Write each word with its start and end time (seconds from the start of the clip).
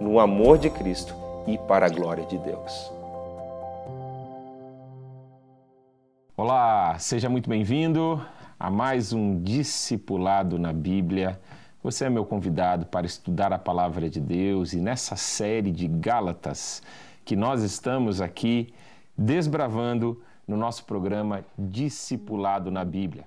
no 0.00 0.20
amor 0.20 0.58
de 0.58 0.70
Cristo 0.70 1.14
e 1.46 1.58
para 1.58 1.86
a 1.86 1.88
glória 1.88 2.24
de 2.24 2.38
Deus. 2.38 2.92
Olá, 6.36 6.96
seja 6.98 7.28
muito 7.28 7.48
bem-vindo 7.50 8.24
a 8.58 8.70
mais 8.70 9.12
um 9.12 9.42
Discipulado 9.42 10.56
na 10.56 10.72
Bíblia. 10.72 11.40
Você 11.82 12.04
é 12.04 12.10
meu 12.10 12.24
convidado 12.24 12.86
para 12.86 13.06
estudar 13.06 13.52
a 13.52 13.58
palavra 13.58 14.08
de 14.08 14.20
Deus 14.20 14.72
e 14.72 14.80
nessa 14.80 15.16
série 15.16 15.72
de 15.72 15.88
Gálatas 15.88 16.80
que 17.24 17.34
nós 17.34 17.62
estamos 17.62 18.20
aqui 18.20 18.72
desbravando 19.16 20.22
no 20.46 20.56
nosso 20.56 20.84
programa 20.84 21.44
Discipulado 21.58 22.70
na 22.70 22.84
Bíblia. 22.84 23.24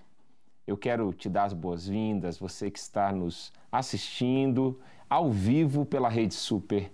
Eu 0.65 0.77
quero 0.77 1.11
te 1.11 1.27
dar 1.27 1.43
as 1.45 1.53
boas-vindas, 1.53 2.37
você 2.37 2.71
que 2.71 2.79
está 2.79 3.11
nos 3.11 3.51
assistindo 3.69 4.79
ao 5.11 5.29
vivo 5.29 5.85
pela 5.85 6.07
Rede 6.07 6.33
Super. 6.33 6.89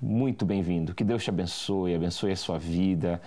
Muito 0.00 0.46
bem-vindo. 0.46 0.94
Que 0.94 1.04
Deus 1.04 1.22
te 1.22 1.28
abençoe, 1.28 1.94
abençoe 1.94 2.32
a 2.32 2.36
sua 2.36 2.58
vida. 2.58 3.20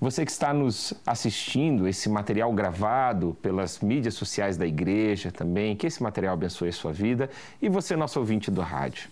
Você 0.00 0.24
que 0.24 0.30
está 0.30 0.54
nos 0.54 0.94
assistindo, 1.04 1.88
esse 1.88 2.08
material 2.08 2.52
gravado 2.52 3.36
pelas 3.42 3.80
mídias 3.80 4.14
sociais 4.14 4.56
da 4.56 4.64
igreja 4.64 5.32
também, 5.32 5.74
que 5.74 5.84
esse 5.84 6.00
material 6.00 6.34
abençoe 6.34 6.68
a 6.68 6.72
sua 6.72 6.92
vida. 6.92 7.28
E 7.60 7.68
você, 7.68 7.96
nosso 7.96 8.20
ouvinte 8.20 8.52
do 8.52 8.60
rádio. 8.60 9.10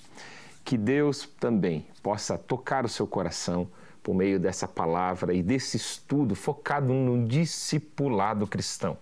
Que 0.65 0.79
Deus 0.79 1.29
também 1.41 1.85
possa 2.01 2.39
tocar 2.39 2.85
o 2.85 2.89
seu 2.89 3.09
coração 3.09 3.67
por 4.05 4.15
meio 4.15 4.39
dessa 4.39 4.69
palavra 4.69 5.35
e 5.35 5.43
desse 5.43 5.77
estudo 5.77 6.37
focado 6.37 6.95
no 6.95 7.27
discipulado 7.27 8.47
cristão 8.47 8.97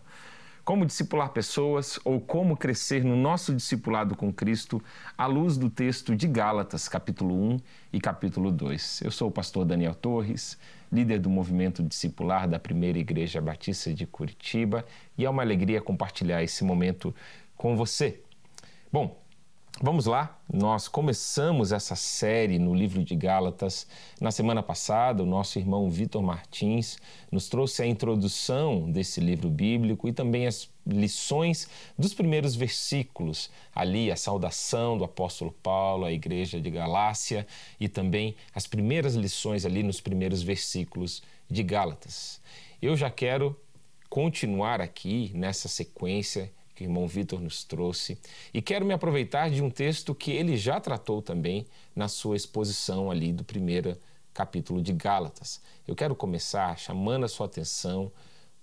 como 0.65 0.87
discipular 0.87 1.31
pessoas 1.31 1.99
ou 2.05 2.21
como 2.21 2.57
crescer 2.57 3.05
no 3.05 3.17
nosso 3.17 3.55
discipulado 3.55 4.15
com 4.15 4.33
Cristo 4.33 4.83
à 5.19 5.27
luz 5.27 5.57
do 5.57 5.69
texto 5.69 6.15
de 6.15 6.29
Gálatas, 6.29 6.89
capítulo 6.89 7.35
1 7.35 7.61
e 7.93 8.01
capítulo 8.01 8.53
2. 8.53 9.03
Eu 9.03 9.11
sou 9.11 9.29
o 9.29 9.33
pastor 9.33 9.65
Daniel 9.65 9.95
Torres, 9.95 10.59
líder 10.91 11.19
do 11.19 11.29
movimento 11.29 11.83
discipular 11.83 12.49
da 12.49 12.59
Primeira 12.59 12.99
Igreja 12.99 13.41
Batista 13.41 13.93
de 13.93 14.07
Curitiba, 14.07 14.85
e 15.19 15.25
é 15.25 15.31
uma 15.31 15.43
alegria 15.43 15.81
compartilhar 15.81 16.43
esse 16.43 16.63
momento 16.63 17.15
com 17.57 17.77
você. 17.77 18.21
Bom, 18.93 19.22
Vamos 19.85 20.07
lá, 20.07 20.41
nós 20.49 20.87
começamos 20.87 21.73
essa 21.73 21.97
série 21.97 22.57
no 22.57 22.73
livro 22.73 23.03
de 23.03 23.17
Gálatas. 23.17 23.85
Na 24.21 24.31
semana 24.31 24.63
passada, 24.63 25.25
o 25.25 25.27
nosso 25.27 25.59
irmão 25.59 25.91
Vitor 25.91 26.23
Martins 26.23 26.99
nos 27.33 27.49
trouxe 27.49 27.83
a 27.83 27.87
introdução 27.87 28.89
desse 28.89 29.21
livro 29.21 29.51
bíblico 29.51 30.09
e 30.09 30.13
também 30.13 30.47
as 30.47 30.71
lições 30.87 31.69
dos 31.99 32.15
primeiros 32.15 32.55
versículos, 32.55 33.51
ali 33.75 34.09
a 34.09 34.15
saudação 34.15 34.97
do 34.97 35.03
apóstolo 35.03 35.51
Paulo 35.51 36.05
à 36.05 36.13
igreja 36.13 36.61
de 36.61 36.71
Galácia 36.71 37.45
e 37.81 37.89
também 37.89 38.37
as 38.55 38.69
primeiras 38.69 39.17
lições 39.17 39.67
ali 39.67 39.83
nos 39.83 40.01
primeiros 40.01 40.45
versículos 40.45 41.25
de 41.51 41.65
Gálatas. 41.65 42.41
Eu 42.81 42.97
já 42.97 43.11
quero 43.11 43.61
continuar 44.09 44.81
aqui 44.81 45.33
nessa 45.35 45.67
sequência 45.67 46.53
que 46.83 46.87
o 46.87 46.91
irmão 46.91 47.07
Vitor 47.07 47.41
nos 47.41 47.63
trouxe, 47.63 48.19
e 48.53 48.61
quero 48.61 48.85
me 48.85 48.93
aproveitar 48.93 49.51
de 49.51 49.63
um 49.63 49.71
texto 49.71 50.15
que 50.15 50.33
ele 50.33 50.57
já 50.57 50.81
tratou 50.81 51.23
também 51.23 51.65
na 51.95 52.09
sua 52.09 52.37
exposição 52.37 53.11
ali 53.11 53.33
do 53.33 53.45
primeiro 53.45 53.97
capítulo 54.35 54.83
de 54.83 54.93
Gálatas. 54.93 55.61
Eu 55.87 55.95
quero 55.95 56.17
começar 56.17 56.77
chamando 56.77 57.25
a 57.25 57.29
sua 57.29 57.47
atenção 57.47 58.11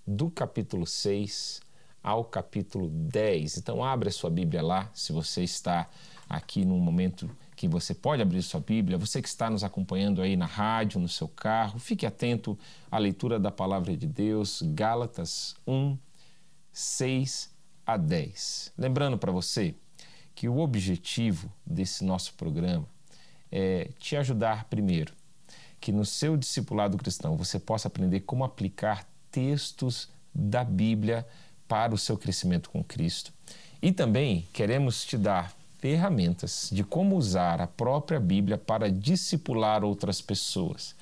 do 0.06 0.30
capítulo 0.30 0.86
6 0.86 1.62
ao 2.02 2.24
capítulo 2.24 2.88
10. 2.88 3.58
Então, 3.58 3.82
abra 3.82 4.08
a 4.08 4.12
sua 4.12 4.30
Bíblia 4.30 4.62
lá, 4.62 4.90
se 4.94 5.12
você 5.12 5.42
está 5.42 5.88
aqui 6.28 6.64
num 6.64 6.78
momento 6.78 7.30
que 7.56 7.68
você 7.68 7.94
pode 7.94 8.22
abrir 8.22 8.42
sua 8.42 8.60
Bíblia, 8.60 8.98
você 8.98 9.20
que 9.20 9.28
está 9.28 9.50
nos 9.50 9.64
acompanhando 9.64 10.22
aí 10.22 10.36
na 10.36 10.46
rádio, 10.46 11.00
no 11.00 11.08
seu 11.08 11.28
carro, 11.28 11.78
fique 11.78 12.06
atento 12.06 12.58
à 12.90 12.98
leitura 12.98 13.38
da 13.38 13.50
palavra 13.50 13.96
de 13.96 14.06
Deus, 14.06 14.62
Gálatas 14.62 15.54
1, 15.66 15.96
6 16.72 17.49
a 17.94 17.96
10. 17.96 18.72
Lembrando 18.76 19.18
para 19.18 19.32
você 19.32 19.74
que 20.34 20.48
o 20.48 20.58
objetivo 20.58 21.52
desse 21.66 22.04
nosso 22.04 22.34
programa 22.34 22.86
é 23.50 23.90
te 23.98 24.16
ajudar 24.16 24.64
primeiro, 24.64 25.12
que 25.80 25.92
no 25.92 26.04
seu 26.04 26.36
discipulado 26.36 26.96
cristão 26.96 27.36
você 27.36 27.58
possa 27.58 27.88
aprender 27.88 28.20
como 28.20 28.44
aplicar 28.44 29.06
textos 29.30 30.08
da 30.34 30.64
Bíblia 30.64 31.26
para 31.66 31.94
o 31.94 31.98
seu 31.98 32.16
crescimento 32.16 32.70
com 32.70 32.82
Cristo. 32.82 33.32
E 33.82 33.92
também 33.92 34.46
queremos 34.52 35.04
te 35.04 35.16
dar 35.16 35.54
ferramentas 35.78 36.68
de 36.70 36.84
como 36.84 37.16
usar 37.16 37.60
a 37.60 37.66
própria 37.66 38.20
Bíblia 38.20 38.58
para 38.58 38.90
discipular 38.90 39.82
outras 39.82 40.20
pessoas 40.20 40.94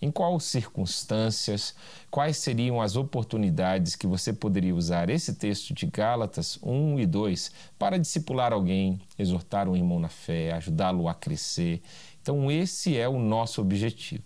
em 0.00 0.10
quais 0.10 0.44
circunstâncias, 0.44 1.74
quais 2.10 2.36
seriam 2.36 2.80
as 2.80 2.96
oportunidades 2.96 3.96
que 3.96 4.06
você 4.06 4.32
poderia 4.32 4.74
usar 4.74 5.08
esse 5.08 5.34
texto 5.34 5.72
de 5.72 5.86
Gálatas 5.86 6.58
1 6.62 7.00
e 7.00 7.06
2 7.06 7.50
para 7.78 7.98
discipular 7.98 8.52
alguém, 8.52 9.00
exortar 9.18 9.68
um 9.68 9.76
irmão 9.76 9.98
na 9.98 10.08
fé, 10.08 10.52
ajudá-lo 10.52 11.08
a 11.08 11.14
crescer. 11.14 11.82
Então, 12.20 12.50
esse 12.50 12.96
é 12.96 13.08
o 13.08 13.18
nosso 13.18 13.60
objetivo. 13.60 14.24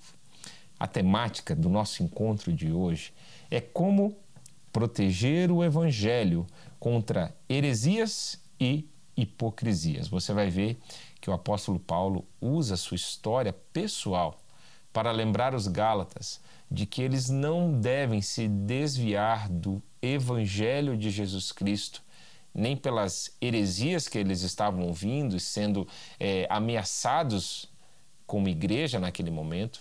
A 0.79 0.87
temática 0.87 1.55
do 1.55 1.69
nosso 1.69 2.03
encontro 2.03 2.53
de 2.53 2.73
hoje 2.73 3.13
é 3.51 3.61
como 3.61 4.17
proteger 4.73 5.51
o 5.53 5.63
evangelho 5.63 6.47
contra 6.79 7.35
heresias 7.49 8.41
e 8.59 8.89
hipocrisias. 9.17 10.09
Você 10.09 10.33
vai 10.33 10.49
ver 10.49 10.79
que 11.21 11.29
o 11.29 11.33
apóstolo 11.33 11.79
Paulo 11.79 12.25
usa 12.41 12.77
sua 12.77 12.95
história 12.95 13.53
pessoal 13.73 14.40
para 14.93 15.11
lembrar 15.11 15.55
os 15.55 15.67
Gálatas 15.67 16.41
de 16.71 16.87
que 16.87 17.03
eles 17.03 17.29
não 17.29 17.81
devem 17.81 18.23
se 18.23 18.47
desviar 18.47 19.49
do 19.49 19.83
Evangelho 20.01 20.97
de 20.97 21.11
Jesus 21.11 21.53
Cristo, 21.53 22.03
nem 22.55 22.77
pelas 22.77 23.37
heresias 23.41 24.09
que 24.09 24.19
eles 24.19 24.43
estavam 24.43 24.85
ouvindo 24.87 25.37
e 25.37 25.41
sendo 25.41 25.87
é, 26.19 26.47
ameaçados 26.49 27.69
como 28.27 28.49
igreja 28.49 28.99
naquele 28.99 29.31
momento, 29.31 29.81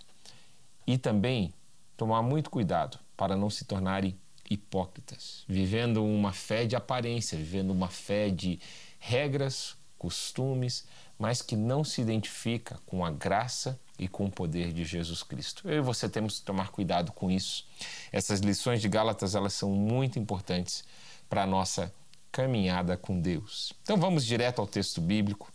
e 0.86 0.98
também 0.98 1.54
tomar 1.96 2.22
muito 2.22 2.50
cuidado 2.50 3.00
para 3.16 3.36
não 3.36 3.50
se 3.50 3.66
tornarem 3.66 4.18
hipócritas, 4.50 5.44
vivendo 5.48 6.04
uma 6.04 6.34
fé 6.34 6.66
de 6.66 6.76
aparência, 6.76 7.38
vivendo 7.38 7.70
uma 7.72 7.88
fé 7.88 8.30
de 8.30 8.60
regras, 8.98 9.76
costumes, 9.98 10.88
mas 11.20 11.42
que 11.42 11.56
não 11.56 11.84
se 11.84 12.02
identifica 12.02 12.80
com 12.86 13.06
a 13.06 13.12
graça 13.12 13.80
e 14.00 14.08
com 14.08 14.26
o 14.26 14.32
poder 14.32 14.72
de 14.72 14.86
Jesus 14.86 15.22
Cristo. 15.22 15.68
Eu 15.68 15.78
e 15.78 15.82
você 15.82 16.08
temos 16.08 16.40
que 16.40 16.46
tomar 16.46 16.72
cuidado 16.72 17.12
com 17.12 17.30
isso. 17.30 17.66
Essas 18.12 18.40
lições 18.40 18.82
de 18.82 18.88
Gálatas, 18.88 19.36
elas 19.36 19.54
são 19.54 19.70
muito 19.70 20.18
importantes 20.18 20.84
para 21.30 21.44
a 21.44 21.48
nossa 21.48 21.94
caminhada 22.32 22.96
com 22.96 23.20
Deus. 23.20 23.74
Então 23.84 23.98
vamos 23.98 24.26
direto 24.26 24.60
ao 24.60 24.68
texto 24.68 25.02
bíblico. 25.02 25.52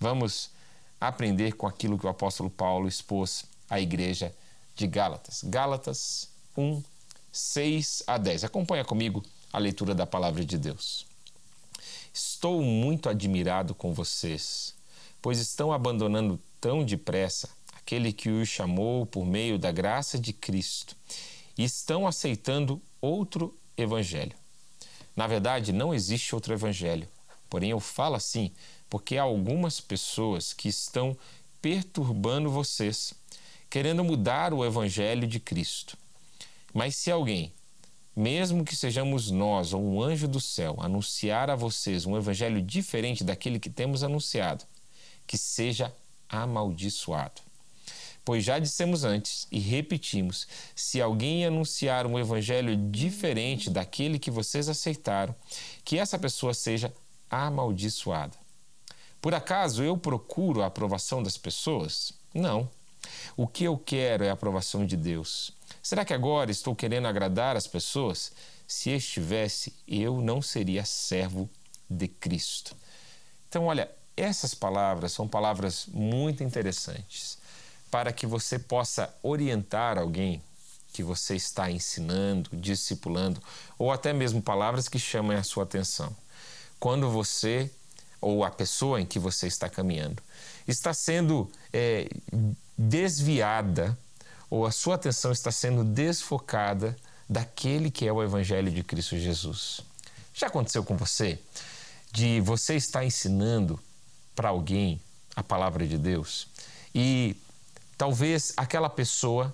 Vamos 0.00 0.50
aprender 1.00 1.52
com 1.52 1.66
aquilo 1.66 1.98
que 1.98 2.06
o 2.06 2.10
apóstolo 2.10 2.50
Paulo 2.50 2.88
expôs 2.88 3.44
à 3.70 3.80
igreja 3.80 4.34
de 4.74 4.86
Gálatas. 4.86 5.42
Gálatas 5.44 6.28
1, 6.56 6.82
6 7.32 8.02
a 8.06 8.18
10. 8.18 8.44
Acompanha 8.44 8.84
comigo 8.84 9.24
a 9.52 9.58
leitura 9.58 9.94
da 9.94 10.06
palavra 10.06 10.44
de 10.44 10.58
Deus. 10.58 11.06
Estou 12.12 12.62
muito 12.62 13.08
admirado 13.08 13.74
com 13.74 13.92
vocês, 13.92 14.74
pois 15.22 15.38
estão 15.38 15.72
abandonando 15.72 16.40
tão 16.60 16.84
depressa 16.84 17.48
aquele 17.88 18.12
que 18.12 18.28
os 18.28 18.46
chamou 18.46 19.06
por 19.06 19.24
meio 19.24 19.58
da 19.58 19.72
graça 19.72 20.18
de 20.18 20.30
Cristo, 20.30 20.94
e 21.56 21.64
estão 21.64 22.06
aceitando 22.06 22.82
outro 23.00 23.56
evangelho. 23.78 24.36
Na 25.16 25.26
verdade, 25.26 25.72
não 25.72 25.94
existe 25.94 26.34
outro 26.34 26.52
evangelho. 26.52 27.08
Porém, 27.48 27.70
eu 27.70 27.80
falo 27.80 28.14
assim 28.14 28.52
porque 28.90 29.16
há 29.16 29.22
algumas 29.22 29.80
pessoas 29.80 30.52
que 30.52 30.68
estão 30.68 31.16
perturbando 31.62 32.50
vocês, 32.50 33.14
querendo 33.70 34.04
mudar 34.04 34.52
o 34.52 34.66
evangelho 34.66 35.26
de 35.26 35.40
Cristo. 35.40 35.96
Mas 36.74 36.94
se 36.94 37.10
alguém, 37.10 37.54
mesmo 38.14 38.66
que 38.66 38.76
sejamos 38.76 39.30
nós 39.30 39.72
ou 39.72 39.82
um 39.82 40.02
anjo 40.02 40.28
do 40.28 40.40
céu, 40.40 40.76
anunciar 40.78 41.48
a 41.48 41.56
vocês 41.56 42.04
um 42.04 42.18
evangelho 42.18 42.60
diferente 42.60 43.24
daquele 43.24 43.58
que 43.58 43.70
temos 43.70 44.04
anunciado, 44.04 44.64
que 45.26 45.38
seja 45.38 45.94
amaldiçoado. 46.28 47.47
Pois 48.28 48.44
já 48.44 48.58
dissemos 48.58 49.04
antes 49.04 49.48
e 49.50 49.58
repetimos: 49.58 50.46
se 50.76 51.00
alguém 51.00 51.46
anunciar 51.46 52.06
um 52.06 52.18
evangelho 52.18 52.76
diferente 52.76 53.70
daquele 53.70 54.18
que 54.18 54.30
vocês 54.30 54.68
aceitaram, 54.68 55.34
que 55.82 55.98
essa 55.98 56.18
pessoa 56.18 56.52
seja 56.52 56.92
amaldiçoada. 57.30 58.36
Por 59.18 59.34
acaso 59.34 59.82
eu 59.82 59.96
procuro 59.96 60.62
a 60.62 60.66
aprovação 60.66 61.22
das 61.22 61.38
pessoas? 61.38 62.12
Não. 62.34 62.68
O 63.34 63.46
que 63.46 63.64
eu 63.64 63.78
quero 63.78 64.24
é 64.24 64.28
a 64.28 64.34
aprovação 64.34 64.84
de 64.84 64.94
Deus. 64.94 65.50
Será 65.82 66.04
que 66.04 66.12
agora 66.12 66.50
estou 66.50 66.76
querendo 66.76 67.08
agradar 67.08 67.56
as 67.56 67.66
pessoas? 67.66 68.30
Se 68.66 68.90
estivesse, 68.90 69.72
eu 69.88 70.20
não 70.20 70.42
seria 70.42 70.84
servo 70.84 71.48
de 71.88 72.06
Cristo. 72.08 72.76
Então, 73.48 73.64
olha, 73.64 73.90
essas 74.14 74.52
palavras 74.52 75.12
são 75.12 75.26
palavras 75.26 75.86
muito 75.86 76.44
interessantes 76.44 77.38
para 77.90 78.12
que 78.12 78.26
você 78.26 78.58
possa 78.58 79.14
orientar 79.22 79.98
alguém 79.98 80.42
que 80.92 81.02
você 81.02 81.36
está 81.36 81.70
ensinando, 81.70 82.50
discipulando, 82.52 83.40
ou 83.78 83.92
até 83.92 84.12
mesmo 84.12 84.42
palavras 84.42 84.88
que 84.88 84.98
chamem 84.98 85.36
a 85.36 85.42
sua 85.42 85.64
atenção. 85.64 86.14
Quando 86.80 87.10
você 87.10 87.70
ou 88.20 88.44
a 88.44 88.50
pessoa 88.50 89.00
em 89.00 89.06
que 89.06 89.18
você 89.18 89.46
está 89.46 89.68
caminhando 89.68 90.22
está 90.66 90.92
sendo 90.92 91.50
é, 91.72 92.08
desviada 92.76 93.96
ou 94.50 94.66
a 94.66 94.72
sua 94.72 94.96
atenção 94.96 95.30
está 95.30 95.50
sendo 95.50 95.84
desfocada 95.84 96.96
daquele 97.28 97.90
que 97.90 98.06
é 98.06 98.12
o 98.12 98.22
Evangelho 98.22 98.70
de 98.70 98.82
Cristo 98.82 99.16
Jesus. 99.16 99.80
Já 100.34 100.46
aconteceu 100.46 100.82
com 100.82 100.96
você 100.96 101.38
de 102.12 102.40
você 102.40 102.74
estar 102.74 103.04
ensinando 103.04 103.78
para 104.34 104.48
alguém 104.48 105.00
a 105.36 105.42
palavra 105.42 105.86
de 105.86 105.98
Deus 105.98 106.48
e 106.94 107.36
talvez 107.98 108.54
aquela 108.56 108.88
pessoa 108.88 109.52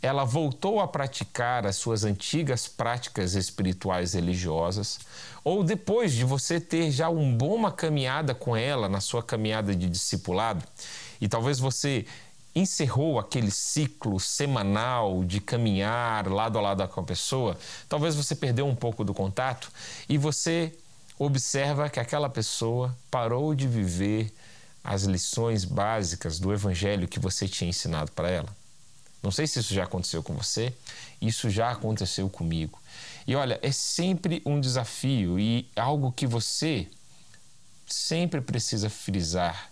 ela 0.00 0.24
voltou 0.24 0.80
a 0.80 0.88
praticar 0.88 1.64
as 1.64 1.76
suas 1.76 2.02
antigas 2.02 2.66
práticas 2.66 3.34
espirituais 3.34 4.14
religiosas, 4.14 4.98
ou 5.44 5.62
depois 5.62 6.12
de 6.12 6.24
você 6.24 6.58
ter 6.58 6.90
já 6.90 7.08
uma 7.08 7.36
boa 7.36 7.70
caminhada 7.70 8.34
com 8.34 8.56
ela 8.56 8.88
na 8.88 9.00
sua 9.00 9.22
caminhada 9.22 9.76
de 9.76 9.88
discipulado, 9.88 10.64
e 11.20 11.28
talvez 11.28 11.60
você 11.60 12.04
encerrou 12.54 13.18
aquele 13.18 13.50
ciclo 13.50 14.18
semanal 14.18 15.24
de 15.24 15.40
caminhar 15.40 16.28
lado 16.28 16.58
a 16.58 16.60
lado 16.60 16.86
com 16.88 17.00
a 17.00 17.04
pessoa, 17.04 17.56
talvez 17.88 18.14
você 18.16 18.34
perdeu 18.34 18.66
um 18.66 18.74
pouco 18.74 19.04
do 19.04 19.14
contato 19.14 19.70
e 20.08 20.18
você 20.18 20.72
observa 21.18 21.88
que 21.88 22.00
aquela 22.00 22.28
pessoa 22.28 22.96
parou 23.10 23.54
de 23.54 23.66
viver 23.66 24.32
as 24.82 25.04
lições 25.04 25.64
básicas 25.64 26.38
do 26.38 26.52
evangelho 26.52 27.08
que 27.08 27.20
você 27.20 27.46
tinha 27.46 27.70
ensinado 27.70 28.10
para 28.12 28.30
ela. 28.30 28.48
Não 29.22 29.30
sei 29.30 29.46
se 29.46 29.60
isso 29.60 29.72
já 29.72 29.84
aconteceu 29.84 30.22
com 30.22 30.34
você, 30.34 30.74
isso 31.20 31.48
já 31.48 31.70
aconteceu 31.70 32.28
comigo. 32.28 32.80
E 33.26 33.36
olha, 33.36 33.58
é 33.62 33.70
sempre 33.70 34.42
um 34.44 34.60
desafio 34.60 35.38
e 35.38 35.68
algo 35.76 36.10
que 36.10 36.26
você 36.26 36.88
sempre 37.86 38.40
precisa 38.40 38.90
frisar 38.90 39.70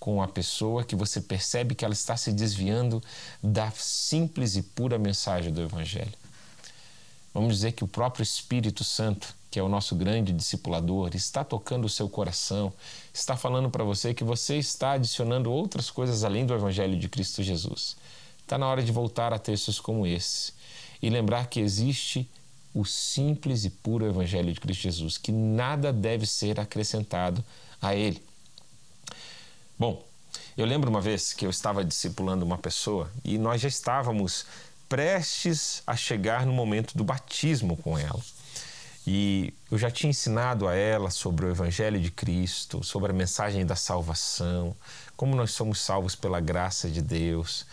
com 0.00 0.22
a 0.22 0.28
pessoa 0.28 0.84
que 0.84 0.96
você 0.96 1.20
percebe 1.20 1.74
que 1.74 1.84
ela 1.84 1.94
está 1.94 2.16
se 2.16 2.32
desviando 2.32 3.02
da 3.42 3.70
simples 3.70 4.56
e 4.56 4.62
pura 4.62 4.98
mensagem 4.98 5.52
do 5.52 5.62
Evangelho. 5.62 6.12
Vamos 7.32 7.54
dizer 7.54 7.72
que 7.72 7.84
o 7.84 7.88
próprio 7.88 8.22
Espírito 8.22 8.84
Santo 8.84 9.34
que 9.54 9.60
é 9.60 9.62
o 9.62 9.68
nosso 9.68 9.94
grande 9.94 10.32
discipulador, 10.32 11.10
está 11.14 11.44
tocando 11.44 11.84
o 11.84 11.88
seu 11.88 12.08
coração, 12.08 12.72
está 13.12 13.36
falando 13.36 13.70
para 13.70 13.84
você 13.84 14.12
que 14.12 14.24
você 14.24 14.56
está 14.56 14.94
adicionando 14.94 15.48
outras 15.48 15.92
coisas 15.92 16.24
além 16.24 16.44
do 16.44 16.52
Evangelho 16.52 16.98
de 16.98 17.08
Cristo 17.08 17.40
Jesus. 17.40 17.96
Está 18.42 18.58
na 18.58 18.66
hora 18.66 18.82
de 18.82 18.90
voltar 18.90 19.32
a 19.32 19.38
textos 19.38 19.78
como 19.78 20.08
esse 20.08 20.52
e 21.00 21.08
lembrar 21.08 21.46
que 21.46 21.60
existe 21.60 22.28
o 22.74 22.84
simples 22.84 23.64
e 23.64 23.70
puro 23.70 24.04
Evangelho 24.04 24.52
de 24.52 24.58
Cristo 24.58 24.82
Jesus, 24.82 25.18
que 25.18 25.30
nada 25.30 25.92
deve 25.92 26.26
ser 26.26 26.58
acrescentado 26.58 27.44
a 27.80 27.94
ele. 27.94 28.20
Bom, 29.78 30.04
eu 30.56 30.66
lembro 30.66 30.90
uma 30.90 31.00
vez 31.00 31.32
que 31.32 31.46
eu 31.46 31.50
estava 31.50 31.84
discipulando 31.84 32.44
uma 32.44 32.58
pessoa 32.58 33.08
e 33.24 33.38
nós 33.38 33.60
já 33.60 33.68
estávamos 33.68 34.46
prestes 34.88 35.80
a 35.86 35.94
chegar 35.94 36.44
no 36.44 36.52
momento 36.52 36.98
do 36.98 37.04
batismo 37.04 37.76
com 37.76 37.96
ela. 37.96 38.20
E 39.06 39.52
eu 39.70 39.76
já 39.76 39.90
tinha 39.90 40.10
ensinado 40.10 40.66
a 40.66 40.74
ela 40.74 41.10
sobre 41.10 41.44
o 41.44 41.50
Evangelho 41.50 42.00
de 42.00 42.10
Cristo, 42.10 42.82
sobre 42.82 43.10
a 43.10 43.14
mensagem 43.14 43.66
da 43.66 43.76
salvação, 43.76 44.74
como 45.16 45.36
nós 45.36 45.50
somos 45.50 45.80
salvos 45.80 46.14
pela 46.14 46.40
graça 46.40 46.88
de 46.88 47.02
Deus, 47.02 47.66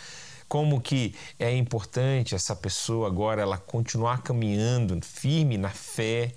como 0.49 0.81
que 0.81 1.15
é 1.39 1.55
importante 1.55 2.35
essa 2.35 2.53
pessoa 2.53 3.07
agora 3.07 3.41
ela 3.41 3.57
continuar 3.57 4.21
caminhando 4.21 4.99
firme 5.05 5.57
na 5.57 5.69
fé, 5.69 6.33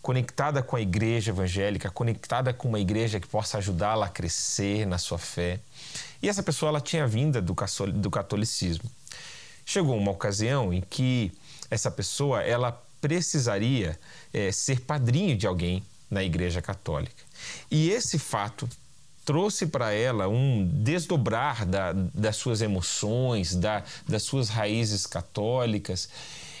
conectada 0.00 0.62
com 0.62 0.76
a 0.76 0.80
igreja 0.80 1.32
evangélica, 1.32 1.90
conectada 1.90 2.54
com 2.54 2.68
uma 2.68 2.80
igreja 2.80 3.20
que 3.20 3.26
possa 3.26 3.58
ajudá-la 3.58 4.06
a 4.06 4.08
crescer 4.08 4.86
na 4.86 4.96
sua 4.96 5.18
fé. 5.18 5.60
E 6.22 6.28
essa 6.28 6.42
pessoa 6.42 6.70
ela 6.70 6.80
tinha 6.80 7.06
vinda 7.06 7.42
do 7.42 8.10
catolicismo. 8.10 8.90
Chegou 9.66 9.96
uma 9.98 10.12
ocasião 10.12 10.72
em 10.72 10.80
que 10.80 11.32
essa 11.68 11.90
pessoa 11.90 12.40
ela 12.42 12.85
precisaria 13.00 13.98
é, 14.32 14.50
ser 14.52 14.80
padrinho 14.80 15.36
de 15.36 15.46
alguém 15.46 15.82
na 16.10 16.22
Igreja 16.22 16.62
Católica. 16.62 17.24
E 17.70 17.90
esse 17.90 18.18
fato 18.18 18.68
trouxe 19.24 19.66
para 19.66 19.92
ela 19.92 20.28
um 20.28 20.64
desdobrar 20.64 21.66
da, 21.66 21.92
das 21.92 22.36
suas 22.36 22.62
emoções, 22.62 23.56
da, 23.56 23.82
das 24.08 24.22
suas 24.22 24.48
raízes 24.48 25.04
católicas. 25.04 26.08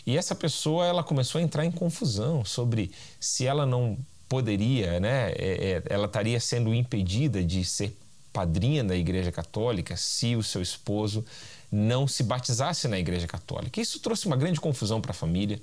E 0.04 0.16
essa 0.16 0.34
pessoa 0.34 0.84
ela 0.84 1.02
começou 1.02 1.40
a 1.40 1.42
entrar 1.42 1.64
em 1.64 1.70
confusão 1.70 2.44
sobre 2.44 2.90
se 3.20 3.46
ela 3.46 3.64
não 3.64 3.96
poderia, 4.28 4.98
né? 4.98 5.30
É, 5.32 5.82
é, 5.88 5.94
ela 5.94 6.06
estaria 6.06 6.40
sendo 6.40 6.74
impedida 6.74 7.42
de 7.42 7.64
ser 7.64 7.96
padrinha 8.32 8.82
da 8.82 8.96
Igreja 8.96 9.30
Católica 9.30 9.96
se 9.96 10.34
o 10.34 10.42
seu 10.42 10.60
esposo 10.60 11.24
não 11.70 12.06
se 12.06 12.22
batizasse 12.22 12.88
na 12.88 12.98
Igreja 12.98 13.26
Católica. 13.26 13.80
Isso 13.80 14.00
trouxe 14.00 14.26
uma 14.26 14.36
grande 14.36 14.60
confusão 14.60 15.00
para 15.00 15.12
a 15.12 15.14
família 15.14 15.60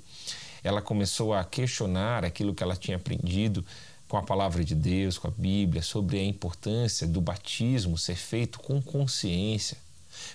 ela 0.64 0.80
começou 0.80 1.34
a 1.34 1.44
questionar 1.44 2.24
aquilo 2.24 2.54
que 2.54 2.62
ela 2.62 2.74
tinha 2.74 2.96
aprendido 2.96 3.64
com 4.08 4.16
a 4.16 4.22
palavra 4.22 4.64
de 4.64 4.74
Deus, 4.74 5.18
com 5.18 5.28
a 5.28 5.32
Bíblia, 5.36 5.82
sobre 5.82 6.18
a 6.18 6.24
importância 6.24 7.06
do 7.06 7.20
batismo 7.20 7.98
ser 7.98 8.16
feito 8.16 8.58
com 8.58 8.80
consciência. 8.80 9.76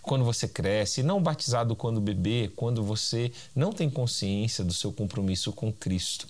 Quando 0.02 0.24
você 0.24 0.48
cresce, 0.48 1.02
não 1.02 1.22
batizado 1.22 1.76
quando 1.76 2.00
bebê, 2.00 2.52
quando 2.56 2.84
você 2.84 3.32
não 3.56 3.72
tem 3.72 3.90
consciência 3.90 4.64
do 4.64 4.74
seu 4.74 4.92
compromisso 4.92 5.52
com 5.52 5.72
Cristo. 5.72 6.28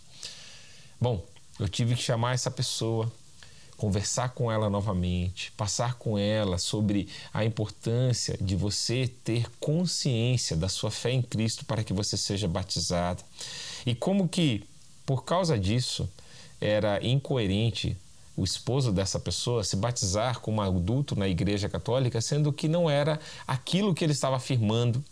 Bom, 1.02 1.24
eu 1.60 1.68
tive 1.68 1.96
que 1.96 2.02
chamar 2.02 2.36
essa 2.36 2.52
pessoa, 2.52 3.12
conversar 3.76 4.30
com 4.30 4.52
ela 4.52 4.70
novamente, 4.70 5.52
passar 5.54 5.96
com 5.96 6.18
ela 6.18 6.58
sobre 6.58 7.08
a 7.34 7.44
importância 7.44 8.38
de 8.40 8.56
você 8.56 9.10
ter 9.24 9.50
consciência 9.60 10.56
da 10.56 10.70
sua 10.70 10.92
fé 10.92 11.12
em 11.12 11.22
Cristo 11.22 11.66
para 11.66 11.84
que 11.84 11.94
você 11.94 12.16
seja 12.16 12.48
batizado. 12.48 13.24
E 13.90 13.96
como 13.96 14.30
que, 14.30 14.64
por 15.04 15.24
causa 15.24 15.58
disso, 15.58 16.08
era 16.62 17.04
incoerente 17.04 17.98
o 18.38 18.44
esposo 18.44 18.92
dessa 18.92 19.20
pessoa 19.20 19.64
se 19.64 19.76
batizar 19.76 20.42
como 20.42 20.62
adulto 20.62 21.16
na 21.16 21.28
Igreja 21.28 21.68
Católica, 21.68 22.22
sendo 22.22 22.54
que 22.54 22.68
não 22.68 22.88
era 22.88 23.20
aquilo 23.48 23.96
que 23.96 24.04
ele 24.04 24.14
estava 24.14 24.36
afirmando 24.36 25.04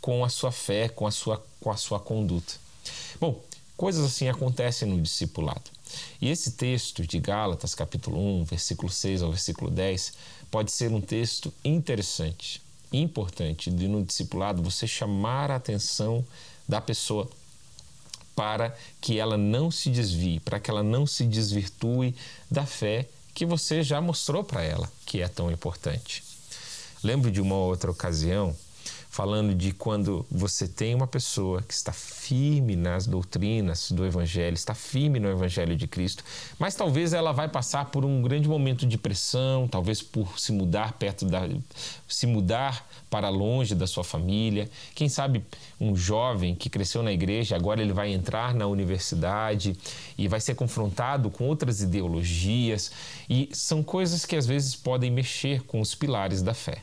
com 0.00 0.24
a 0.24 0.28
sua 0.28 0.52
fé, 0.52 0.88
com 0.88 1.04
a 1.04 1.10
sua, 1.10 1.44
com 1.60 1.68
a 1.68 1.76
sua 1.76 1.98
conduta. 1.98 2.54
Bom, 3.20 3.40
coisas 3.76 4.04
assim 4.04 4.28
acontecem 4.28 4.86
no 4.86 5.00
discipulado. 5.00 5.68
E 6.20 6.30
esse 6.30 6.52
texto 6.52 7.04
de 7.04 7.18
Gálatas, 7.18 7.74
capítulo 7.74 8.20
1, 8.42 8.44
versículo 8.44 8.88
6 8.88 9.22
ao 9.22 9.30
versículo 9.30 9.68
10, 9.68 10.12
pode 10.48 10.70
ser 10.70 10.92
um 10.92 11.00
texto 11.00 11.52
interessante, 11.64 12.62
importante 12.92 13.68
de 13.68 13.88
no 13.88 14.04
discipulado 14.04 14.62
você 14.62 14.86
chamar 14.86 15.50
a 15.50 15.56
atenção 15.56 16.24
da 16.68 16.80
pessoa 16.80 17.28
para 18.34 18.76
que 19.00 19.18
ela 19.18 19.36
não 19.36 19.70
se 19.70 19.90
desvie, 19.90 20.40
para 20.40 20.58
que 20.58 20.70
ela 20.70 20.82
não 20.82 21.06
se 21.06 21.24
desvirtue 21.24 22.14
da 22.50 22.64
fé 22.66 23.08
que 23.34 23.46
você 23.46 23.82
já 23.82 24.00
mostrou 24.00 24.44
para 24.44 24.62
ela, 24.62 24.90
que 25.06 25.20
é 25.20 25.28
tão 25.28 25.50
importante. 25.50 26.22
Lembro 27.02 27.30
de 27.30 27.40
uma 27.40 27.56
outra 27.56 27.90
ocasião 27.90 28.54
falando 29.12 29.54
de 29.54 29.72
quando 29.72 30.24
você 30.30 30.66
tem 30.66 30.94
uma 30.94 31.06
pessoa 31.06 31.60
que 31.60 31.74
está 31.74 31.92
firme 31.92 32.74
nas 32.74 33.06
doutrinas 33.06 33.92
do 33.92 34.06
Evangelho, 34.06 34.54
está 34.54 34.74
firme 34.74 35.20
no 35.20 35.28
Evangelho 35.28 35.76
de 35.76 35.86
Cristo, 35.86 36.24
mas 36.58 36.74
talvez 36.74 37.12
ela 37.12 37.30
vai 37.30 37.46
passar 37.46 37.90
por 37.90 38.06
um 38.06 38.22
grande 38.22 38.48
momento 38.48 38.86
de 38.86 38.96
pressão, 38.96 39.68
talvez 39.68 40.00
por 40.00 40.40
se 40.40 40.50
mudar 40.50 40.94
perto 40.94 41.26
da. 41.26 41.42
se 42.08 42.26
mudar 42.26 42.88
para 43.10 43.28
longe 43.28 43.74
da 43.74 43.86
sua 43.86 44.02
família. 44.02 44.66
Quem 44.94 45.10
sabe 45.10 45.44
um 45.78 45.94
jovem 45.94 46.54
que 46.54 46.70
cresceu 46.70 47.02
na 47.02 47.12
igreja, 47.12 47.54
agora 47.54 47.82
ele 47.82 47.92
vai 47.92 48.10
entrar 48.10 48.54
na 48.54 48.66
universidade 48.66 49.76
e 50.16 50.26
vai 50.26 50.40
ser 50.40 50.54
confrontado 50.54 51.30
com 51.30 51.44
outras 51.44 51.82
ideologias, 51.82 52.90
e 53.28 53.50
são 53.52 53.82
coisas 53.82 54.24
que 54.24 54.36
às 54.36 54.46
vezes 54.46 54.74
podem 54.74 55.10
mexer 55.10 55.60
com 55.64 55.82
os 55.82 55.94
pilares 55.94 56.40
da 56.40 56.54
fé. 56.54 56.78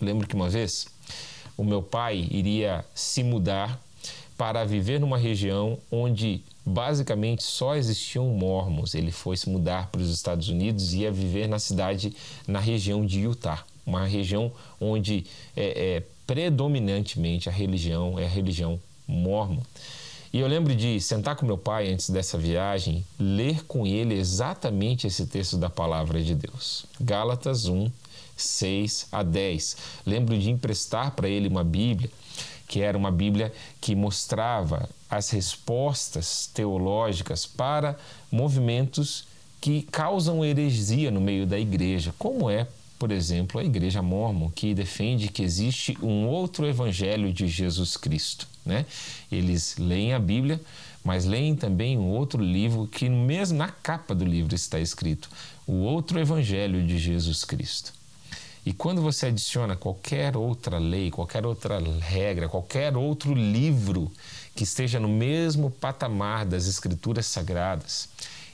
lembro 0.00 0.26
que 0.26 0.34
uma 0.34 0.48
vez 0.48 0.86
o 1.58 1.64
meu 1.64 1.82
pai 1.82 2.28
iria 2.30 2.84
se 2.94 3.22
mudar 3.22 3.78
para 4.38 4.64
viver 4.64 5.00
numa 5.00 5.18
região 5.18 5.76
onde 5.90 6.40
basicamente 6.64 7.42
só 7.42 7.74
existiam 7.74 8.26
mormons. 8.28 8.94
Ele 8.94 9.10
foi 9.10 9.36
se 9.36 9.50
mudar 9.50 9.88
para 9.90 10.00
os 10.00 10.10
Estados 10.10 10.48
Unidos 10.48 10.94
e 10.94 10.98
ia 10.98 11.10
viver 11.10 11.48
na 11.48 11.58
cidade, 11.58 12.14
na 12.46 12.60
região 12.60 13.04
de 13.04 13.20
Utah, 13.20 13.64
uma 13.84 14.06
região 14.06 14.52
onde 14.80 15.26
é, 15.56 15.96
é, 15.96 16.02
predominantemente 16.24 17.48
a 17.48 17.52
religião 17.52 18.16
é 18.18 18.24
a 18.24 18.28
religião 18.28 18.78
mormon. 19.06 19.62
E 20.32 20.38
eu 20.38 20.46
lembro 20.46 20.76
de 20.76 21.00
sentar 21.00 21.34
com 21.34 21.46
meu 21.46 21.56
pai 21.56 21.90
antes 21.90 22.10
dessa 22.10 22.38
viagem, 22.38 23.04
ler 23.18 23.64
com 23.64 23.86
ele 23.86 24.14
exatamente 24.14 25.06
esse 25.06 25.26
texto 25.26 25.56
da 25.56 25.70
palavra 25.70 26.22
de 26.22 26.34
Deus. 26.34 26.84
Gálatas 27.00 27.66
1, 27.66 27.90
6 28.38 29.08
a 29.12 29.22
10. 29.22 29.76
Lembro 30.06 30.38
de 30.38 30.50
emprestar 30.50 31.10
para 31.12 31.28
ele 31.28 31.48
uma 31.48 31.64
Bíblia, 31.64 32.10
que 32.66 32.80
era 32.80 32.96
uma 32.96 33.10
Bíblia 33.10 33.52
que 33.80 33.94
mostrava 33.94 34.88
as 35.10 35.30
respostas 35.30 36.48
teológicas 36.52 37.46
para 37.46 37.98
movimentos 38.30 39.26
que 39.60 39.82
causam 39.82 40.44
heresia 40.44 41.10
no 41.10 41.20
meio 41.20 41.46
da 41.46 41.58
igreja, 41.58 42.14
como 42.18 42.48
é, 42.48 42.66
por 42.98 43.10
exemplo, 43.10 43.60
a 43.60 43.64
Igreja 43.64 44.02
Mormon, 44.02 44.50
que 44.50 44.74
defende 44.74 45.28
que 45.28 45.42
existe 45.42 45.96
um 46.02 46.26
outro 46.26 46.66
evangelho 46.66 47.32
de 47.32 47.46
Jesus 47.46 47.96
Cristo. 47.96 48.46
Né? 48.64 48.84
Eles 49.30 49.76
leem 49.78 50.12
a 50.12 50.18
Bíblia, 50.18 50.60
mas 51.02 51.24
leem 51.24 51.56
também 51.56 51.96
um 51.96 52.08
outro 52.10 52.42
livro 52.42 52.86
que 52.86 53.08
mesmo 53.08 53.56
na 53.56 53.68
capa 53.68 54.14
do 54.14 54.24
livro 54.24 54.54
está 54.54 54.78
escrito 54.78 55.30
o 55.66 55.74
outro 55.74 56.18
evangelho 56.18 56.84
de 56.86 56.98
Jesus 56.98 57.44
Cristo. 57.44 57.92
E 58.68 58.72
quando 58.74 59.00
você 59.00 59.28
adiciona 59.28 59.74
qualquer 59.74 60.36
outra 60.36 60.76
lei, 60.76 61.10
qualquer 61.10 61.46
outra 61.46 61.80
regra, 62.00 62.50
qualquer 62.50 62.94
outro 62.98 63.32
livro 63.32 64.12
que 64.54 64.62
esteja 64.62 65.00
no 65.00 65.08
mesmo 65.08 65.70
patamar 65.70 66.44
das 66.44 66.66
Escrituras 66.66 67.24
Sagradas, 67.24 68.10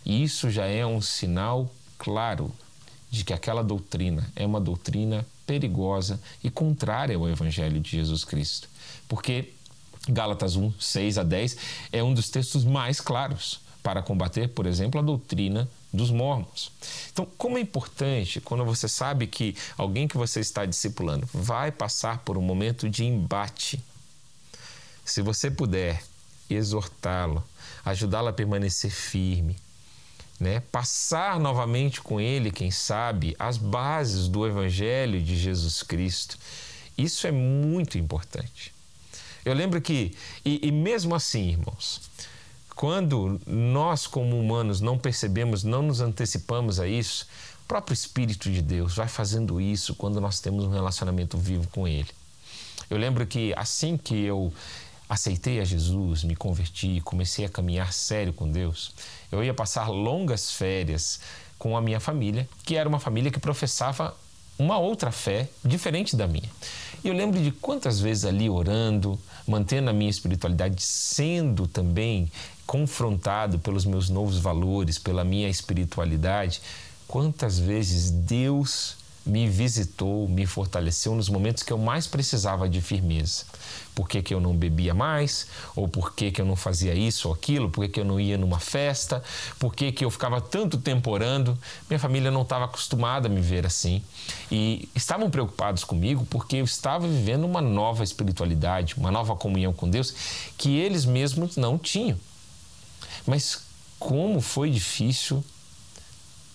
isso 0.07 0.51
já 0.51 0.67
é 0.67 0.87
um 0.87 1.01
sinal 1.01 1.69
claro 1.99 2.53
de 3.11 3.25
que 3.25 3.33
aquela 3.33 3.65
doutrina 3.65 4.25
é 4.37 4.47
uma 4.47 4.61
doutrina 4.61 5.27
perigosa 5.45 6.21
e 6.45 6.49
contrária 6.49 7.17
ao 7.17 7.29
Evangelho 7.29 7.81
de 7.81 7.91
Jesus 7.91 8.23
Cristo. 8.23 8.69
Porque 9.09 9.53
Gálatas 10.09 10.55
1, 10.55 10.75
6 10.79 11.19
a 11.19 11.25
10 11.25 11.57
é 11.91 12.05
um 12.05 12.15
dos 12.15 12.31
textos 12.31 12.63
mais 12.65 13.01
claros 13.01 13.59
para 13.83 14.01
combater, 14.01 14.47
por 14.51 14.65
exemplo, 14.65 15.01
a 15.01 15.03
doutrina 15.03 15.69
dos 15.95 16.11
mormons. 16.11 16.73
Então, 17.13 17.27
como 17.39 17.57
é 17.57 17.61
importante 17.61 18.41
quando 18.41 18.65
você 18.65 18.89
sabe 18.89 19.27
que 19.27 19.57
alguém 19.79 20.09
que 20.09 20.17
você 20.17 20.41
está 20.41 20.67
discipulando 20.67 21.29
vai 21.33 21.71
passar 21.71 22.19
por 22.19 22.37
um 22.37 22.43
momento 22.43 22.91
de 22.91 23.05
embate. 23.05 23.83
Se 25.05 25.23
você 25.23 25.51
puder 25.51 26.03
exortá-lo, 26.51 27.45
ajudá-lo 27.85 28.29
a 28.29 28.33
permanecer 28.33 28.91
firme, 28.91 29.57
né? 30.41 30.61
passar 30.73 31.39
novamente 31.39 32.01
com 32.01 32.21
ele, 32.21 32.51
quem 32.51 32.71
sabe, 32.71 33.37
as 33.39 33.57
bases 33.57 34.29
do 34.29 34.47
Evangelho 34.47 35.23
de 35.23 35.37
Jesus 35.37 35.83
Cristo, 35.83 36.37
isso 36.99 37.27
é 37.27 37.33
muito 37.33 37.99
importante. 37.99 38.75
Eu 39.45 39.55
lembro 39.55 39.81
que, 39.81 40.17
e, 40.45 40.67
e 40.67 40.73
mesmo 40.73 41.15
assim, 41.15 41.51
irmãos, 41.51 42.01
quando 42.75 43.41
nós, 43.47 44.07
como 44.07 44.39
humanos, 44.39 44.81
não 44.81 44.99
percebemos, 44.99 45.63
não 45.63 45.83
nos 45.83 46.01
antecipamos 46.01 46.81
a 46.81 46.87
isso, 46.87 47.27
o 47.65 47.67
próprio 47.67 47.95
Espírito 47.95 48.51
de 48.51 48.61
Deus 48.61 48.97
vai 48.97 49.09
fazendo 49.09 49.61
isso 49.61 49.95
quando 49.95 50.21
nós 50.21 50.41
temos 50.41 50.65
um 50.65 50.71
relacionamento 50.71 51.39
vivo 51.39 51.69
com 51.69 51.87
Ele. 51.87 52.09
Eu 52.91 52.99
lembro 52.99 53.27
que 53.27 53.55
assim 53.57 53.97
que 53.97 54.15
eu 54.25 54.53
aceitei 55.09 55.61
a 55.61 55.65
Jesus, 55.65 56.25
me 56.25 56.35
converti, 56.35 57.01
comecei 57.05 57.45
a 57.45 57.49
caminhar 57.49 57.93
sério 57.93 58.33
com 58.33 58.51
Deus, 58.51 58.93
eu 59.31 59.43
ia 59.43 59.55
passar 59.55 59.89
longas 59.89 60.51
férias 60.51 61.21
com 61.59 61.77
a 61.77 61.81
minha 61.81 62.01
família, 62.01 62.49
que 62.65 62.77
era 62.77 62.89
uma 62.89 62.99
família 62.99 63.31
que 63.31 63.39
professava 63.39 64.15
uma 64.59 64.79
outra 64.79 65.11
fé 65.11 65.49
diferente 65.65 66.17
da 66.17 66.27
minha. 66.27 66.49
E 67.03 67.09
eu 67.09 67.15
lembro 67.15 67.43
de 67.43 67.51
quantas 67.51 68.01
vezes 68.01 68.25
ali 68.25 68.49
orando, 68.49 69.19
mantendo 69.47 69.91
a 69.91 69.93
minha 69.93 70.11
espiritualidade, 70.11 70.83
sendo 70.83 71.67
também 71.67 72.31
confrontado 72.67 73.59
pelos 73.59 73.85
meus 73.85 74.09
novos 74.09 74.39
valores, 74.39 74.99
pela 74.99 75.23
minha 75.23 75.49
espiritualidade, 75.49 76.63
quantas 77.07 77.59
vezes 77.59 78.11
Deus 78.11 78.97
me 79.27 79.49
visitou, 79.49 80.29
me 80.29 80.45
fortaleceu 80.45 81.15
nos 81.15 81.29
momentos 81.29 81.63
que 81.63 81.73
eu 81.73 81.79
mais 81.79 82.07
precisava 82.07 82.69
de 82.69 82.81
firmeza. 82.81 83.45
Por 83.95 84.09
que, 84.09 84.21
que 84.21 84.35
eu 84.35 84.41
não 84.41 84.55
bebia 84.55 84.93
mais? 84.93 85.47
Ou 85.75 85.89
por 85.89 86.15
que, 86.15 86.31
que 86.31 86.41
eu 86.41 86.45
não 86.45 86.57
fazia 86.57 86.95
isso 86.95 87.29
ou 87.29 87.35
aquilo? 87.35 87.71
Por 87.71 87.83
que, 87.85 87.93
que 87.93 88.01
eu 88.01 88.05
não 88.05 88.21
ia 88.21 88.37
numa 88.37 88.59
festa? 88.59 89.23
Por 89.59 89.75
que, 89.75 89.93
que 89.93 90.05
eu 90.05 90.11
ficava 90.11 90.41
tanto 90.41 90.79
tempo 90.79 91.11
orando? 91.11 91.57
Minha 91.89 91.99
família 91.99 92.31
não 92.31 92.43
estava 92.43 92.67
acostumada 92.67 93.29
a 93.29 93.31
me 93.31 93.41
ver 93.41 93.65
assim. 93.65 94.03
E 94.51 94.89
estavam 94.95 95.31
preocupados 95.31 95.85
comigo 95.85 96.27
porque 96.29 96.57
eu 96.57 96.65
estava 96.65 97.07
vivendo 97.07 97.45
uma 97.45 97.63
nova 97.63 98.05
espiritualidade, 98.05 98.95
uma 98.97 99.11
nova 99.11 99.37
comunhão 99.37 99.73
com 99.73 99.89
Deus 99.89 100.15
que 100.59 100.77
eles 100.77 101.05
mesmos 101.05 101.57
não 101.57 101.79
tinham. 101.79 102.19
Mas 103.27 103.63
como 103.99 104.41
foi 104.41 104.71
difícil 104.71 105.43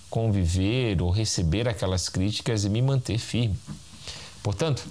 conviver 0.10 1.02
ou 1.02 1.12
receber 1.12 1.68
aquelas 1.68 2.10
críticas 2.10 2.66
e 2.66 2.70
me 2.70 2.82
manter 2.82 3.18
firme. 3.18 3.58
Portanto, 4.42 4.88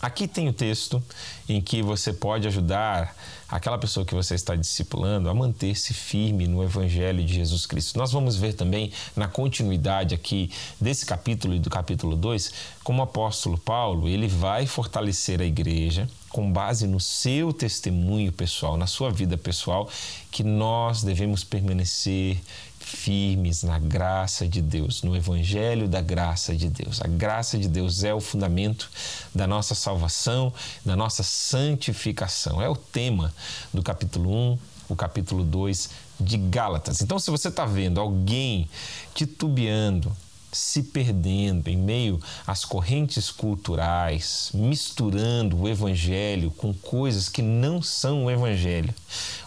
aqui 0.00 0.28
tem 0.28 0.48
o 0.48 0.52
texto 0.52 1.02
em 1.48 1.60
que 1.60 1.82
você 1.82 2.12
pode 2.12 2.46
ajudar 2.46 3.16
aquela 3.48 3.78
pessoa 3.78 4.04
que 4.04 4.14
você 4.14 4.34
está 4.34 4.56
discipulando 4.56 5.30
a 5.30 5.34
manter-se 5.34 5.94
firme 5.94 6.46
no 6.46 6.62
Evangelho 6.62 7.24
de 7.24 7.34
Jesus 7.34 7.64
Cristo. 7.64 7.98
Nós 7.98 8.12
vamos 8.12 8.36
ver 8.36 8.54
também 8.54 8.92
na 9.14 9.28
continuidade 9.28 10.14
aqui 10.14 10.50
desse 10.80 11.06
capítulo 11.06 11.54
e 11.54 11.60
do 11.60 11.70
capítulo 11.70 12.16
2, 12.16 12.52
como 12.82 13.00
o 13.00 13.04
apóstolo 13.04 13.56
Paulo, 13.56 14.08
ele 14.08 14.26
vai 14.26 14.66
fortalecer 14.66 15.40
a 15.40 15.44
igreja 15.44 16.08
com 16.28 16.52
base 16.52 16.86
no 16.86 17.00
seu 17.00 17.52
testemunho 17.52 18.30
pessoal, 18.30 18.76
na 18.76 18.86
sua 18.86 19.10
vida 19.10 19.38
pessoal, 19.38 19.88
que 20.30 20.42
nós 20.42 21.02
devemos 21.02 21.42
permanecer 21.44 22.38
firmes 22.86 23.64
na 23.64 23.80
graça 23.80 24.46
de 24.46 24.62
Deus, 24.62 25.02
no 25.02 25.16
evangelho 25.16 25.88
da 25.88 26.00
graça 26.00 26.54
de 26.54 26.68
Deus. 26.68 27.02
A 27.02 27.08
graça 27.08 27.58
de 27.58 27.66
Deus 27.66 28.04
é 28.04 28.14
o 28.14 28.20
fundamento 28.20 28.88
da 29.34 29.44
nossa 29.44 29.74
salvação, 29.74 30.52
da 30.84 30.94
nossa 30.94 31.24
santificação. 31.24 32.62
É 32.62 32.68
o 32.68 32.76
tema 32.76 33.34
do 33.74 33.82
capítulo 33.82 34.32
1, 34.52 34.58
o 34.88 34.94
capítulo 34.94 35.42
2 35.42 35.90
de 36.20 36.36
Gálatas. 36.36 37.02
Então, 37.02 37.18
se 37.18 37.28
você 37.28 37.48
está 37.48 37.66
vendo 37.66 38.00
alguém 38.00 38.68
titubeando, 39.12 40.16
se 40.52 40.82
perdendo 40.82 41.68
em 41.68 41.76
meio 41.76 42.20
às 42.46 42.64
correntes 42.64 43.30
culturais, 43.30 44.50
misturando 44.54 45.60
o 45.60 45.68
evangelho 45.68 46.50
com 46.50 46.72
coisas 46.72 47.28
que 47.28 47.42
não 47.42 47.82
são 47.82 48.24
o 48.24 48.30
evangelho. 48.30 48.94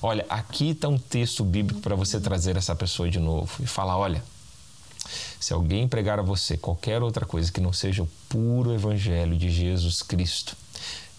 Olha, 0.01 0.25
aqui 0.29 0.71
está 0.71 0.87
um 0.87 0.97
texto 0.97 1.43
bíblico 1.43 1.81
para 1.81 1.95
você 1.95 2.19
trazer 2.19 2.57
essa 2.57 2.75
pessoa 2.75 3.09
de 3.09 3.19
novo 3.19 3.51
e 3.61 3.65
falar: 3.65 3.97
olha, 3.97 4.23
se 5.39 5.53
alguém 5.53 5.87
pregar 5.87 6.19
a 6.19 6.23
você 6.23 6.57
qualquer 6.57 7.01
outra 7.01 7.25
coisa 7.25 7.51
que 7.51 7.61
não 7.61 7.73
seja 7.73 8.03
o 8.03 8.09
puro 8.27 8.73
evangelho 8.73 9.37
de 9.37 9.49
Jesus 9.49 10.01
Cristo, 10.01 10.55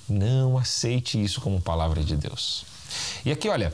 não 0.09 0.57
aceite 0.59 1.23
isso 1.23 1.41
como 1.41 1.61
palavra 1.61 2.03
de 2.03 2.17
Deus. 2.17 2.65
E 3.25 3.31
aqui, 3.31 3.49
olha, 3.49 3.73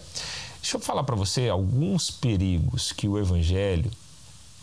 deixa 0.61 0.77
eu 0.77 0.81
falar 0.81 1.05
para 1.05 1.17
você 1.17 1.49
alguns 1.49 2.11
perigos 2.11 2.93
que 2.93 3.09
o 3.09 3.19
evangelho 3.19 3.91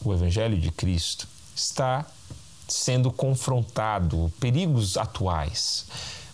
o 0.06 0.14
Evangelho 0.14 0.58
de 0.58 0.72
Cristo 0.72 1.28
está 1.56 2.06
sendo 2.68 3.12
confrontado, 3.12 4.32
perigos 4.40 4.98
atuais. 4.98 5.86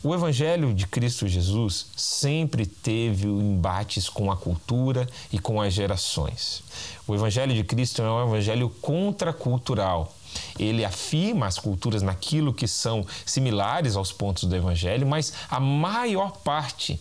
O 0.01 0.13
Evangelho 0.13 0.73
de 0.73 0.87
Cristo 0.87 1.27
Jesus 1.27 1.87
sempre 1.97 2.65
teve 2.65 3.27
embates 3.27 4.07
com 4.07 4.31
a 4.31 4.37
cultura 4.37 5.05
e 5.29 5.37
com 5.37 5.61
as 5.61 5.73
gerações. 5.73 6.63
O 7.05 7.13
Evangelho 7.13 7.53
de 7.53 7.65
Cristo 7.65 8.01
é 8.01 8.09
um 8.09 8.27
evangelho 8.27 8.69
contracultural. 8.81 10.15
ele 10.57 10.85
afirma 10.85 11.47
as 11.47 11.57
culturas 11.57 12.01
naquilo 12.01 12.53
que 12.53 12.67
são 12.67 13.05
similares 13.25 13.95
aos 13.95 14.11
pontos 14.11 14.43
do 14.45 14.55
Evangelho, 14.55 15.05
mas 15.05 15.33
a 15.49 15.59
maior 15.59 16.31
parte 16.43 16.99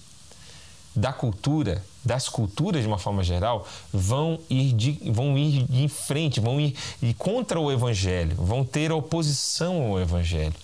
da 0.95 1.12
cultura, 1.12 1.85
das 2.04 2.28
culturas 2.28 2.83
de 2.83 2.88
uma 2.88 2.99
forma 2.99 3.23
geral, 3.23 3.66
vão 3.92 4.38
ir 4.49 4.73
de, 4.73 4.92
vão 5.11 5.37
ir 5.37 5.66
em 5.71 5.88
frente, 5.88 6.40
vão 6.40 6.61
ir, 6.61 6.75
ir 7.02 7.14
contra 7.14 7.61
o 7.61 7.71
Evangelho, 7.71 8.37
vão 8.37 8.64
ter 8.64 8.90
oposição 8.92 9.83
ao 9.83 10.00
Evangelho. 10.00 10.54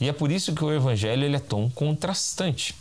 E 0.00 0.08
é 0.08 0.12
por 0.12 0.30
isso 0.30 0.54
que 0.54 0.64
o 0.64 0.72
Evangelho 0.72 1.24
ele 1.24 1.36
é 1.36 1.40
tão 1.40 1.70
contrastante. 1.70 2.74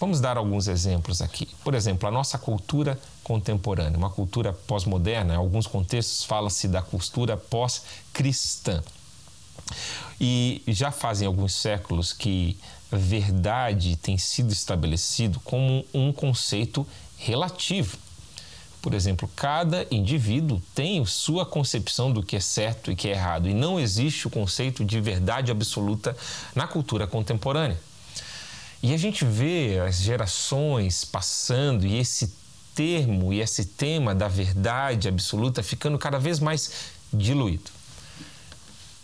Vamos 0.00 0.20
dar 0.20 0.36
alguns 0.36 0.68
exemplos 0.68 1.20
aqui. 1.20 1.48
Por 1.64 1.74
exemplo, 1.74 2.08
a 2.08 2.12
nossa 2.12 2.38
cultura 2.38 2.98
contemporânea, 3.24 3.98
uma 3.98 4.10
cultura 4.10 4.52
pós-moderna, 4.52 5.34
em 5.34 5.36
alguns 5.36 5.66
contextos 5.66 6.22
fala-se 6.24 6.68
da 6.68 6.80
cultura 6.80 7.36
pós-cristã. 7.36 8.82
E 10.20 10.62
já 10.68 10.90
fazem 10.90 11.26
alguns 11.26 11.52
séculos 11.54 12.12
que 12.12 12.56
verdade 12.96 13.96
tem 13.96 14.16
sido 14.16 14.52
estabelecido 14.52 15.40
como 15.40 15.84
um 15.92 16.12
conceito 16.12 16.86
relativo. 17.16 17.98
Por 18.80 18.94
exemplo, 18.94 19.28
cada 19.34 19.86
indivíduo 19.90 20.62
tem 20.74 21.04
sua 21.04 21.44
concepção 21.44 22.12
do 22.12 22.22
que 22.22 22.36
é 22.36 22.40
certo 22.40 22.90
e 22.90 22.96
que 22.96 23.08
é 23.08 23.12
errado, 23.12 23.48
e 23.48 23.54
não 23.54 23.78
existe 23.78 24.26
o 24.26 24.30
conceito 24.30 24.84
de 24.84 25.00
verdade 25.00 25.50
absoluta 25.50 26.16
na 26.54 26.66
cultura 26.66 27.06
contemporânea. 27.06 27.78
E 28.82 28.94
a 28.94 28.96
gente 28.96 29.24
vê 29.24 29.80
as 29.86 29.96
gerações 29.96 31.04
passando 31.04 31.84
e 31.84 31.98
esse 31.98 32.32
termo 32.74 33.32
e 33.32 33.40
esse 33.40 33.64
tema 33.64 34.14
da 34.14 34.28
verdade 34.28 35.08
absoluta 35.08 35.64
ficando 35.64 35.98
cada 35.98 36.18
vez 36.18 36.38
mais 36.38 36.70
diluído. 37.12 37.77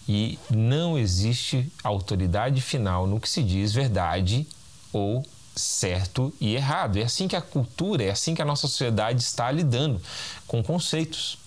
E 0.08 0.38
não 0.50 0.98
existe 0.98 1.72
autoridade 1.82 2.60
final 2.60 3.06
no 3.06 3.18
que 3.18 3.28
se 3.28 3.42
diz 3.42 3.72
verdade 3.72 4.46
ou 4.92 5.24
certo 5.56 6.32
e 6.40 6.54
errado. 6.54 6.98
É 6.98 7.02
assim 7.02 7.26
que 7.28 7.36
a 7.36 7.40
cultura, 7.40 8.04
é 8.04 8.10
assim 8.10 8.34
que 8.34 8.42
a 8.42 8.44
nossa 8.44 8.66
sociedade 8.66 9.22
está 9.22 9.50
lidando 9.50 10.00
com 10.46 10.62
conceitos. 10.62 11.38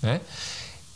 Né? 0.00 0.20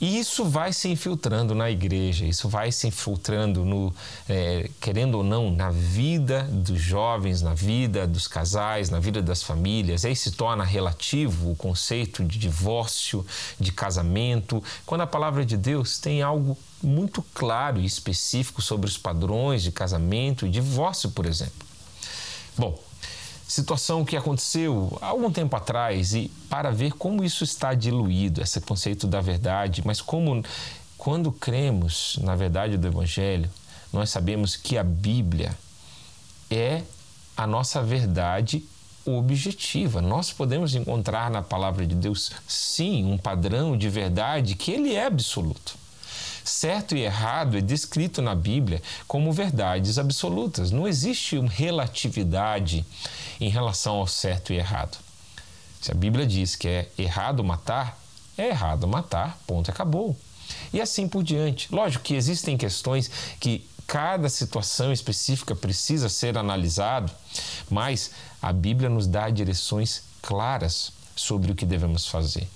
E 0.05 0.19
isso 0.19 0.45
vai 0.45 0.71
se 0.71 0.87
infiltrando 0.87 1.55
na 1.55 1.71
igreja, 1.71 2.27
isso 2.27 2.47
vai 2.47 2.71
se 2.71 2.87
infiltrando 2.87 3.65
no, 3.65 3.91
é, 4.29 4.69
querendo 4.79 5.15
ou 5.15 5.25
não, 5.25 5.51
na 5.51 5.71
vida 5.71 6.43
dos 6.43 6.79
jovens, 6.79 7.41
na 7.41 7.55
vida 7.55 8.07
dos 8.07 8.29
casais, 8.29 8.91
na 8.91 9.01
vida 9.01 9.23
das 9.23 9.43
famílias. 9.43 10.05
Aí 10.05 10.15
se 10.15 10.33
torna 10.33 10.63
relativo 10.63 11.53
o 11.53 11.57
conceito 11.57 12.23
de 12.23 12.39
divórcio, 12.39 13.25
de 13.59 13.73
casamento, 13.73 14.63
quando 14.85 15.01
a 15.01 15.07
palavra 15.07 15.43
de 15.43 15.57
Deus 15.57 15.99
tem 15.99 16.21
algo 16.21 16.55
muito 16.83 17.23
claro 17.33 17.81
e 17.81 17.87
específico 17.87 18.61
sobre 18.61 18.87
os 18.87 18.99
padrões 18.99 19.63
de 19.63 19.73
casamento 19.73 20.47
e 20.47 20.51
divórcio, 20.51 21.13
por 21.13 21.25
exemplo. 21.25 21.67
Bom, 22.59 22.79
situação 23.47 24.05
que 24.05 24.17
aconteceu 24.17 24.97
há 25.01 25.07
algum 25.07 25.31
tempo 25.31 25.55
atrás 25.57 26.15
e 26.15 26.31
para 26.49 26.71
ver 26.71 26.93
como 26.93 27.23
isso 27.23 27.45
está 27.45 27.75
diluído, 27.75 28.43
esse 28.43 28.61
conceito 28.61 29.07
da 29.07 29.21
verdade, 29.21 29.83
mas 29.85 30.01
como 30.01 30.43
quando 30.97 31.31
cremos 31.31 32.19
na 32.23 32.35
verdade 32.35 32.77
do 32.77 32.87
Evangelho, 32.87 33.51
nós 33.93 34.11
sabemos 34.11 34.57
que 34.57 34.77
a 34.77 34.83
Bíblia 34.83 35.57
é 36.51 36.83
a 37.37 37.47
nossa 37.47 37.83
verdade 37.83 38.67
objetiva. 39.05 40.01
Nós 40.01 40.33
podemos 40.33 40.75
encontrar 40.75 41.31
na 41.31 41.43
palavra 41.43 41.87
de 41.87 41.95
Deus, 41.95 42.33
sim, 42.47 43.05
um 43.05 43.19
padrão 43.19 43.77
de 43.77 43.89
verdade 43.89 44.55
que 44.55 44.71
ele 44.73 44.95
é 44.95 45.05
absoluto. 45.05 45.84
Certo 46.45 46.95
e 46.95 47.01
errado 47.01 47.57
é 47.57 47.61
descrito 47.63 48.21
na 48.21 48.35
Bíblia 48.35 48.83
como 49.09 49.33
verdades 49.33 49.99
absolutas. 49.99 50.71
Não 50.71 50.87
existe 50.87 51.39
uma 51.39 51.49
relatividade 51.49 52.85
em 53.41 53.49
relação 53.49 53.97
ao 53.97 54.07
certo 54.07 54.53
e 54.53 54.57
errado. 54.57 54.99
Se 55.81 55.91
a 55.91 55.95
Bíblia 55.95 56.27
diz 56.27 56.55
que 56.55 56.69
é 56.69 56.89
errado 56.99 57.43
matar, 57.43 57.99
é 58.37 58.49
errado 58.49 58.87
matar, 58.87 59.39
ponto, 59.47 59.71
acabou. 59.71 60.17
E 60.73 60.81
assim 60.81 61.09
por 61.09 61.23
diante. 61.23 61.75
Lógico 61.75 62.05
que 62.05 62.15
existem 62.15 62.59
questões 62.59 63.11
que 63.41 63.67
cada 63.87 64.29
situação 64.29 64.93
específica 64.93 65.55
precisa 65.55 66.09
ser 66.09 66.37
analisado, 66.37 67.13
mas 67.71 68.11
a 68.41 68.53
Bíblia 68.53 68.89
nos 68.89 69.07
dá 69.07 69.31
direções 69.31 70.03
claras 70.21 70.93
sobre 71.15 71.53
o 71.53 71.55
que 71.55 71.67
devemos 71.67 72.07
fazer. 72.07 72.49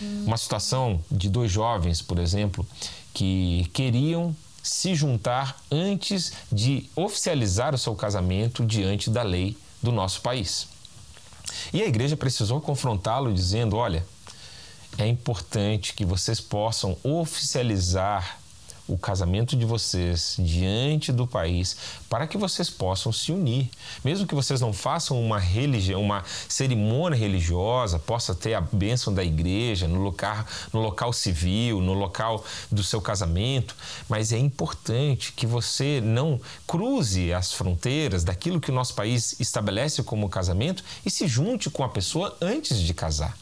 Hum. 0.00 0.24
Uma 0.26 0.36
situação 0.36 1.02
de 1.10 1.28
dois 1.28 1.50
jovens, 1.50 2.02
por 2.02 2.18
exemplo, 2.18 2.66
que 3.14 3.68
queriam 3.72 4.34
se 4.62 4.94
juntar 4.94 5.56
antes 5.70 6.32
de 6.52 6.88
oficializar 6.94 7.74
o 7.74 7.78
seu 7.78 7.94
casamento 7.94 8.64
diante 8.64 9.10
da 9.10 9.22
lei 9.22 9.56
do 9.82 9.90
nosso 9.90 10.20
país. 10.20 10.68
E 11.72 11.82
a 11.82 11.86
igreja 11.86 12.16
precisou 12.16 12.60
confrontá-lo 12.60 13.32
dizendo: 13.32 13.76
olha, 13.76 14.04
é 14.98 15.06
importante 15.06 15.94
que 15.94 16.04
vocês 16.04 16.40
possam 16.40 16.96
oficializar 17.02 18.39
o 18.90 18.98
casamento 18.98 19.56
de 19.56 19.64
vocês 19.64 20.34
diante 20.38 21.12
do 21.12 21.26
país 21.26 21.76
para 22.08 22.26
que 22.26 22.36
vocês 22.36 22.68
possam 22.68 23.12
se 23.12 23.30
unir. 23.30 23.70
Mesmo 24.04 24.26
que 24.26 24.34
vocês 24.34 24.60
não 24.60 24.72
façam 24.72 25.20
uma 25.22 25.38
religião, 25.38 26.02
uma 26.02 26.24
cerimônia 26.48 27.16
religiosa, 27.16 27.98
possa 28.00 28.34
ter 28.34 28.54
a 28.54 28.60
bênção 28.60 29.14
da 29.14 29.22
igreja 29.22 29.86
no 29.86 30.00
local, 30.00 30.44
no 30.72 30.80
local 30.80 31.12
civil, 31.12 31.80
no 31.80 31.94
local 31.94 32.44
do 32.70 32.82
seu 32.82 33.00
casamento, 33.00 33.76
mas 34.08 34.32
é 34.32 34.38
importante 34.38 35.32
que 35.32 35.46
você 35.46 36.00
não 36.02 36.40
cruze 36.66 37.32
as 37.32 37.52
fronteiras 37.52 38.24
daquilo 38.24 38.60
que 38.60 38.70
o 38.70 38.74
nosso 38.74 38.94
país 38.94 39.38
estabelece 39.38 40.02
como 40.02 40.28
casamento 40.28 40.82
e 41.06 41.10
se 41.10 41.28
junte 41.28 41.70
com 41.70 41.84
a 41.84 41.88
pessoa 41.88 42.36
antes 42.40 42.80
de 42.80 42.92
casar. 42.92 43.36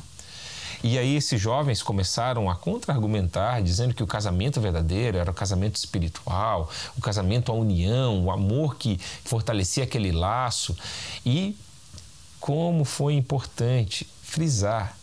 E 0.83 0.99
aí 0.99 1.17
esses 1.17 1.41
jovens 1.41 1.83
começaram 1.83 2.49
a 2.51 2.55
contra-argumentar, 2.55 3.63
dizendo 3.63 3.95
que 3.95 4.03
o 4.03 4.07
casamento 4.07 4.61
verdadeiro 4.61 5.19
era 5.19 5.31
o 5.31 5.35
casamento 5.35 5.77
espiritual, 5.77 6.71
o 6.97 7.01
casamento, 7.01 7.51
a 7.51 7.55
união, 7.55 8.25
o 8.25 8.31
amor 8.31 8.77
que 8.77 8.99
fortalecia 9.25 9.85
aquele 9.85 10.13
laço. 10.13 10.77
E 11.25 11.57
como 12.41 12.85
foi 12.85 13.15
importante 13.15 14.07
frisar 14.23 14.98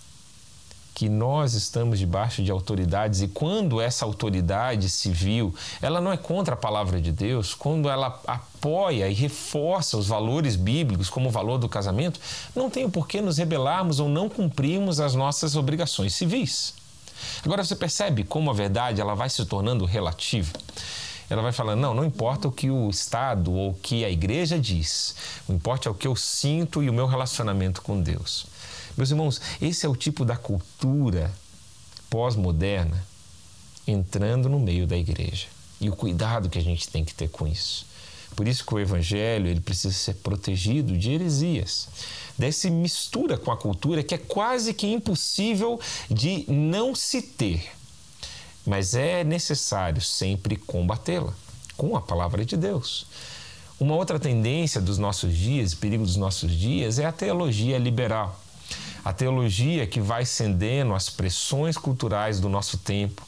que 0.95 1.09
nós 1.09 1.53
estamos 1.53 1.99
debaixo 1.99 2.41
de 2.41 2.49
autoridades 2.49 3.21
e 3.21 3.27
quando 3.27 3.81
essa 3.81 4.05
autoridade 4.05 4.87
civil, 4.87 5.53
ela 5.81 5.99
não 5.99 6.09
é 6.09 6.15
contra 6.15 6.53
a 6.55 6.57
palavra 6.57 7.01
de 7.01 7.11
Deus, 7.11 7.53
quando 7.53 7.89
ela 7.89 8.21
apoia 8.25 9.09
e 9.09 9.13
reforça 9.13 9.97
os 9.97 10.07
valores 10.07 10.55
bíblicos 10.55 11.09
como 11.09 11.27
o 11.27 11.31
valor 11.31 11.57
do 11.57 11.67
casamento, 11.67 12.17
não 12.55 12.69
tem 12.69 12.85
o 12.85 12.89
porquê 12.89 13.19
nos 13.19 13.37
rebelarmos 13.37 13.99
ou 13.99 14.07
não 14.07 14.29
cumprirmos 14.29 15.01
as 15.01 15.13
nossas 15.13 15.57
obrigações 15.57 16.15
civis. 16.15 16.73
Agora 17.43 17.63
você 17.63 17.75
percebe 17.75 18.23
como 18.23 18.49
a 18.49 18.53
verdade 18.53 19.01
ela 19.01 19.15
vai 19.15 19.29
se 19.29 19.45
tornando 19.45 19.83
relativa 19.83 20.53
ela 21.29 21.41
vai 21.41 21.51
falando: 21.51 21.79
não, 21.79 21.93
não 21.93 22.05
importa 22.05 22.47
o 22.47 22.51
que 22.51 22.69
o 22.69 22.89
Estado 22.89 23.51
ou 23.51 23.71
o 23.71 23.73
que 23.73 24.05
a 24.05 24.09
igreja 24.09 24.59
diz, 24.59 25.15
o 25.47 25.53
importa 25.53 25.89
é 25.89 25.91
o 25.91 25.95
que 25.95 26.07
eu 26.07 26.15
sinto 26.15 26.83
e 26.83 26.89
o 26.89 26.93
meu 26.93 27.07
relacionamento 27.07 27.81
com 27.81 27.99
Deus. 27.99 28.45
Meus 28.97 29.11
irmãos, 29.11 29.41
esse 29.61 29.85
é 29.85 29.89
o 29.89 29.95
tipo 29.95 30.23
da 30.23 30.37
cultura 30.37 31.29
pós-moderna 32.09 33.05
entrando 33.85 34.47
no 34.47 34.57
meio 34.57 34.87
da 34.87 34.95
igreja. 34.95 35.47
E 35.81 35.89
o 35.89 35.95
cuidado 35.95 36.49
que 36.49 36.57
a 36.57 36.63
gente 36.63 36.87
tem 36.87 37.03
que 37.03 37.13
ter 37.13 37.27
com 37.27 37.45
isso. 37.45 37.85
Por 38.37 38.47
isso 38.47 38.65
que 38.65 38.73
o 38.73 38.79
evangelho 38.79 39.47
ele 39.47 39.59
precisa 39.59 39.93
ser 39.93 40.15
protegido 40.15 40.97
de 40.97 41.11
heresias, 41.11 41.87
dessa 42.37 42.69
mistura 42.69 43.37
com 43.37 43.51
a 43.51 43.57
cultura 43.57 44.01
que 44.01 44.15
é 44.15 44.17
quase 44.17 44.73
que 44.73 44.87
impossível 44.87 45.79
de 46.09 46.45
não 46.49 46.95
se 46.95 47.21
ter. 47.21 47.69
Mas 48.65 48.93
é 48.93 49.23
necessário 49.23 50.01
sempre 50.01 50.55
combatê-la 50.55 51.33
com 51.75 51.95
a 51.97 52.01
palavra 52.01 52.45
de 52.45 52.55
Deus. 52.55 53.05
Uma 53.77 53.95
outra 53.95 54.17
tendência 54.17 54.79
dos 54.79 54.97
nossos 54.97 55.35
dias, 55.35 55.73
perigo 55.73 56.05
dos 56.05 56.15
nossos 56.15 56.51
dias, 56.51 56.97
é 56.97 57.05
a 57.05 57.11
teologia 57.11 57.77
liberal 57.77 58.44
a 59.03 59.13
teologia 59.13 59.85
que 59.85 59.99
vai 59.99 60.25
cedendo 60.25 60.93
às 60.93 61.09
pressões 61.09 61.77
culturais 61.77 62.39
do 62.39 62.49
nosso 62.49 62.77
tempo, 62.77 63.21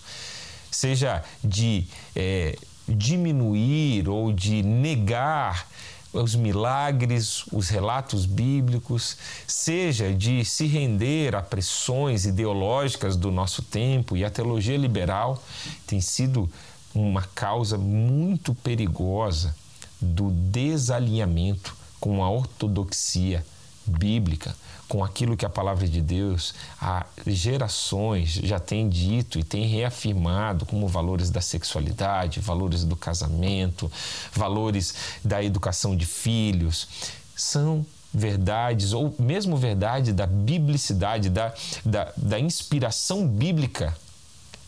seja 0.72 1.24
de 1.44 1.88
é, 2.16 2.58
diminuir 2.88 4.08
ou 4.10 4.32
de 4.32 4.64
negar 4.64 5.68
os 6.14 6.36
milagres, 6.36 7.44
os 7.52 7.70
relatos 7.70 8.26
bíblicos, 8.26 9.18
seja 9.46 10.14
de 10.14 10.44
se 10.46 10.66
render 10.66 11.36
a 11.36 11.42
pressões 11.42 12.26
ideológicas 12.26 13.16
do 13.16 13.32
nosso 13.32 13.62
tempo, 13.62 14.16
e 14.16 14.24
a 14.24 14.30
teologia 14.30 14.78
liberal 14.78 15.44
tem 15.86 16.02
sido 16.02 16.50
uma 16.96 17.22
causa 17.36 17.78
muito 17.78 18.56
perigosa 18.56 19.56
do 20.02 20.32
desalinhamento 20.32 21.76
com 22.00 22.24
a 22.24 22.30
ortodoxia 22.30 23.46
bíblica, 23.86 24.56
com 24.88 25.04
aquilo 25.04 25.36
que 25.36 25.46
a 25.46 25.50
palavra 25.50 25.88
de 25.88 26.02
Deus 26.02 26.54
há 26.82 27.06
gerações 27.26 28.32
já 28.32 28.60
tem 28.60 28.88
dito 28.88 29.38
e 29.38 29.44
tem 29.44 29.68
reafirmado 29.68 30.66
como 30.66 30.88
valores 30.88 31.30
da 31.30 31.42
sexualidade, 31.42 32.40
valores 32.40 32.84
do 32.84 32.96
casamento, 32.96 33.92
valores 34.34 34.96
da 35.24 35.44
educação 35.44 35.96
de 35.96 36.06
filhos, 36.06 36.88
são 37.36 37.86
verdades, 38.14 38.94
ou 38.94 39.14
mesmo 39.20 39.58
verdade 39.58 40.14
da 40.14 40.26
biblicidade, 40.26 41.30
da, 41.30 41.54
da, 41.86 42.12
da 42.16 42.40
inspiração 42.40 43.28
bíblica, 43.28 43.96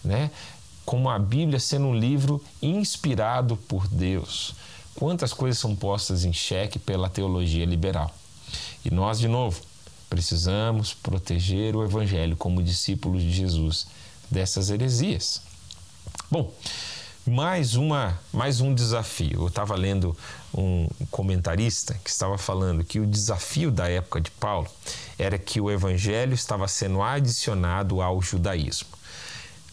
né? 0.03 0.29
como 0.85 1.09
a 1.09 1.19
Bíblia 1.19 1.59
sendo 1.59 1.85
um 1.85 1.95
livro 1.95 2.43
inspirado 2.61 3.55
por 3.55 3.87
Deus. 3.87 4.55
Quantas 4.95 5.31
coisas 5.31 5.59
são 5.59 5.75
postas 5.75 6.25
em 6.25 6.33
xeque 6.33 6.77
pela 6.79 7.07
teologia 7.07 7.65
liberal. 7.65 8.13
E 8.83 8.89
nós, 8.89 9.19
de 9.19 9.27
novo, 9.27 9.61
precisamos 10.09 10.93
proteger 10.93 11.75
o 11.75 11.83
Evangelho 11.83 12.35
como 12.35 12.63
discípulos 12.63 13.21
de 13.21 13.31
Jesus 13.31 13.87
dessas 14.29 14.69
heresias. 14.69 15.41
Bom, 16.31 16.51
mais, 17.25 17.75
uma, 17.75 18.19
mais 18.33 18.59
um 18.59 18.73
desafio. 18.73 19.41
Eu 19.43 19.47
estava 19.47 19.75
lendo 19.75 20.17
um 20.53 20.87
comentarista 21.11 21.93
que 22.03 22.09
estava 22.09 22.37
falando 22.37 22.83
que 22.83 22.99
o 22.99 23.05
desafio 23.05 23.71
da 23.71 23.87
época 23.87 24.19
de 24.19 24.31
Paulo 24.31 24.67
era 25.17 25.37
que 25.37 25.61
o 25.61 25.69
evangelho 25.69 26.33
estava 26.33 26.67
sendo 26.67 27.01
adicionado 27.01 28.01
ao 28.01 28.21
judaísmo. 28.21 28.89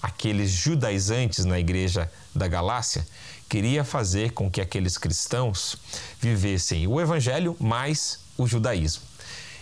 Aqueles 0.02 0.50
judaizantes 0.50 1.44
na 1.44 1.58
igreja 1.58 2.10
da 2.34 2.46
Galácia 2.46 3.06
queria 3.48 3.84
fazer 3.84 4.32
com 4.32 4.50
que 4.50 4.60
aqueles 4.60 4.98
cristãos 4.98 5.76
vivessem 6.20 6.86
o 6.86 7.00
evangelho 7.00 7.56
mais 7.58 8.20
o 8.36 8.46
judaísmo. 8.46 9.02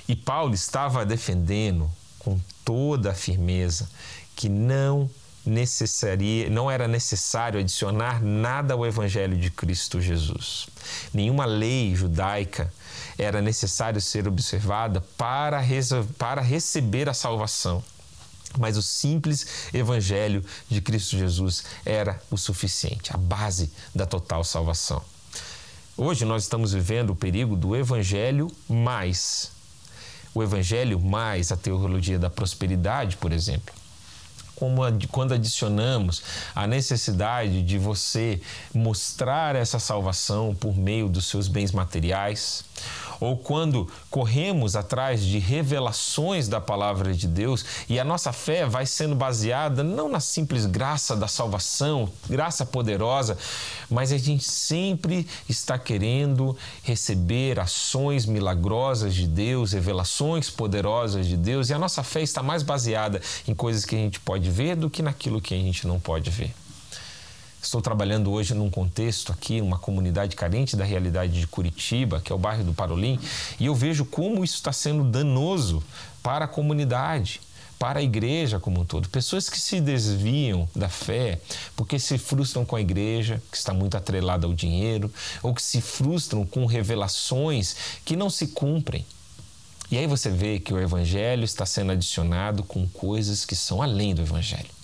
E 0.08 0.14
Paulo 0.14 0.54
estava 0.54 1.04
defendendo 1.04 1.90
com 2.18 2.38
toda 2.64 3.10
a 3.10 3.14
firmeza 3.14 3.88
que 4.36 4.48
não 4.48 5.08
necessaria, 5.46 6.48
não 6.48 6.70
era 6.70 6.88
necessário 6.88 7.60
adicionar 7.60 8.22
nada 8.22 8.74
ao 8.74 8.86
evangelho 8.86 9.36
de 9.36 9.50
Cristo 9.50 10.00
Jesus. 10.00 10.66
Nenhuma 11.12 11.44
lei 11.44 11.94
judaica 11.94 12.72
era 13.18 13.42
necessário 13.42 14.00
ser 14.00 14.26
observada 14.26 15.00
para, 15.16 15.62
para 16.18 16.40
receber 16.40 17.08
a 17.08 17.14
salvação. 17.14 17.84
Mas 18.58 18.76
o 18.76 18.82
simples 18.82 19.68
evangelho 19.74 20.44
de 20.68 20.80
Cristo 20.80 21.18
Jesus 21.18 21.64
era 21.84 22.20
o 22.30 22.36
suficiente, 22.36 23.12
a 23.12 23.18
base 23.18 23.72
da 23.94 24.06
total 24.06 24.44
salvação. 24.44 25.02
Hoje 25.96 26.24
nós 26.24 26.44
estamos 26.44 26.72
vivendo 26.72 27.10
o 27.10 27.16
perigo 27.16 27.56
do 27.56 27.76
evangelho 27.76 28.50
mais 28.68 29.53
o 30.34 30.42
evangelho 30.42 30.98
mais 31.00 31.52
a 31.52 31.56
teologia 31.56 32.18
da 32.18 32.28
prosperidade, 32.28 33.16
por 33.16 33.32
exemplo 33.32 33.74
como 34.54 34.82
quando 35.10 35.34
adicionamos 35.34 36.22
a 36.54 36.66
necessidade 36.66 37.62
de 37.62 37.78
você 37.78 38.40
mostrar 38.72 39.56
essa 39.56 39.78
salvação 39.78 40.54
por 40.54 40.76
meio 40.76 41.08
dos 41.08 41.26
seus 41.26 41.48
bens 41.48 41.72
materiais, 41.72 42.64
ou 43.20 43.36
quando 43.36 43.88
corremos 44.10 44.76
atrás 44.76 45.22
de 45.24 45.38
revelações 45.38 46.48
da 46.48 46.60
palavra 46.60 47.12
de 47.12 47.26
Deus 47.26 47.64
e 47.88 47.98
a 47.98 48.04
nossa 48.04 48.32
fé 48.32 48.66
vai 48.66 48.86
sendo 48.86 49.14
baseada 49.14 49.82
não 49.82 50.08
na 50.08 50.20
simples 50.20 50.66
graça 50.66 51.14
da 51.16 51.28
salvação, 51.28 52.08
graça 52.28 52.64
poderosa, 52.64 53.36
mas 53.90 54.12
a 54.12 54.18
gente 54.18 54.44
sempre 54.44 55.26
está 55.48 55.78
querendo 55.78 56.56
receber 56.82 57.60
ações 57.60 58.26
milagrosas 58.26 59.14
de 59.14 59.26
Deus, 59.26 59.72
revelações 59.72 60.50
poderosas 60.50 61.26
de 61.26 61.36
Deus, 61.36 61.70
e 61.70 61.74
a 61.74 61.78
nossa 61.78 62.02
fé 62.02 62.22
está 62.22 62.42
mais 62.42 62.62
baseada 62.62 63.20
em 63.46 63.54
coisas 63.54 63.84
que 63.84 63.94
a 63.94 63.98
gente 63.98 64.20
pode 64.20 64.50
ver 64.50 64.76
do 64.76 64.90
que 64.90 65.02
naquilo 65.02 65.40
que 65.40 65.54
a 65.54 65.58
gente 65.58 65.86
não 65.86 66.00
pode 66.00 66.30
ver. 66.30 66.63
Estou 67.64 67.80
trabalhando 67.80 68.30
hoje 68.30 68.52
num 68.52 68.68
contexto 68.68 69.32
aqui, 69.32 69.58
uma 69.58 69.78
comunidade 69.78 70.36
carente 70.36 70.76
da 70.76 70.84
realidade 70.84 71.40
de 71.40 71.46
Curitiba, 71.46 72.20
que 72.20 72.30
é 72.30 72.34
o 72.34 72.38
bairro 72.38 72.62
do 72.62 72.74
Parolim, 72.74 73.18
e 73.58 73.64
eu 73.64 73.74
vejo 73.74 74.04
como 74.04 74.44
isso 74.44 74.56
está 74.56 74.70
sendo 74.70 75.02
danoso 75.02 75.82
para 76.22 76.44
a 76.44 76.48
comunidade 76.48 77.40
para 77.78 78.00
a 78.00 78.02
igreja 78.02 78.60
como 78.60 78.82
um 78.82 78.84
todo. 78.84 79.08
Pessoas 79.08 79.48
que 79.48 79.58
se 79.58 79.80
desviam 79.80 80.68
da 80.76 80.90
fé 80.90 81.40
porque 81.74 81.98
se 81.98 82.18
frustram 82.18 82.66
com 82.66 82.76
a 82.76 82.82
igreja, 82.82 83.42
que 83.50 83.56
está 83.56 83.72
muito 83.72 83.96
atrelada 83.96 84.46
ao 84.46 84.52
dinheiro, 84.52 85.10
ou 85.42 85.54
que 85.54 85.62
se 85.62 85.80
frustram 85.80 86.44
com 86.44 86.66
revelações 86.66 87.76
que 88.04 88.14
não 88.14 88.28
se 88.28 88.48
cumprem. 88.48 89.06
E 89.90 89.96
aí 89.96 90.06
você 90.06 90.28
vê 90.28 90.60
que 90.60 90.72
o 90.72 90.78
evangelho 90.78 91.44
está 91.44 91.64
sendo 91.64 91.92
adicionado 91.92 92.62
com 92.62 92.86
coisas 92.86 93.46
que 93.46 93.56
são 93.56 93.82
além 93.82 94.14
do 94.14 94.20
evangelho. 94.20 94.83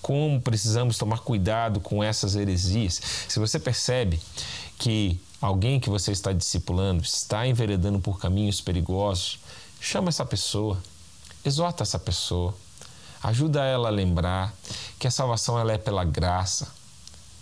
Como 0.00 0.40
precisamos 0.40 0.98
tomar 0.98 1.18
cuidado 1.18 1.80
com 1.80 2.02
essas 2.02 2.34
heresias. 2.34 3.00
Se 3.28 3.38
você 3.38 3.58
percebe 3.58 4.20
que 4.78 5.20
alguém 5.40 5.80
que 5.80 5.90
você 5.90 6.12
está 6.12 6.32
discipulando 6.32 7.02
está 7.02 7.46
enveredando 7.46 7.98
por 7.98 8.18
caminhos 8.18 8.60
perigosos, 8.60 9.38
chama 9.80 10.08
essa 10.08 10.24
pessoa, 10.24 10.78
exorta 11.44 11.82
essa 11.82 11.98
pessoa, 11.98 12.54
ajuda 13.22 13.64
ela 13.64 13.88
a 13.88 13.92
lembrar 13.92 14.54
que 14.98 15.06
a 15.06 15.10
salvação 15.10 15.58
ela 15.58 15.72
é 15.72 15.78
pela 15.78 16.04
graça. 16.04 16.76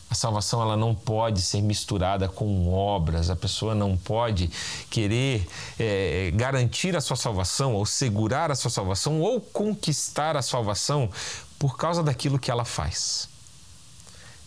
A 0.08 0.14
salvação 0.14 0.62
ela 0.62 0.76
não 0.76 0.94
pode 0.94 1.42
ser 1.42 1.60
misturada 1.60 2.28
com 2.28 2.72
obras. 2.72 3.28
A 3.28 3.34
pessoa 3.34 3.74
não 3.74 3.96
pode 3.96 4.48
querer 4.88 5.48
é, 5.78 6.30
garantir 6.32 6.96
a 6.96 7.00
sua 7.00 7.16
salvação, 7.16 7.74
ou 7.74 7.84
segurar 7.84 8.52
a 8.52 8.54
sua 8.54 8.70
salvação, 8.70 9.20
ou 9.20 9.40
conquistar 9.40 10.36
a 10.36 10.42
salvação 10.42 11.10
por 11.58 11.76
causa 11.76 12.02
daquilo 12.02 12.38
que 12.38 12.50
ela 12.50 12.64
faz. 12.64 13.28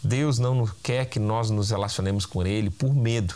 Deus 0.03 0.39
não 0.39 0.65
quer 0.81 1.05
que 1.05 1.19
nós 1.19 1.49
nos 1.49 1.71
relacionemos 1.71 2.25
com 2.25 2.45
Ele 2.45 2.69
por 2.69 2.93
medo. 2.93 3.35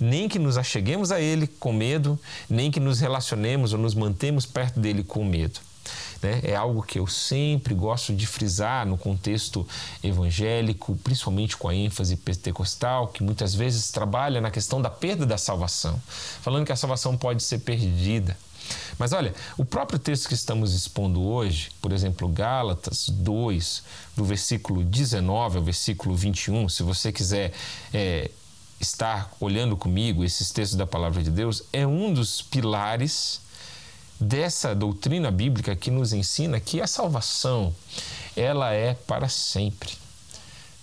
Nem 0.00 0.28
que 0.28 0.38
nos 0.38 0.56
acheguemos 0.56 1.10
a 1.10 1.20
Ele 1.20 1.46
com 1.46 1.72
medo, 1.72 2.18
nem 2.48 2.70
que 2.70 2.80
nos 2.80 3.00
relacionemos 3.00 3.72
ou 3.72 3.78
nos 3.78 3.94
mantemos 3.94 4.46
perto 4.46 4.80
dele 4.80 5.02
com 5.02 5.24
medo. 5.24 5.60
Né? 6.22 6.40
É 6.42 6.56
algo 6.56 6.82
que 6.82 6.98
eu 6.98 7.06
sempre 7.06 7.74
gosto 7.74 8.14
de 8.14 8.26
frisar 8.26 8.86
no 8.86 8.98
contexto 8.98 9.66
evangélico, 10.02 10.96
principalmente 10.96 11.56
com 11.56 11.68
a 11.68 11.74
ênfase 11.74 12.16
pentecostal, 12.16 13.08
que 13.08 13.22
muitas 13.22 13.54
vezes 13.54 13.90
trabalha 13.90 14.40
na 14.40 14.50
questão 14.50 14.80
da 14.82 14.90
perda 14.90 15.24
da 15.24 15.38
salvação, 15.38 16.00
falando 16.42 16.66
que 16.66 16.72
a 16.72 16.76
salvação 16.76 17.16
pode 17.16 17.42
ser 17.42 17.58
perdida. 17.60 18.36
Mas 18.98 19.12
olha, 19.12 19.34
o 19.56 19.64
próprio 19.64 19.98
texto 19.98 20.28
que 20.28 20.34
estamos 20.34 20.74
expondo 20.74 21.22
hoje, 21.22 21.70
por 21.80 21.92
exemplo, 21.92 22.28
Gálatas 22.28 23.08
2, 23.08 23.82
do 24.16 24.24
versículo 24.24 24.82
19 24.84 25.58
ao 25.58 25.64
versículo 25.64 26.14
21, 26.14 26.68
se 26.68 26.82
você 26.82 27.12
quiser 27.12 27.52
é, 27.92 28.30
estar 28.80 29.32
olhando 29.40 29.76
comigo 29.76 30.24
esses 30.24 30.50
textos 30.50 30.76
da 30.76 30.86
palavra 30.86 31.22
de 31.22 31.30
Deus, 31.30 31.62
é 31.72 31.86
um 31.86 32.12
dos 32.12 32.42
pilares 32.42 33.40
dessa 34.20 34.74
doutrina 34.74 35.30
bíblica 35.30 35.76
que 35.76 35.90
nos 35.90 36.12
ensina 36.12 36.58
que 36.58 36.80
a 36.80 36.86
salvação 36.86 37.74
ela 38.36 38.72
é 38.72 38.94
para 38.94 39.28
sempre. 39.28 40.07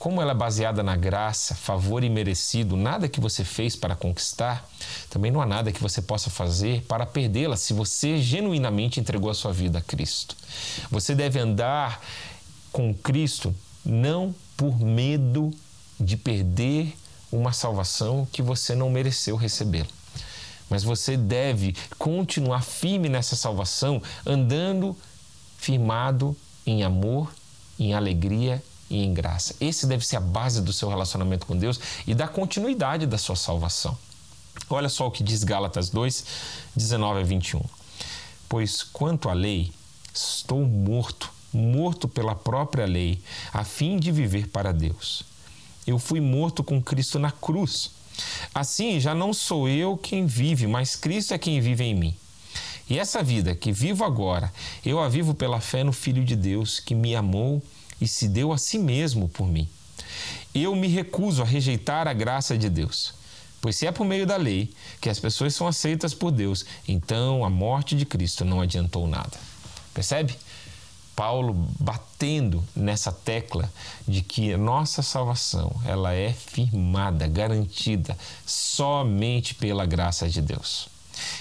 Como 0.05 0.21
ela 0.21 0.33
é 0.33 0.35
baseada 0.35 0.83
na 0.83 0.95
graça, 0.95 1.55
favor 1.55 2.03
e 2.03 2.09
merecido, 2.11 2.77
nada 2.77 3.09
que 3.09 3.19
você 3.19 3.43
fez 3.43 3.75
para 3.75 3.95
conquistar, 3.95 4.63
também 5.09 5.31
não 5.31 5.41
há 5.41 5.47
nada 5.47 5.71
que 5.71 5.81
você 5.81 5.99
possa 5.99 6.29
fazer 6.29 6.83
para 6.83 7.07
perdê-la 7.07 7.57
se 7.57 7.73
você 7.73 8.21
genuinamente 8.21 8.99
entregou 8.99 9.31
a 9.31 9.33
sua 9.33 9.51
vida 9.51 9.79
a 9.79 9.81
Cristo. 9.81 10.37
Você 10.91 11.15
deve 11.15 11.39
andar 11.39 11.99
com 12.71 12.93
Cristo 12.93 13.51
não 13.83 14.35
por 14.55 14.79
medo 14.79 15.49
de 15.99 16.15
perder 16.15 16.95
uma 17.31 17.51
salvação 17.51 18.27
que 18.31 18.43
você 18.43 18.75
não 18.75 18.91
mereceu 18.91 19.35
receber. 19.35 19.87
Mas 20.69 20.83
você 20.83 21.17
deve 21.17 21.75
continuar 21.97 22.61
firme 22.61 23.09
nessa 23.09 23.35
salvação, 23.35 23.99
andando 24.23 24.95
firmado 25.57 26.37
em 26.63 26.83
amor, 26.83 27.33
em 27.79 27.95
alegria 27.95 28.61
e 28.89 29.03
em 29.03 29.13
graça. 29.13 29.55
Esse 29.59 29.87
deve 29.87 30.05
ser 30.05 30.17
a 30.17 30.21
base 30.21 30.61
do 30.61 30.73
seu 30.73 30.89
relacionamento 30.89 31.45
com 31.45 31.57
Deus 31.57 31.79
e 32.05 32.13
da 32.13 32.27
continuidade 32.27 33.05
da 33.05 33.17
sua 33.17 33.35
salvação. 33.35 33.97
Olha 34.69 34.89
só 34.89 35.07
o 35.07 35.11
que 35.11 35.23
diz 35.23 35.43
Gálatas 35.43 35.89
2, 35.89 36.25
19 36.75 37.19
a 37.19 37.23
21. 37.23 37.61
Pois 38.47 38.83
quanto 38.83 39.29
à 39.29 39.33
lei, 39.33 39.71
estou 40.13 40.65
morto, 40.65 41.31
morto 41.53 42.07
pela 42.07 42.35
própria 42.35 42.85
lei, 42.85 43.21
a 43.53 43.63
fim 43.63 43.97
de 43.97 44.11
viver 44.11 44.47
para 44.47 44.71
Deus. 44.71 45.23
Eu 45.85 45.99
fui 45.99 46.19
morto 46.19 46.63
com 46.63 46.81
Cristo 46.81 47.19
na 47.19 47.31
cruz. 47.31 47.91
Assim, 48.53 48.99
já 48.99 49.13
não 49.13 49.33
sou 49.33 49.67
eu 49.67 49.97
quem 49.97 50.25
vive, 50.25 50.67
mas 50.67 50.95
Cristo 50.95 51.33
é 51.33 51.37
quem 51.37 51.59
vive 51.59 51.83
em 51.83 51.93
mim. 51.93 52.15
E 52.89 52.99
essa 52.99 53.23
vida 53.23 53.55
que 53.55 53.71
vivo 53.71 54.03
agora, 54.03 54.51
eu 54.85 54.99
a 54.99 55.09
vivo 55.09 55.33
pela 55.33 55.59
fé 55.59 55.83
no 55.83 55.91
Filho 55.91 56.23
de 56.23 56.35
Deus, 56.35 56.79
que 56.79 56.93
me 56.93 57.15
amou 57.15 57.61
e 57.99 58.07
se 58.07 58.27
deu 58.27 58.51
a 58.51 58.57
si 58.57 58.77
mesmo 58.77 59.29
por 59.29 59.47
mim. 59.47 59.67
Eu 60.53 60.75
me 60.75 60.87
recuso 60.87 61.41
a 61.41 61.45
rejeitar 61.45 62.07
a 62.07 62.13
graça 62.13 62.57
de 62.57 62.69
Deus, 62.69 63.13
Pois 63.65 63.77
se 63.77 63.87
é 63.87 63.91
por 63.91 64.05
meio 64.05 64.27
da 64.27 64.37
lei 64.37 64.71
que 65.01 65.09
as 65.09 65.19
pessoas 65.19 65.55
são 65.55 65.65
aceitas 65.65 66.13
por 66.13 66.29
Deus, 66.29 66.63
então 66.87 67.43
a 67.43 67.49
morte 67.49 67.95
de 67.95 68.05
Cristo 68.05 68.45
não 68.45 68.61
adiantou 68.61 69.07
nada. 69.07 69.35
Percebe? 69.91 70.35
Paulo 71.15 71.67
batendo 71.79 72.63
nessa 72.75 73.11
tecla 73.11 73.67
de 74.07 74.21
que 74.21 74.53
a 74.53 74.57
nossa 74.59 75.01
salvação 75.01 75.75
ela 75.83 76.13
é 76.13 76.31
firmada, 76.31 77.25
garantida 77.27 78.15
somente 78.45 79.55
pela 79.55 79.83
graça 79.83 80.29
de 80.29 80.43
Deus. 80.43 80.87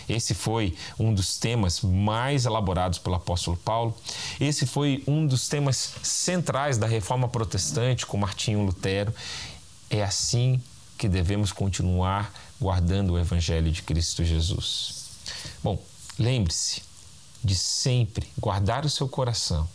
Esse 0.09 0.35
foi 0.35 0.77
um 0.99 1.13
dos 1.13 1.39
temas 1.39 1.81
mais 1.81 2.45
elaborados 2.45 2.99
pelo 2.99 3.17
apóstolo 3.17 3.57
Paulo. 3.57 3.97
Esse 4.41 4.67
foi 4.67 5.03
um 5.07 5.27
dos 5.27 5.49
temas 5.49 5.95
centrais 6.03 6.79
da 6.79 6.87
reforma 6.87 7.29
protestante 7.29 8.07
com 8.07 8.17
Martinho 8.17 8.65
Lutero. 8.65 9.15
É 9.91 10.03
assim 10.03 10.61
que 10.97 11.09
devemos 11.09 11.53
continuar 11.53 12.33
guardando 12.61 13.15
o 13.15 13.19
evangelho 13.19 13.71
de 13.71 13.83
Cristo 13.83 14.25
Jesus. 14.25 15.05
Bom, 15.63 15.83
lembre-se, 16.19 16.83
de 17.45 17.55
sempre 17.55 18.27
guardar 18.39 18.87
o 18.87 18.91
seu 18.91 19.07
coração, 19.07 19.69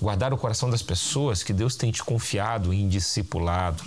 guardar 0.00 0.32
o 0.32 0.38
coração 0.38 0.70
das 0.70 0.80
pessoas 0.80 1.42
que 1.42 1.52
Deus 1.52 1.74
tem 1.74 1.90
te 1.90 2.02
confiado 2.04 2.72
em 2.72 2.88
discipulado, 2.88 3.82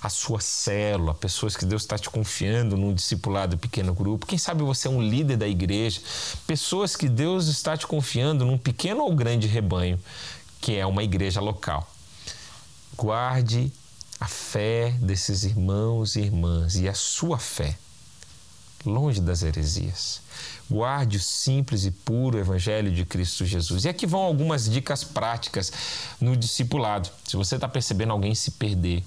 a 0.00 0.08
sua 0.08 0.40
célula, 0.40 1.12
pessoas 1.12 1.56
que 1.56 1.64
Deus 1.64 1.82
está 1.82 1.98
te 1.98 2.08
confiando 2.08 2.76
num 2.76 2.94
discipulado 2.94 3.58
pequeno 3.58 3.92
grupo. 3.92 4.26
Quem 4.26 4.38
sabe 4.38 4.62
você 4.62 4.86
é 4.86 4.90
um 4.90 5.02
líder 5.02 5.36
da 5.36 5.48
igreja, 5.48 6.00
pessoas 6.46 6.94
que 6.94 7.08
Deus 7.08 7.48
está 7.48 7.76
te 7.76 7.86
confiando 7.86 8.44
num 8.44 8.56
pequeno 8.56 9.02
ou 9.02 9.14
grande 9.14 9.48
rebanho, 9.48 9.98
que 10.60 10.76
é 10.76 10.86
uma 10.86 11.02
igreja 11.02 11.40
local. 11.40 11.90
Guarde 12.96 13.72
a 14.20 14.28
fé 14.28 14.90
desses 15.00 15.42
irmãos 15.42 16.14
e 16.14 16.20
irmãs 16.20 16.76
e 16.76 16.88
a 16.88 16.94
sua 16.94 17.38
fé 17.38 17.76
longe 18.86 19.20
das 19.20 19.42
heresias. 19.42 20.23
Guarde 20.70 21.18
o 21.18 21.20
simples 21.20 21.84
e 21.84 21.90
puro 21.90 22.38
Evangelho 22.38 22.90
de 22.90 23.04
Cristo 23.04 23.44
Jesus. 23.44 23.84
E 23.84 23.88
aqui 23.88 24.06
vão 24.06 24.20
algumas 24.20 24.68
dicas 24.68 25.04
práticas 25.04 25.72
no 26.20 26.36
discipulado. 26.36 27.10
Se 27.24 27.36
você 27.36 27.56
está 27.56 27.68
percebendo 27.68 28.12
alguém 28.12 28.34
se 28.34 28.52
perder, 28.52 29.02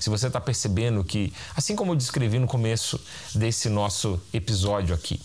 se 0.00 0.08
você 0.10 0.26
está 0.26 0.40
percebendo 0.40 1.02
que, 1.04 1.32
assim 1.56 1.74
como 1.74 1.92
eu 1.92 1.96
descrevi 1.96 2.38
no 2.38 2.46
começo 2.46 3.00
desse 3.34 3.68
nosso 3.68 4.20
episódio 4.32 4.94
aqui, 4.94 5.20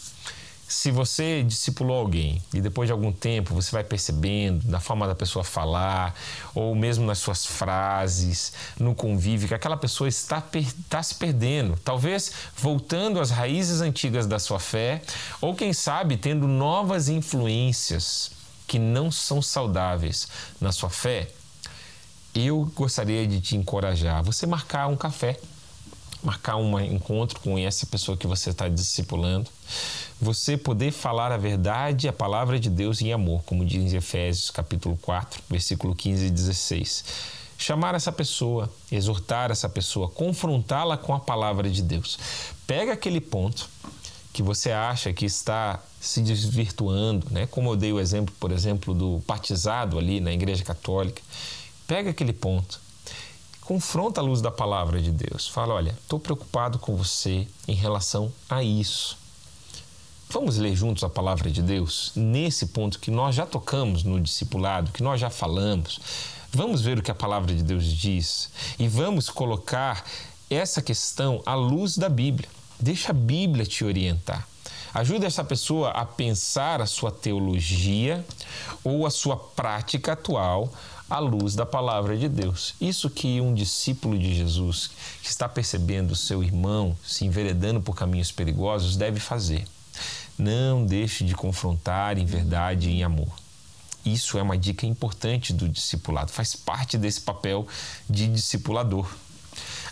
se 0.70 0.92
você 0.92 1.42
discipulou 1.42 1.98
alguém 1.98 2.40
e 2.54 2.62
depois 2.62 2.88
de 2.88 2.94
algum 2.94 3.12
tempo 3.12 3.56
você 3.56 3.72
vai 3.72 3.84
percebendo 3.84 4.70
na 4.70 4.80
forma 4.80 5.08
da 5.08 5.16
pessoa 5.16 5.44
falar 5.44 6.16
ou 6.54 6.76
mesmo 6.76 7.08
nas 7.08 7.18
suas 7.18 7.44
frases, 7.44 8.54
no 8.80 8.94
convívio, 8.94 9.48
que 9.48 9.56
aquela 9.56 9.76
pessoa 9.76 10.08
está, 10.08 10.44
está 10.54 11.02
se 11.02 11.16
perdendo, 11.16 11.76
talvez 11.84 12.32
voltando 12.56 13.20
às 13.20 13.32
raízes 13.32 13.82
antigas 13.82 14.28
da 14.28 14.38
sua 14.38 14.60
fé 14.60 15.02
ou, 15.42 15.56
quem 15.56 15.74
sabe, 15.74 16.18
tendo 16.18 16.48
novas 16.48 17.10
influências 17.10 18.32
que 18.68 18.78
não 18.78 19.12
são 19.12 19.42
saudáveis 19.42 20.28
na 20.62 20.72
sua 20.72 20.92
fé, 20.92 21.30
eu 22.36 22.72
gostaria 22.76 23.26
de 23.26 23.42
te 23.42 23.58
encorajar. 23.58 24.24
Você 24.24 24.46
marcar 24.46 24.86
um 24.86 24.96
café 24.96 25.40
marcar 26.24 26.58
um 26.58 26.80
encontro 26.80 27.40
com 27.40 27.58
essa 27.58 27.86
pessoa 27.86 28.18
que 28.18 28.28
você 28.28 28.50
está 28.50 28.68
discipulando, 28.68 29.50
você 30.20 30.58
poder 30.58 30.92
falar 30.92 31.32
a 31.32 31.38
verdade, 31.38 32.08
a 32.08 32.14
palavra 32.14 32.60
de 32.60 32.70
Deus 32.70 33.02
em 33.02 33.14
amor, 33.14 33.44
como 33.44 33.66
diz 33.66 33.94
Efésios 33.94 34.52
capítulo 34.52 34.98
4, 35.02 35.42
versículo 35.50 35.96
15 35.96 36.26
e 36.26 36.30
16. 36.30 37.06
Chamar 37.58 37.96
essa 37.96 38.12
pessoa, 38.12 38.72
exortar 38.92 39.52
essa 39.52 39.68
pessoa, 39.68 40.10
confrontá-la 40.10 40.98
com 40.98 41.14
a 41.14 41.20
palavra 41.20 41.70
de 41.70 41.82
Deus. 41.82 42.18
Pega 42.66 42.94
aquele 42.94 43.20
ponto 43.20 43.70
que 44.32 44.42
você 44.42 44.72
acha 44.72 45.12
que 45.12 45.26
está 45.26 45.82
se 46.00 46.22
desvirtuando, 46.22 47.28
né? 47.32 47.48
Como 47.48 47.72
eu 47.72 47.76
dei 47.76 47.92
o 47.92 48.00
exemplo, 48.00 48.34
por 48.40 48.52
exemplo, 48.52 48.94
do 48.94 49.22
batizado 49.28 49.98
ali 49.98 50.22
na 50.22 50.32
Igreja 50.32 50.64
Católica. 50.64 51.22
Pega 51.86 52.12
aquele 52.12 52.32
ponto 52.32 52.80
confronta 53.70 54.20
a 54.20 54.24
luz 54.24 54.42
da 54.42 54.50
palavra 54.50 55.00
de 55.00 55.12
Deus. 55.12 55.48
Fala: 55.48 55.76
olha, 55.76 55.92
estou 55.92 56.20
preocupado 56.20 56.80
com 56.80 56.96
você 56.96 57.48
em 57.68 57.76
relação 57.76 58.34
a 58.50 58.64
isso. 58.64 59.16
Vamos 60.32 60.58
ler 60.58 60.76
juntos 60.76 61.04
a 61.04 61.10
palavra 61.10 61.52
de 61.52 61.62
Deus 61.62 62.12
nesse 62.16 62.66
ponto 62.68 62.98
que 62.98 63.12
nós 63.12 63.36
já 63.36 63.46
tocamos 63.46 64.04
no 64.04 64.20
discipulado, 64.20 64.92
que 64.92 65.04
nós 65.04 65.22
já 65.22 65.30
falamos. 65.30 66.00
Vamos 66.52 66.82
ver 66.82 66.98
o 66.98 67.04
que 67.04 67.12
a 67.12 67.16
palavra 67.16 67.54
de 67.54 67.62
Deus 67.62 67.86
diz 67.86 68.50
e 68.80 68.88
vamos 68.88 69.30
colocar 69.30 70.04
essa 70.50 70.82
questão 70.82 71.44
à 71.46 71.54
luz 71.54 71.96
da 71.96 72.10
Bíblia. 72.10 72.50
Deixa 72.80 73.12
a 73.12 73.14
Bíblia 73.14 73.68
te 73.68 73.86
orientar. 73.86 74.48
Ajude 74.96 75.28
essa 75.28 75.44
pessoa 75.44 75.92
a 75.92 76.08
pensar 76.08 76.82
a 76.82 76.88
sua 76.88 77.12
teologia 77.12 78.26
ou 78.84 79.06
a 79.06 79.12
sua 79.12 79.38
prática 79.38 80.14
atual 80.14 80.74
à 81.10 81.20
luz 81.20 81.56
da 81.56 81.66
palavra 81.66 82.16
de 82.18 82.30
Deus. 82.30 82.76
Isso 82.80 83.10
que 83.10 83.42
um 83.42 83.54
discípulo 83.54 84.18
de 84.18 84.36
Jesus 84.36 84.92
que 85.22 85.30
está 85.30 85.50
percebendo 85.50 86.16
seu 86.16 86.44
irmão 86.44 86.96
se 87.04 87.26
enveredando 87.26 87.82
por 87.82 87.96
caminhos 87.96 88.32
perigosos 88.32 88.96
deve 88.96 89.20
fazer. 89.20 89.66
Não 90.38 90.86
deixe 90.86 91.24
de 91.24 91.34
confrontar 91.34 92.18
em 92.18 92.26
verdade 92.26 92.90
e 92.90 92.94
em 92.94 93.04
amor. 93.04 93.30
Isso 94.06 94.38
é 94.38 94.42
uma 94.42 94.58
dica 94.58 94.86
importante 94.86 95.52
do 95.52 95.68
discipulado, 95.68 96.32
faz 96.32 96.56
parte 96.56 96.98
desse 96.98 97.22
papel 97.22 97.68
de 98.10 98.28
discipulador. 98.28 99.08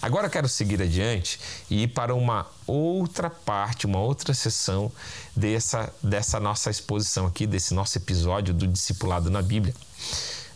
Agora 0.01 0.29
quero 0.29 0.47
seguir 0.47 0.81
adiante 0.81 1.39
e 1.69 1.83
ir 1.83 1.87
para 1.87 2.13
uma 2.13 2.45
outra 2.65 3.29
parte, 3.29 3.85
uma 3.85 3.99
outra 3.99 4.33
sessão 4.33 4.91
dessa, 5.35 5.91
dessa 6.01 6.39
nossa 6.39 6.69
exposição 6.69 7.25
aqui, 7.25 7.47
desse 7.47 7.73
nosso 7.73 7.97
episódio 7.97 8.53
do 8.53 8.67
discipulado 8.67 9.29
na 9.29 9.41
Bíblia. 9.41 9.73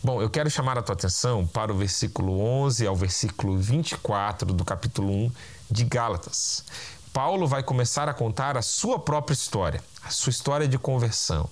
Bom, 0.04 0.20
eu 0.20 0.28
quero 0.28 0.50
chamar 0.50 0.76
a 0.76 0.82
tua 0.82 0.94
atenção 0.94 1.46
para 1.46 1.72
o 1.72 1.76
versículo 1.76 2.40
11 2.40 2.84
ao 2.88 2.96
versículo 2.96 3.56
24 3.56 4.52
do 4.52 4.64
capítulo 4.64 5.12
1 5.12 5.32
de 5.70 5.84
Gálatas. 5.84 6.64
Paulo 7.12 7.46
vai 7.46 7.62
começar 7.62 8.08
a 8.08 8.14
contar 8.14 8.56
a 8.56 8.62
sua 8.62 8.98
própria 8.98 9.32
história, 9.32 9.80
a 10.02 10.10
sua 10.10 10.30
história 10.30 10.66
de 10.66 10.76
conversão 10.76 11.48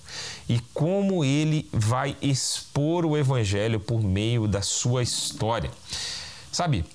e 0.49 0.59
como 0.73 1.23
ele 1.23 1.69
vai 1.71 2.17
expor 2.21 3.05
o 3.05 3.17
evangelho 3.17 3.79
por 3.79 4.03
meio 4.03 4.49
da 4.49 4.61
sua 4.61 5.01
história. 5.01 5.71
Sabe, 6.51 6.85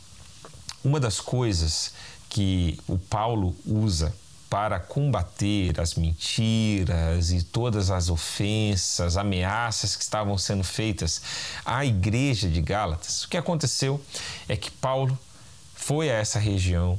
uma 0.84 1.00
das 1.00 1.22
coisas 1.22 1.94
que 2.28 2.78
o 2.86 2.98
Paulo 2.98 3.56
usa 3.64 4.14
para 4.48 4.78
combater 4.78 5.80
as 5.80 5.94
mentiras 5.94 7.30
e 7.30 7.42
todas 7.42 7.90
as 7.90 8.08
ofensas, 8.08 9.16
ameaças 9.16 9.96
que 9.96 10.02
estavam 10.02 10.38
sendo 10.38 10.62
feitas 10.62 11.20
à 11.64 11.84
igreja 11.84 12.48
de 12.48 12.60
Gálatas. 12.60 13.24
O 13.24 13.28
que 13.28 13.36
aconteceu 13.36 14.00
é 14.48 14.56
que 14.56 14.70
Paulo 14.70 15.18
foi 15.74 16.10
a 16.10 16.14
essa 16.14 16.38
região, 16.38 16.98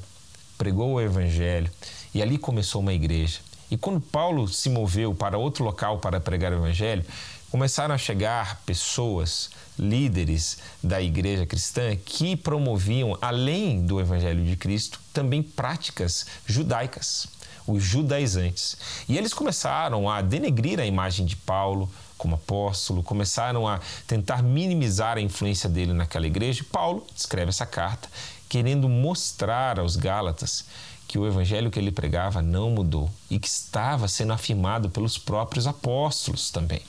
pregou 0.57 0.93
o 0.93 1.01
evangelho 1.01 1.71
e 2.13 2.21
ali 2.21 2.37
começou 2.37 2.81
uma 2.81 2.93
igreja. 2.93 3.39
E 3.69 3.77
quando 3.77 3.99
Paulo 3.99 4.47
se 4.47 4.69
moveu 4.69 5.13
para 5.13 5.37
outro 5.37 5.63
local 5.63 5.99
para 5.99 6.19
pregar 6.19 6.51
o 6.51 6.55
evangelho, 6.55 7.05
começaram 7.49 7.95
a 7.95 7.97
chegar 7.97 8.61
pessoas, 8.65 9.49
líderes 9.79 10.57
da 10.81 11.01
igreja 11.01 11.45
cristã 11.45 11.95
que 11.95 12.35
promoviam, 12.35 13.17
além 13.21 13.85
do 13.85 13.99
evangelho 13.99 14.43
de 14.43 14.55
Cristo, 14.55 14.99
também 15.13 15.41
práticas 15.41 16.25
judaicas 16.45 17.36
os 17.67 17.83
judaizantes. 17.83 18.77
E 19.07 19.17
eles 19.17 19.33
começaram 19.33 20.09
a 20.09 20.21
denegrir 20.21 20.79
a 20.79 20.85
imagem 20.85 21.25
de 21.25 21.35
Paulo 21.35 21.89
como 22.17 22.35
apóstolo, 22.35 23.03
começaram 23.03 23.67
a 23.67 23.79
tentar 24.07 24.41
minimizar 24.41 25.17
a 25.17 25.21
influência 25.21 25.69
dele 25.69 25.93
naquela 25.93 26.25
igreja. 26.25 26.65
Paulo 26.71 27.05
escreve 27.15 27.49
essa 27.49 27.65
carta 27.65 28.09
querendo 28.49 28.87
mostrar 28.89 29.79
aos 29.79 29.95
Gálatas 29.95 30.65
que 31.07 31.17
o 31.17 31.25
evangelho 31.25 31.71
que 31.71 31.79
ele 31.79 31.91
pregava 31.91 32.41
não 32.41 32.69
mudou 32.69 33.09
e 33.29 33.39
que 33.39 33.47
estava 33.47 34.07
sendo 34.07 34.33
afirmado 34.33 34.89
pelos 34.89 35.17
próprios 35.17 35.67
apóstolos 35.67 36.49
também. 36.51 36.81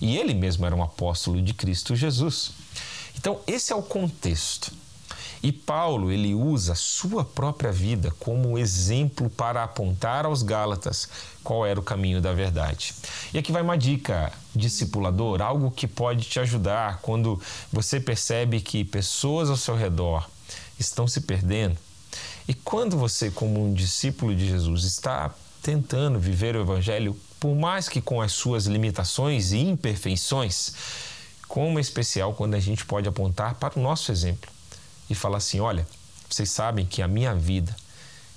E 0.00 0.16
ele 0.16 0.34
mesmo 0.34 0.66
era 0.66 0.76
um 0.76 0.82
apóstolo 0.82 1.40
de 1.42 1.52
Cristo 1.52 1.96
Jesus. 1.96 2.52
Então, 3.16 3.40
esse 3.46 3.72
é 3.72 3.76
o 3.76 3.82
contexto. 3.82 4.70
E 5.42 5.52
Paulo, 5.52 6.10
ele 6.10 6.34
usa 6.34 6.72
a 6.72 6.76
sua 6.76 7.24
própria 7.24 7.70
vida 7.70 8.12
como 8.18 8.58
exemplo 8.58 9.28
para 9.30 9.62
apontar 9.62 10.24
aos 10.24 10.42
Gálatas 10.42 11.08
qual 11.44 11.64
era 11.64 11.78
o 11.78 11.82
caminho 11.82 12.20
da 12.20 12.32
verdade. 12.32 12.94
E 13.32 13.38
aqui 13.38 13.52
vai 13.52 13.62
uma 13.62 13.78
dica, 13.78 14.32
discipulador, 14.54 15.40
algo 15.40 15.70
que 15.70 15.86
pode 15.86 16.24
te 16.24 16.40
ajudar 16.40 16.98
quando 17.02 17.40
você 17.72 18.00
percebe 18.00 18.60
que 18.60 18.84
pessoas 18.84 19.48
ao 19.48 19.56
seu 19.56 19.76
redor 19.76 20.28
estão 20.78 21.06
se 21.06 21.20
perdendo. 21.20 21.76
E 22.48 22.54
quando 22.54 22.96
você, 22.96 23.30
como 23.30 23.64
um 23.64 23.74
discípulo 23.74 24.34
de 24.34 24.48
Jesus, 24.48 24.84
está 24.84 25.32
tentando 25.62 26.18
viver 26.18 26.56
o 26.56 26.62
evangelho, 26.62 27.16
por 27.38 27.54
mais 27.54 27.88
que 27.88 28.00
com 28.00 28.20
as 28.20 28.32
suas 28.32 28.66
limitações 28.66 29.52
e 29.52 29.58
imperfeições, 29.58 30.72
como 31.48 31.78
é 31.78 31.80
especial 31.80 32.34
quando 32.34 32.54
a 32.54 32.60
gente 32.60 32.84
pode 32.84 33.08
apontar 33.08 33.54
para 33.54 33.78
o 33.78 33.82
nosso 33.82 34.10
exemplo 34.10 34.55
e 35.08 35.14
falar 35.14 35.38
assim: 35.38 35.60
olha, 35.60 35.86
vocês 36.28 36.50
sabem 36.50 36.84
que 36.84 37.02
a 37.02 37.08
minha 37.08 37.34
vida 37.34 37.74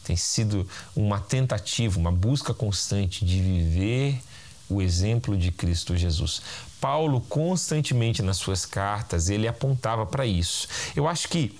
tem 0.03 0.15
sido 0.15 0.67
uma 0.95 1.19
tentativa, 1.19 1.99
uma 1.99 2.12
busca 2.12 2.53
constante 2.53 3.23
de 3.23 3.41
viver 3.41 4.21
o 4.69 4.82
exemplo 4.82 5.38
de 5.38 5.51
Cristo 5.51 5.97
Jesus. 5.97 6.41
Paulo 6.79 7.21
constantemente 7.21 8.21
nas 8.21 8.38
suas 8.38 8.65
cartas 8.65 9.29
ele 9.29 9.47
apontava 9.47 10.05
para 10.05 10.25
isso. 10.25 10.67
Eu 10.95 11.08
acho 11.08 11.27
que 11.27 11.58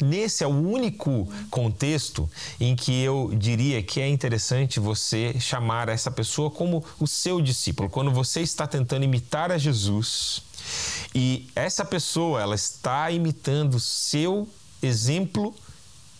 Nesse 0.00 0.42
é 0.42 0.46
o 0.46 0.50
único 0.50 1.28
contexto 1.50 2.28
em 2.58 2.74
que 2.74 3.02
eu 3.02 3.30
diria 3.36 3.82
que 3.82 4.00
é 4.00 4.08
interessante 4.08 4.80
você 4.80 5.38
chamar 5.38 5.88
essa 5.90 6.10
pessoa 6.10 6.50
como 6.50 6.82
o 6.98 7.06
seu 7.06 7.42
discípulo. 7.42 7.90
Quando 7.90 8.10
você 8.10 8.40
está 8.40 8.66
tentando 8.66 9.04
imitar 9.04 9.52
a 9.52 9.58
Jesus 9.58 10.42
e 11.14 11.48
essa 11.54 11.84
pessoa 11.84 12.40
ela 12.40 12.54
está 12.54 13.10
imitando 13.10 13.78
seu 13.78 14.48
exemplo 14.82 15.54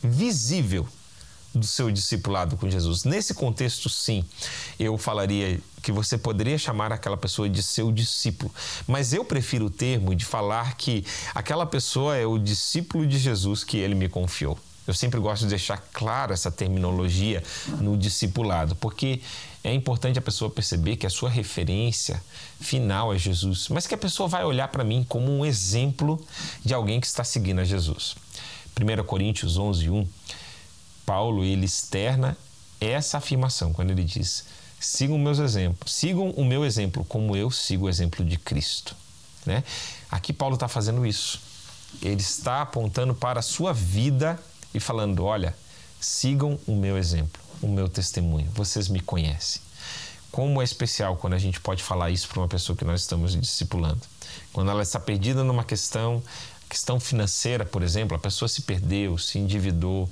visível 0.02 0.87
do 1.55 1.66
seu 1.66 1.90
discipulado 1.90 2.57
com 2.57 2.68
Jesus. 2.68 3.05
Nesse 3.05 3.35
contexto, 3.35 3.88
sim, 3.88 4.24
eu 4.78 4.96
falaria 4.96 5.61
que 5.83 5.92
você 5.92 6.16
poderia 6.16 6.57
chamar 6.57 6.92
aquela 6.92 7.16
pessoa 7.16 7.48
de 7.48 7.62
seu 7.62 7.92
discípulo, 7.92 8.52
mas 8.87 9.12
eu 9.12 9.24
prefiro 9.24 9.66
o 9.66 9.70
termo 9.70 10.14
de 10.14 10.24
falar 10.24 10.76
que 10.76 11.05
aquela 11.35 11.66
pessoa 11.66 12.16
é 12.16 12.24
o 12.24 12.38
discípulo 12.38 13.07
de 13.07 13.18
Jesus 13.18 13.64
que 13.64 13.76
ele 13.76 13.94
me 13.94 14.09
confiou. 14.09 14.59
Eu 14.87 14.94
sempre 14.94 15.20
gosto 15.20 15.42
de 15.42 15.48
deixar 15.48 15.78
claro 15.92 16.33
essa 16.33 16.50
terminologia 16.50 17.42
no 17.81 17.96
discipulado, 17.96 18.74
porque 18.76 19.20
é 19.62 19.72
importante 19.72 20.18
a 20.18 20.22
pessoa 20.22 20.50
perceber 20.50 20.96
que 20.96 21.07
a 21.07 21.11
sua 21.11 21.31
referência 21.31 22.20
final 22.62 23.12
é 23.12 23.18
Jesus, 23.18 23.68
mas 23.68 23.87
que 23.87 23.94
a 23.94 23.98
pessoa 23.98 24.29
vai 24.29 24.44
olhar 24.44 24.68
para 24.68 24.85
mim 24.85 25.05
como 25.09 25.31
um 25.31 25.44
exemplo 25.44 26.25
de 26.64 26.72
alguém 26.72 27.01
que 27.01 27.07
está 27.07 27.25
seguindo 27.25 27.61
a 27.61 27.64
Jesus. 27.64 28.16
1 28.81 29.05
Coríntios 29.05 29.59
11, 29.59 29.90
1 29.90 30.09
Paulo 31.05 31.44
ele 31.44 31.66
externa 31.66 32.37
essa 32.81 33.18
afirmação 33.18 33.72
quando 33.72 33.90
ele 33.90 34.05
diz: 34.05 34.44
sigam 34.81 35.18
meus 35.18 35.38
exemplos, 35.38 35.92
sigam 35.92 36.31
o 36.31 36.44
meu 36.44 36.64
exemplo 36.64 37.05
como 37.05 37.37
eu 37.37 37.51
sigo 37.51 37.87
o 37.87 37.88
exemplo 37.88 38.25
de 38.25 38.38
Cristo. 38.38 38.96
Né? 39.44 39.64
Aqui 40.11 40.33
Paulo 40.33 40.55
está 40.55 40.68
fazendo 40.68 41.05
isso. 41.05 41.40
Ele 42.01 42.20
está 42.20 42.62
apontando 42.62 43.14
para 43.14 43.40
a 43.40 43.42
sua 43.42 43.72
vida 43.72 44.38
e 44.72 44.81
falando: 44.81 45.25
olha, 45.25 45.55
sigam 46.01 46.59
o 46.66 46.75
meu 46.75 46.96
exemplo, 46.96 47.40
o 47.61 47.68
meu 47.68 47.88
testemunho. 47.88 48.48
Vocês 48.55 48.88
me 48.88 49.01
conhecem. 49.01 49.61
Como 50.32 50.62
é 50.62 50.64
especial 50.64 51.16
quando 51.16 51.34
a 51.34 51.38
gente 51.38 51.60
pode 51.60 51.82
falar 51.82 52.10
isso 52.10 52.26
para 52.26 52.40
uma 52.40 52.48
pessoa 52.48 52.74
que 52.74 52.86
nós 52.86 53.02
estamos 53.02 53.38
discipulando. 53.38 54.00
Quando 54.52 54.70
ela 54.70 54.82
está 54.82 54.98
perdida 54.98 55.44
numa 55.44 55.62
questão, 55.62 56.22
questão 56.70 56.98
financeira, 56.98 57.66
por 57.66 57.82
exemplo, 57.82 58.16
a 58.16 58.18
pessoa 58.18 58.48
se 58.48 58.62
perdeu, 58.62 59.18
se 59.18 59.38
endividou, 59.38 60.08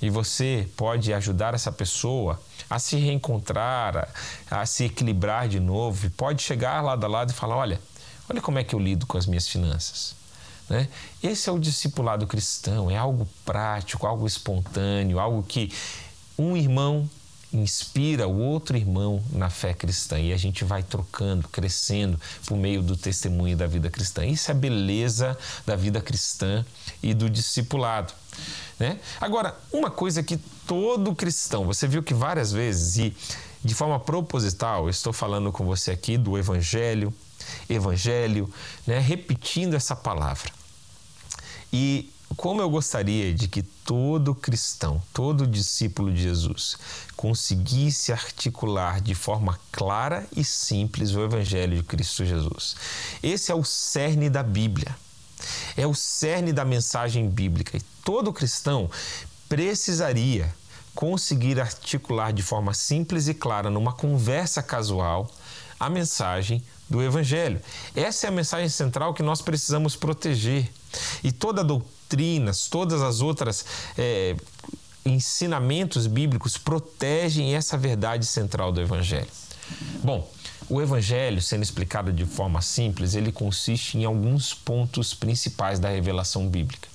e 0.00 0.10
você 0.10 0.68
pode 0.76 1.12
ajudar 1.12 1.54
essa 1.54 1.72
pessoa 1.72 2.40
a 2.68 2.78
se 2.78 2.96
reencontrar, 2.96 4.08
a, 4.50 4.60
a 4.60 4.66
se 4.66 4.84
equilibrar 4.84 5.48
de 5.48 5.58
novo, 5.58 6.06
e 6.06 6.10
pode 6.10 6.42
chegar 6.42 6.82
lado 6.82 7.04
a 7.04 7.08
lado 7.08 7.30
e 7.30 7.34
falar: 7.34 7.56
olha, 7.56 7.80
olha 8.28 8.42
como 8.42 8.58
é 8.58 8.64
que 8.64 8.74
eu 8.74 8.78
lido 8.78 9.06
com 9.06 9.16
as 9.16 9.26
minhas 9.26 9.48
finanças. 9.48 10.14
Né? 10.68 10.88
Esse 11.22 11.48
é 11.48 11.52
o 11.52 11.58
discipulado 11.58 12.26
cristão, 12.26 12.90
é 12.90 12.96
algo 12.96 13.26
prático, 13.44 14.06
algo 14.06 14.26
espontâneo, 14.26 15.18
algo 15.18 15.42
que 15.42 15.72
um 16.38 16.54
irmão 16.54 17.08
inspira 17.52 18.28
o 18.28 18.38
outro 18.38 18.76
irmão 18.76 19.22
na 19.32 19.48
fé 19.48 19.72
cristã 19.72 20.18
e 20.18 20.32
a 20.32 20.36
gente 20.36 20.64
vai 20.64 20.82
trocando, 20.82 21.48
crescendo 21.48 22.20
por 22.46 22.56
meio 22.56 22.82
do 22.82 22.96
testemunho 22.96 23.56
da 23.56 23.66
vida 23.66 23.90
cristã. 23.90 24.24
Isso 24.24 24.50
é 24.50 24.52
a 24.52 24.56
beleza 24.56 25.36
da 25.66 25.74
vida 25.74 26.00
cristã 26.00 26.64
e 27.02 27.14
do 27.14 27.30
discipulado. 27.30 28.12
Né? 28.78 29.00
Agora, 29.20 29.58
uma 29.72 29.90
coisa 29.90 30.22
que 30.22 30.36
todo 30.66 31.14
cristão, 31.14 31.64
você 31.64 31.88
viu 31.88 32.02
que 32.02 32.12
várias 32.12 32.52
vezes, 32.52 32.98
e 32.98 33.16
de 33.64 33.74
forma 33.74 33.98
proposital, 33.98 34.84
eu 34.84 34.90
estou 34.90 35.12
falando 35.12 35.50
com 35.50 35.64
você 35.64 35.90
aqui 35.90 36.18
do 36.18 36.36
Evangelho, 36.36 37.12
Evangelho, 37.68 38.52
né? 38.86 38.98
repetindo 38.98 39.74
essa 39.74 39.96
palavra. 39.96 40.52
E 41.72 42.10
como 42.36 42.60
eu 42.60 42.70
gostaria 42.70 43.32
de 43.32 43.48
que 43.48 43.62
todo 43.62 44.34
cristão, 44.34 45.02
todo 45.12 45.46
discípulo 45.46 46.12
de 46.12 46.22
Jesus, 46.22 46.76
conseguisse 47.16 48.12
articular 48.12 49.00
de 49.00 49.14
forma 49.14 49.58
clara 49.72 50.26
e 50.36 50.44
simples 50.44 51.14
o 51.14 51.22
Evangelho 51.22 51.76
de 51.76 51.82
Cristo 51.82 52.24
Jesus. 52.24 52.76
Esse 53.22 53.50
é 53.50 53.54
o 53.54 53.64
cerne 53.64 54.28
da 54.30 54.42
Bíblia. 54.42 54.94
É 55.76 55.86
o 55.86 55.94
cerne 55.94 56.52
da 56.52 56.64
mensagem 56.64 57.28
bíblica 57.28 57.76
e 57.76 57.80
todo 58.04 58.32
cristão 58.32 58.90
precisaria 59.48 60.52
conseguir 60.94 61.60
articular 61.60 62.32
de 62.32 62.42
forma 62.42 62.74
simples 62.74 63.28
e 63.28 63.34
clara, 63.34 63.70
numa 63.70 63.92
conversa 63.92 64.62
casual, 64.62 65.30
a 65.78 65.88
mensagem 65.88 66.62
do 66.90 67.00
Evangelho. 67.00 67.60
Essa 67.94 68.26
é 68.26 68.28
a 68.28 68.32
mensagem 68.32 68.68
central 68.68 69.14
que 69.14 69.22
nós 69.22 69.40
precisamos 69.40 69.94
proteger. 69.94 70.68
E 71.22 71.30
toda 71.30 71.62
doutrina, 71.62 71.97
todas 72.68 73.02
as 73.02 73.20
outras 73.20 73.64
é, 73.96 74.36
ensinamentos 75.04 76.06
bíblicos 76.06 76.56
protegem 76.56 77.54
essa 77.54 77.76
verdade 77.76 78.26
central 78.26 78.72
do 78.72 78.80
Evangelho. 78.80 79.28
Bom, 80.02 80.28
o 80.68 80.80
Evangelho, 80.82 81.40
sendo 81.40 81.62
explicado 81.62 82.12
de 82.12 82.26
forma 82.26 82.60
simples, 82.60 83.14
ele 83.14 83.32
consiste 83.32 83.96
em 83.96 84.04
alguns 84.04 84.52
pontos 84.52 85.14
principais 85.14 85.78
da 85.78 85.88
revelação 85.88 86.46
bíblica. 86.48 86.88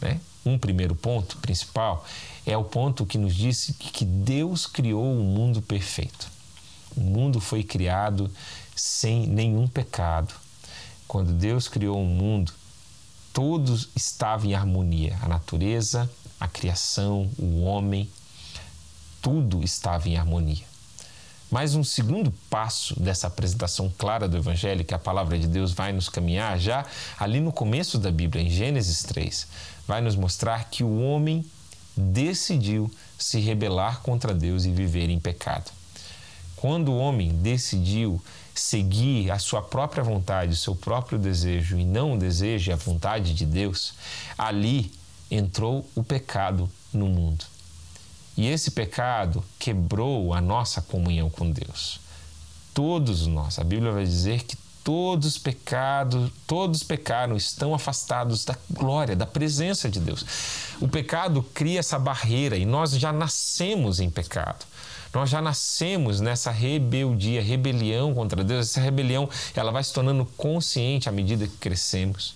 Né? 0.00 0.20
Um 0.44 0.58
primeiro 0.58 0.94
ponto 0.94 1.36
principal 1.38 2.04
é 2.44 2.56
o 2.56 2.64
ponto 2.64 3.06
que 3.06 3.16
nos 3.16 3.34
diz 3.34 3.74
que 3.78 4.04
Deus 4.04 4.66
criou 4.66 5.04
um 5.04 5.22
mundo 5.22 5.62
perfeito. 5.62 6.28
O 6.96 7.00
mundo 7.00 7.40
foi 7.40 7.62
criado 7.62 8.30
sem 8.74 9.26
nenhum 9.26 9.66
pecado. 9.66 10.34
Quando 11.06 11.32
Deus 11.32 11.68
criou 11.68 11.98
um 11.98 12.06
mundo, 12.06 12.52
todos 13.34 13.90
estavam 13.96 14.46
em 14.46 14.54
harmonia. 14.54 15.18
A 15.20 15.28
natureza, 15.28 16.08
a 16.38 16.46
criação, 16.46 17.28
o 17.36 17.64
homem, 17.64 18.08
tudo 19.20 19.62
estava 19.62 20.08
em 20.08 20.16
harmonia. 20.16 20.64
Mas 21.50 21.74
um 21.74 21.84
segundo 21.84 22.32
passo 22.48 22.98
dessa 22.98 23.26
apresentação 23.26 23.92
clara 23.98 24.28
do 24.28 24.36
Evangelho, 24.36 24.84
que 24.84 24.94
a 24.94 24.98
palavra 24.98 25.38
de 25.38 25.46
Deus 25.46 25.72
vai 25.72 25.92
nos 25.92 26.08
caminhar 26.08 26.58
já 26.58 26.86
ali 27.18 27.40
no 27.40 27.52
começo 27.52 27.98
da 27.98 28.10
Bíblia, 28.10 28.42
em 28.42 28.48
Gênesis 28.48 29.02
3, 29.02 29.46
vai 29.86 30.00
nos 30.00 30.16
mostrar 30.16 30.70
que 30.70 30.82
o 30.82 31.00
homem 31.02 31.44
decidiu 31.96 32.90
se 33.18 33.40
rebelar 33.40 34.00
contra 34.00 34.32
Deus 34.32 34.64
e 34.64 34.70
viver 34.70 35.10
em 35.10 35.18
pecado. 35.18 35.70
Quando 36.56 36.92
o 36.92 36.98
homem 36.98 37.30
decidiu 37.30 38.22
seguir 38.54 39.30
a 39.30 39.38
sua 39.38 39.60
própria 39.60 40.02
vontade, 40.02 40.52
o 40.52 40.56
seu 40.56 40.74
próprio 40.74 41.18
desejo 41.18 41.78
e 41.78 41.84
não 41.84 42.14
o 42.14 42.18
desejo 42.18 42.70
e 42.70 42.72
a 42.72 42.76
vontade 42.76 43.34
de 43.34 43.44
Deus, 43.44 43.94
ali 44.38 44.92
entrou 45.30 45.88
o 45.94 46.04
pecado 46.04 46.70
no 46.92 47.08
mundo. 47.08 47.44
E 48.36 48.46
esse 48.46 48.70
pecado 48.70 49.44
quebrou 49.58 50.32
a 50.34 50.40
nossa 50.40 50.82
comunhão 50.82 51.30
com 51.30 51.50
Deus. 51.50 52.00
Todos 52.72 53.26
nós, 53.26 53.58
a 53.58 53.64
Bíblia 53.64 53.92
vai 53.92 54.04
dizer 54.04 54.42
que 54.42 54.56
todos 54.82 55.38
pecados, 55.38 56.30
todos 56.46 56.82
pecaram, 56.82 57.36
estão 57.36 57.74
afastados 57.74 58.44
da 58.44 58.56
glória, 58.70 59.16
da 59.16 59.26
presença 59.26 59.88
de 59.88 59.98
Deus. 59.98 60.24
O 60.80 60.86
pecado 60.86 61.42
cria 61.54 61.80
essa 61.80 61.98
barreira 61.98 62.56
e 62.56 62.66
nós 62.66 62.90
já 62.92 63.12
nascemos 63.12 63.98
em 63.98 64.10
pecado. 64.10 64.66
Nós 65.14 65.30
já 65.30 65.40
nascemos 65.40 66.20
nessa 66.20 66.50
rebeldia, 66.50 67.40
rebelião 67.40 68.12
contra 68.12 68.42
Deus. 68.42 68.68
Essa 68.68 68.80
rebelião, 68.80 69.30
ela 69.54 69.70
vai 69.70 69.84
se 69.84 69.92
tornando 69.92 70.26
consciente 70.36 71.08
à 71.08 71.12
medida 71.12 71.46
que 71.46 71.56
crescemos. 71.56 72.34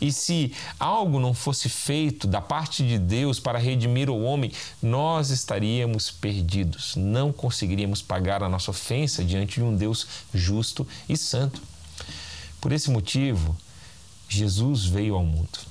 E 0.00 0.12
se 0.12 0.52
algo 0.78 1.18
não 1.20 1.32
fosse 1.32 1.68
feito 1.68 2.26
da 2.26 2.40
parte 2.40 2.86
de 2.86 2.98
Deus 2.98 3.38
para 3.38 3.58
redimir 3.58 4.10
o 4.10 4.22
homem, 4.22 4.52
nós 4.82 5.30
estaríamos 5.30 6.10
perdidos, 6.10 6.96
não 6.96 7.32
conseguiríamos 7.32 8.02
pagar 8.02 8.42
a 8.42 8.48
nossa 8.48 8.70
ofensa 8.70 9.24
diante 9.24 9.54
de 9.54 9.62
um 9.62 9.76
Deus 9.76 10.06
justo 10.34 10.86
e 11.08 11.16
santo. 11.16 11.62
Por 12.60 12.72
esse 12.72 12.90
motivo, 12.90 13.56
Jesus 14.28 14.84
veio 14.84 15.14
ao 15.14 15.24
mundo. 15.24 15.69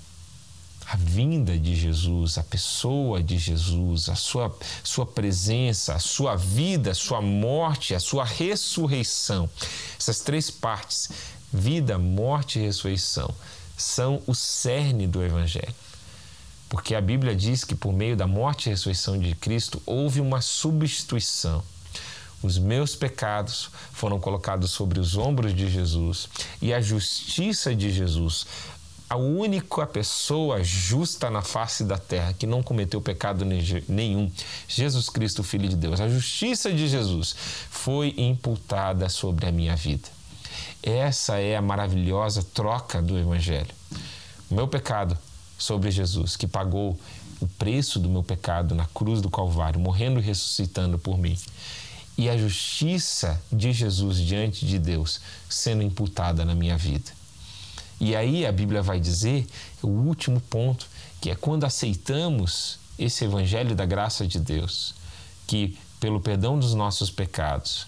A 0.92 0.96
vinda 0.96 1.56
de 1.56 1.76
Jesus, 1.76 2.40
a 2.40 2.44
pessoa 2.44 3.22
de 3.22 3.38
Jesus, 3.38 4.10
a 4.10 4.16
sua, 4.16 4.58
sua 4.84 5.06
presença, 5.06 5.94
a 5.94 6.00
sua 6.00 6.36
vida, 6.36 6.90
a 6.90 6.96
sua 6.96 7.22
morte, 7.22 7.94
a 7.94 8.00
sua 8.00 8.26
ressurreição. 8.26 9.48
Essas 10.00 10.22
três 10.22 10.50
partes, 10.50 11.12
vida, 11.54 12.00
morte 12.00 12.58
e 12.58 12.64
ressurreição, 12.64 13.32
são 13.78 14.24
o 14.26 14.34
cerne 14.34 15.06
do 15.06 15.24
Evangelho. 15.24 15.76
Porque 16.68 16.96
a 16.96 17.02
Bíblia 17.02 17.36
diz 17.36 17.64
que 17.64 17.76
por 17.76 17.94
meio 17.94 18.18
da 18.18 18.26
morte 18.26 18.66
e 18.66 18.70
ressurreição 18.72 19.20
de 19.20 19.36
Cristo 19.36 19.80
houve 19.86 20.20
uma 20.20 20.42
substituição. 20.42 21.64
Os 22.42 22.58
meus 22.58 22.96
pecados 22.96 23.70
foram 23.92 24.20
colocados 24.20 24.72
sobre 24.72 25.00
os 25.00 25.18
ombros 25.18 25.54
de 25.54 25.70
Jesus 25.70 26.30
e 26.62 26.74
a 26.74 26.82
justiça 26.82 27.76
de 27.76 27.92
Jesus 27.92 28.48
a 29.10 29.16
única 29.16 29.88
pessoa 29.88 30.64
justa 30.64 31.32
na 31.32 31.42
face 31.42 31.84
da 31.84 31.98
terra 31.98 32.32
que 32.32 32.46
não 32.46 32.62
cometeu 32.62 33.02
pecado 33.02 33.44
nenhum, 33.44 34.32
Jesus 34.68 35.10
Cristo, 35.10 35.44
Filho 35.44 35.68
de 35.68 35.76
Deus. 35.76 36.00
A 36.00 36.08
justiça 36.08 36.72
de 36.72 36.88
Jesus 36.88 37.36
foi 37.72 38.14
imputada 38.18 39.10
sobre 39.10 39.48
a 39.48 39.52
minha 39.52 39.76
vida. 39.76 40.08
Essa 40.84 41.40
é 41.40 41.56
a 41.58 41.62
maravilhosa 41.62 42.44
troca 42.54 43.02
do 43.02 43.18
Evangelho. 43.18 43.74
O 44.50 44.54
meu 44.54 44.68
pecado 44.68 45.18
sobre 45.58 45.90
Jesus, 45.90 46.38
que 46.38 46.48
pagou 46.48 46.98
o 47.42 47.48
preço 47.48 48.00
do 48.00 48.10
meu 48.10 48.22
pecado 48.22 48.76
na 48.76 48.86
cruz 48.86 49.22
do 49.22 49.30
Calvário, 49.30 49.80
morrendo 49.80 50.20
e 50.20 50.24
ressuscitando 50.24 51.00
por 51.00 51.18
mim. 51.18 51.38
E 52.16 52.30
a 52.30 52.38
justiça 52.38 53.42
de 53.52 53.74
Jesus 53.74 54.18
diante 54.20 54.66
de 54.66 54.78
Deus 54.78 55.20
sendo 55.50 55.82
imputada 55.82 56.46
na 56.46 56.54
minha 56.54 56.78
vida. 56.78 57.19
E 58.00 58.16
aí 58.16 58.46
a 58.46 58.52
Bíblia 58.52 58.82
vai 58.82 59.00
dizer 59.00 59.46
o 59.82 59.88
último 59.88 60.40
ponto, 60.40 60.88
que 61.20 61.30
é 61.30 61.36
quando 61.36 61.66
aceitamos 61.66 62.80
esse 62.98 63.26
evangelho 63.26 63.76
da 63.76 63.86
graça 63.86 64.26
de 64.26 64.40
Deus, 64.40 64.96
que 65.46 65.78
pelo 66.00 66.22
perdão 66.22 66.58
dos 66.58 66.74
nossos 66.74 67.12
pecados, 67.12 67.88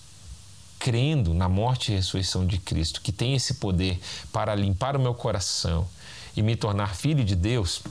crendo 0.78 1.34
na 1.34 1.48
morte 1.48 1.92
e 1.92 1.96
ressurreição 1.96 2.46
de 2.46 2.58
Cristo, 2.58 3.02
que 3.02 3.12
tem 3.12 3.36
esse 3.36 3.56
poder 3.56 4.00
para 4.34 4.54
limpar 4.56 4.96
o 4.98 5.00
meu 5.00 5.14
coração 5.14 5.88
e 6.36 6.42
me 6.42 6.56
tornar 6.56 6.96
filho 6.96 7.24
de 7.24 7.36
Deus, 7.36 7.82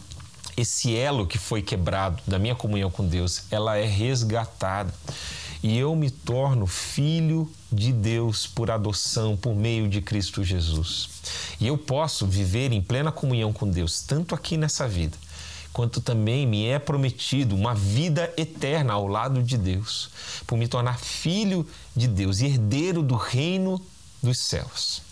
esse 0.57 0.95
elo 0.95 1.27
que 1.27 1.39
foi 1.39 1.63
quebrado 1.63 2.23
da 2.27 2.39
minha 2.39 2.55
comunhão 2.55 2.91
com 2.91 3.07
Deus, 3.07 3.45
ela 3.51 3.77
é 3.77 3.87
resgatada 3.87 4.93
e 5.63 5.79
eu 5.79 5.95
me 5.95 6.11
torno 6.11 6.67
filho 6.67 7.51
de 7.71 7.93
Deus 7.93 8.47
por 8.47 8.71
adoção 8.71 9.37
por 9.37 9.55
meio 9.55 9.89
de 9.89 10.01
Cristo 10.01 10.43
Jesus. 10.43 11.09
E 11.61 11.67
eu 11.67 11.77
posso 11.77 12.27
viver 12.27 12.73
em 12.73 12.81
plena 12.81 13.13
comunhão 13.13 13.53
com 13.53 13.69
Deus, 13.69 14.03
tanto 14.03 14.35
aqui 14.35 14.57
nessa 14.57 14.89
vida, 14.89 15.17
quanto 15.73 16.01
também 16.01 16.47
me 16.47 16.67
é 16.67 16.79
prometido 16.79 17.55
uma 17.55 17.75
vida 17.75 18.33
eterna 18.37 18.95
ao 18.95 19.07
lado 19.07 19.43
de 19.43 19.59
Deus, 19.59 20.11
por 20.47 20.57
me 20.57 20.67
tornar 20.67 20.99
filho 20.99 21.67
de 21.95 22.09
Deus 22.09 22.41
e 22.41 22.47
herdeiro 22.47 23.03
do 23.03 23.15
reino 23.15 23.81
dos 24.23 24.39
céus. 24.39 25.03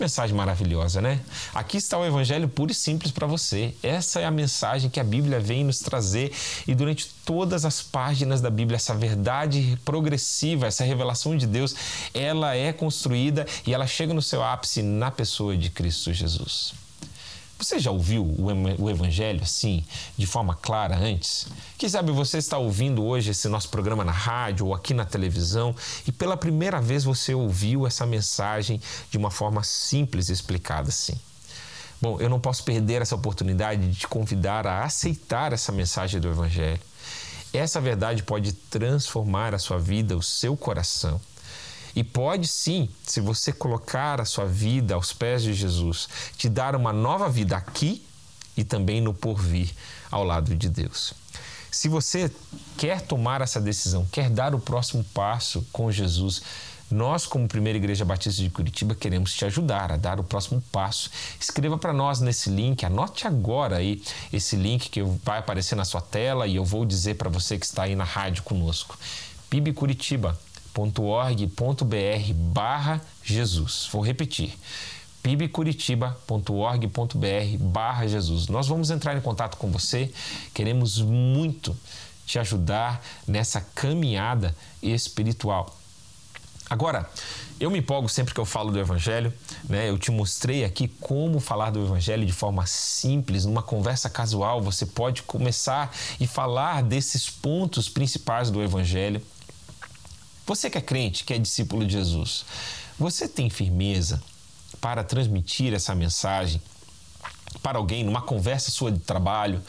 Mensagem 0.00 0.34
maravilhosa, 0.34 1.00
né? 1.00 1.20
Aqui 1.54 1.76
está 1.76 1.98
o 1.98 2.04
Evangelho 2.04 2.48
puro 2.48 2.72
e 2.72 2.74
simples 2.74 3.12
para 3.12 3.26
você. 3.26 3.74
Essa 3.82 4.20
é 4.20 4.24
a 4.24 4.30
mensagem 4.30 4.90
que 4.90 4.98
a 4.98 5.04
Bíblia 5.04 5.38
vem 5.38 5.64
nos 5.64 5.78
trazer 5.78 6.32
e 6.66 6.74
durante 6.74 7.08
todas 7.24 7.64
as 7.64 7.82
páginas 7.82 8.40
da 8.40 8.50
Bíblia, 8.50 8.76
essa 8.76 8.94
verdade 8.94 9.78
progressiva, 9.84 10.66
essa 10.66 10.84
revelação 10.84 11.36
de 11.36 11.46
Deus, 11.46 11.74
ela 12.12 12.56
é 12.56 12.72
construída 12.72 13.46
e 13.66 13.72
ela 13.72 13.86
chega 13.86 14.12
no 14.12 14.22
seu 14.22 14.42
ápice 14.42 14.82
na 14.82 15.10
pessoa 15.10 15.56
de 15.56 15.70
Cristo 15.70 16.12
Jesus. 16.12 16.81
Você 17.62 17.78
já 17.78 17.92
ouviu 17.92 18.24
o 18.76 18.90
Evangelho 18.90 19.40
assim, 19.40 19.84
de 20.18 20.26
forma 20.26 20.52
clara 20.52 20.96
antes? 20.96 21.46
Quem 21.78 21.88
sabe 21.88 22.10
você 22.10 22.38
está 22.38 22.58
ouvindo 22.58 23.04
hoje 23.04 23.30
esse 23.30 23.46
nosso 23.46 23.68
programa 23.68 24.04
na 24.04 24.10
rádio 24.10 24.66
ou 24.66 24.74
aqui 24.74 24.92
na 24.92 25.04
televisão 25.04 25.72
e 26.04 26.10
pela 26.10 26.36
primeira 26.36 26.80
vez 26.80 27.04
você 27.04 27.32
ouviu 27.32 27.86
essa 27.86 28.04
mensagem 28.04 28.80
de 29.12 29.16
uma 29.16 29.30
forma 29.30 29.62
simples 29.62 30.28
e 30.28 30.32
explicada 30.32 30.88
assim. 30.88 31.14
Bom, 32.00 32.20
eu 32.20 32.28
não 32.28 32.40
posso 32.40 32.64
perder 32.64 33.00
essa 33.00 33.14
oportunidade 33.14 33.88
de 33.88 33.96
te 33.96 34.08
convidar 34.08 34.66
a 34.66 34.82
aceitar 34.82 35.52
essa 35.52 35.70
mensagem 35.70 36.20
do 36.20 36.28
Evangelho. 36.28 36.80
Essa 37.52 37.80
verdade 37.80 38.24
pode 38.24 38.54
transformar 38.54 39.54
a 39.54 39.58
sua 39.60 39.78
vida, 39.78 40.16
o 40.16 40.22
seu 40.22 40.56
coração. 40.56 41.20
E 41.94 42.02
pode 42.02 42.48
sim, 42.48 42.88
se 43.04 43.20
você 43.20 43.52
colocar 43.52 44.20
a 44.20 44.24
sua 44.24 44.46
vida 44.46 44.94
aos 44.94 45.12
pés 45.12 45.42
de 45.42 45.52
Jesus, 45.52 46.08
te 46.36 46.48
dar 46.48 46.74
uma 46.74 46.92
nova 46.92 47.28
vida 47.28 47.56
aqui 47.56 48.04
e 48.56 48.64
também 48.64 49.00
no 49.00 49.12
porvir 49.12 49.70
ao 50.10 50.24
lado 50.24 50.54
de 50.54 50.68
Deus. 50.68 51.14
Se 51.70 51.88
você 51.88 52.30
quer 52.76 53.00
tomar 53.00 53.40
essa 53.40 53.60
decisão, 53.60 54.06
quer 54.12 54.28
dar 54.28 54.54
o 54.54 54.58
próximo 54.58 55.04
passo 55.14 55.66
com 55.72 55.90
Jesus, 55.90 56.42
nós, 56.92 57.24
como 57.24 57.48
Primeira 57.48 57.78
Igreja 57.78 58.04
Batista 58.04 58.42
de 58.42 58.50
Curitiba, 58.50 58.94
queremos 58.94 59.32
te 59.32 59.46
ajudar 59.46 59.90
a 59.90 59.96
dar 59.96 60.20
o 60.20 60.24
próximo 60.24 60.62
passo. 60.70 61.10
Escreva 61.40 61.78
para 61.78 61.92
nós 61.92 62.20
nesse 62.20 62.50
link, 62.50 62.84
anote 62.84 63.26
agora 63.26 63.78
aí 63.78 64.02
esse 64.30 64.54
link 64.54 64.90
que 64.90 65.02
vai 65.24 65.38
aparecer 65.38 65.74
na 65.74 65.86
sua 65.86 66.02
tela 66.02 66.46
e 66.46 66.56
eu 66.56 66.64
vou 66.64 66.84
dizer 66.84 67.14
para 67.14 67.30
você 67.30 67.58
que 67.58 67.64
está 67.64 67.84
aí 67.84 67.96
na 67.96 68.04
rádio 68.04 68.42
conosco. 68.42 68.98
PIB 69.48 69.72
Curitiba, 69.72 70.38
pibcuritiba.org.br 70.72 72.34
barra 72.34 73.00
Jesus. 73.22 73.88
Vou 73.92 74.02
repetir 74.02 74.58
pibcuritiba.org.br 75.22 77.58
barra 77.60 78.08
Jesus. 78.08 78.48
Nós 78.48 78.66
vamos 78.66 78.90
entrar 78.90 79.16
em 79.16 79.20
contato 79.20 79.56
com 79.56 79.70
você, 79.70 80.12
queremos 80.52 81.00
muito 81.00 81.76
te 82.26 82.40
ajudar 82.40 83.04
nessa 83.26 83.60
caminhada 83.60 84.56
espiritual. 84.82 85.76
Agora, 86.68 87.08
eu 87.60 87.70
me 87.70 87.78
empolgo 87.78 88.08
sempre 88.08 88.32
que 88.32 88.40
eu 88.40 88.46
falo 88.46 88.72
do 88.72 88.80
Evangelho, 88.80 89.32
né? 89.68 89.88
Eu 89.88 89.98
te 89.98 90.10
mostrei 90.10 90.64
aqui 90.64 90.88
como 90.88 91.38
falar 91.38 91.70
do 91.70 91.84
Evangelho 91.84 92.24
de 92.24 92.32
forma 92.32 92.66
simples, 92.66 93.44
numa 93.44 93.62
conversa 93.62 94.08
casual. 94.08 94.62
Você 94.62 94.86
pode 94.86 95.22
começar 95.22 95.94
e 96.18 96.26
falar 96.26 96.82
desses 96.82 97.28
pontos 97.28 97.88
principais 97.88 98.50
do 98.50 98.62
Evangelho. 98.62 99.22
Você 100.46 100.68
que 100.68 100.78
é 100.78 100.80
crente, 100.80 101.24
que 101.24 101.32
é 101.32 101.38
discípulo 101.38 101.86
de 101.86 101.92
Jesus, 101.92 102.44
você 102.98 103.28
tem 103.28 103.48
firmeza 103.48 104.22
para 104.80 105.04
transmitir 105.04 105.72
essa 105.72 105.94
mensagem 105.94 106.60
para 107.62 107.78
alguém 107.78 108.02
numa 108.02 108.20
conversa 108.20 108.70
sua 108.70 108.90
de 108.90 108.98
trabalho, 108.98 109.62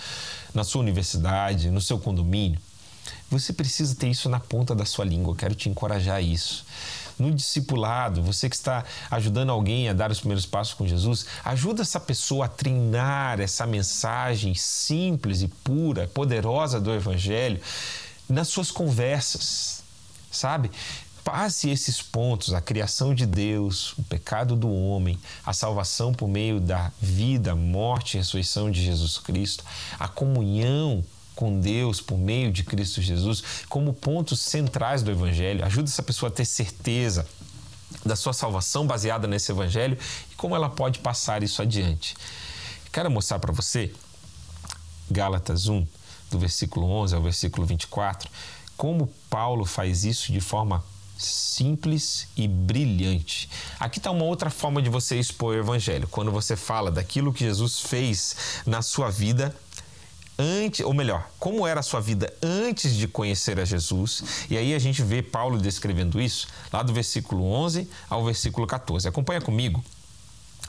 na 0.53 0.63
sua 0.63 0.81
universidade, 0.81 1.69
no 1.69 1.81
seu 1.81 1.99
condomínio? 1.99 2.59
Você 3.29 3.53
precisa 3.53 3.95
ter 3.95 4.07
isso 4.07 4.29
na 4.29 4.39
ponta 4.39 4.73
da 4.73 4.85
sua 4.85 5.05
língua. 5.05 5.31
Eu 5.31 5.35
quero 5.35 5.55
te 5.55 5.69
encorajar 5.69 6.17
a 6.17 6.21
isso. 6.21 6.65
No 7.17 7.31
discipulado, 7.31 8.23
você 8.23 8.49
que 8.49 8.55
está 8.55 8.83
ajudando 9.11 9.51
alguém 9.51 9.87
a 9.89 9.93
dar 9.93 10.11
os 10.11 10.19
primeiros 10.19 10.45
passos 10.45 10.73
com 10.73 10.87
Jesus, 10.87 11.27
ajuda 11.43 11.83
essa 11.83 11.99
pessoa 11.99 12.45
a 12.45 12.49
treinar 12.49 13.39
essa 13.39 13.67
mensagem 13.67 14.55
simples 14.55 15.41
e 15.41 15.47
pura, 15.47 16.07
poderosa 16.07 16.81
do 16.81 16.91
Evangelho 16.91 17.61
nas 18.27 18.47
suas 18.47 18.71
conversas, 18.71 19.82
sabe? 20.33 20.71
Passe 21.23 21.69
esses 21.69 22.01
pontos, 22.01 22.53
a 22.53 22.59
criação 22.59 23.15
de 23.15 23.25
Deus, 23.25 23.93
o 23.97 24.03
pecado 24.03 24.57
do 24.57 24.69
homem, 24.69 25.17
a 25.45 25.53
salvação 25.53 26.13
por 26.13 26.27
meio 26.27 26.59
da 26.59 26.91
vida, 27.01 27.55
morte 27.55 28.15
e 28.15 28.17
ressurreição 28.17 28.69
de 28.69 28.83
Jesus 28.83 29.17
Cristo, 29.19 29.63
a 29.97 30.09
comunhão 30.09 31.01
com 31.33 31.59
Deus 31.61 32.01
por 32.01 32.17
meio 32.17 32.51
de 32.51 32.63
Cristo 32.63 33.01
Jesus, 33.01 33.41
como 33.69 33.93
pontos 33.93 34.41
centrais 34.41 35.01
do 35.01 35.11
Evangelho. 35.11 35.63
Ajuda 35.63 35.89
essa 35.89 36.03
pessoa 36.03 36.29
a 36.29 36.33
ter 36.33 36.45
certeza 36.45 37.25
da 38.05 38.17
sua 38.17 38.33
salvação 38.33 38.85
baseada 38.85 39.25
nesse 39.25 39.49
Evangelho 39.49 39.97
e 40.29 40.35
como 40.35 40.55
ela 40.55 40.69
pode 40.69 40.99
passar 40.99 41.41
isso 41.41 41.61
adiante. 41.61 42.15
Quero 42.91 43.09
mostrar 43.09 43.39
para 43.39 43.53
você, 43.53 43.93
Gálatas 45.09 45.67
1, 45.67 45.87
do 46.29 46.37
versículo 46.37 46.87
11 46.87 47.15
ao 47.15 47.21
versículo 47.21 47.65
24 47.65 48.29
como 48.77 49.09
Paulo 49.29 49.65
faz 49.65 50.03
isso 50.03 50.31
de 50.31 50.41
forma 50.41 50.83
simples 51.17 52.27
e 52.35 52.47
brilhante. 52.47 53.49
Aqui 53.79 53.99
está 53.99 54.11
uma 54.11 54.25
outra 54.25 54.49
forma 54.49 54.81
de 54.81 54.89
você 54.89 55.19
expor 55.19 55.55
o 55.55 55.59
evangelho. 55.59 56.07
Quando 56.07 56.31
você 56.31 56.55
fala 56.55 56.91
daquilo 56.91 57.33
que 57.33 57.45
Jesus 57.45 57.79
fez 57.79 58.35
na 58.65 58.81
sua 58.81 59.09
vida 59.09 59.55
antes, 60.37 60.85
ou 60.85 60.93
melhor, 60.93 61.29
como 61.39 61.65
era 61.67 61.79
a 61.79 61.83
sua 61.83 62.01
vida 62.01 62.33
antes 62.41 62.95
de 62.95 63.07
conhecer 63.07 63.59
a 63.59 63.65
Jesus. 63.65 64.47
E 64.49 64.57
aí 64.57 64.73
a 64.73 64.79
gente 64.79 65.01
vê 65.01 65.21
Paulo 65.21 65.57
descrevendo 65.57 66.19
isso 66.19 66.47
lá 66.71 66.81
do 66.83 66.93
versículo 66.93 67.45
11 67.45 67.89
ao 68.09 68.25
versículo 68.25 68.65
14. 68.67 69.07
Acompanha 69.07 69.41
comigo 69.41 69.83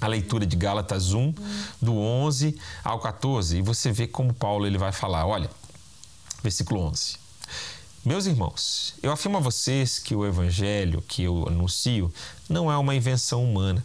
a 0.00 0.07
leitura 0.07 0.44
de 0.44 0.57
Gálatas 0.57 1.12
1, 1.12 1.34
do 1.80 1.96
11 1.96 2.59
ao 2.82 2.98
14, 2.98 3.59
e 3.59 3.62
você 3.62 3.92
vê 3.92 4.07
como 4.07 4.34
Paulo 4.34 4.66
ele 4.66 4.76
vai 4.76 4.92
falar, 4.92 5.24
olha, 5.24 5.48
versículo 6.42 6.80
11. 6.80 7.24
Meus 8.05 8.26
irmãos, 8.26 8.92
eu 9.02 9.11
afirmo 9.11 9.38
a 9.38 9.40
vocês 9.40 9.98
que 9.98 10.14
o 10.14 10.26
evangelho 10.26 11.00
que 11.09 11.22
eu 11.22 11.48
anuncio 11.48 12.12
não 12.46 12.70
é 12.70 12.76
uma 12.76 12.94
invenção 12.94 13.42
humana. 13.42 13.82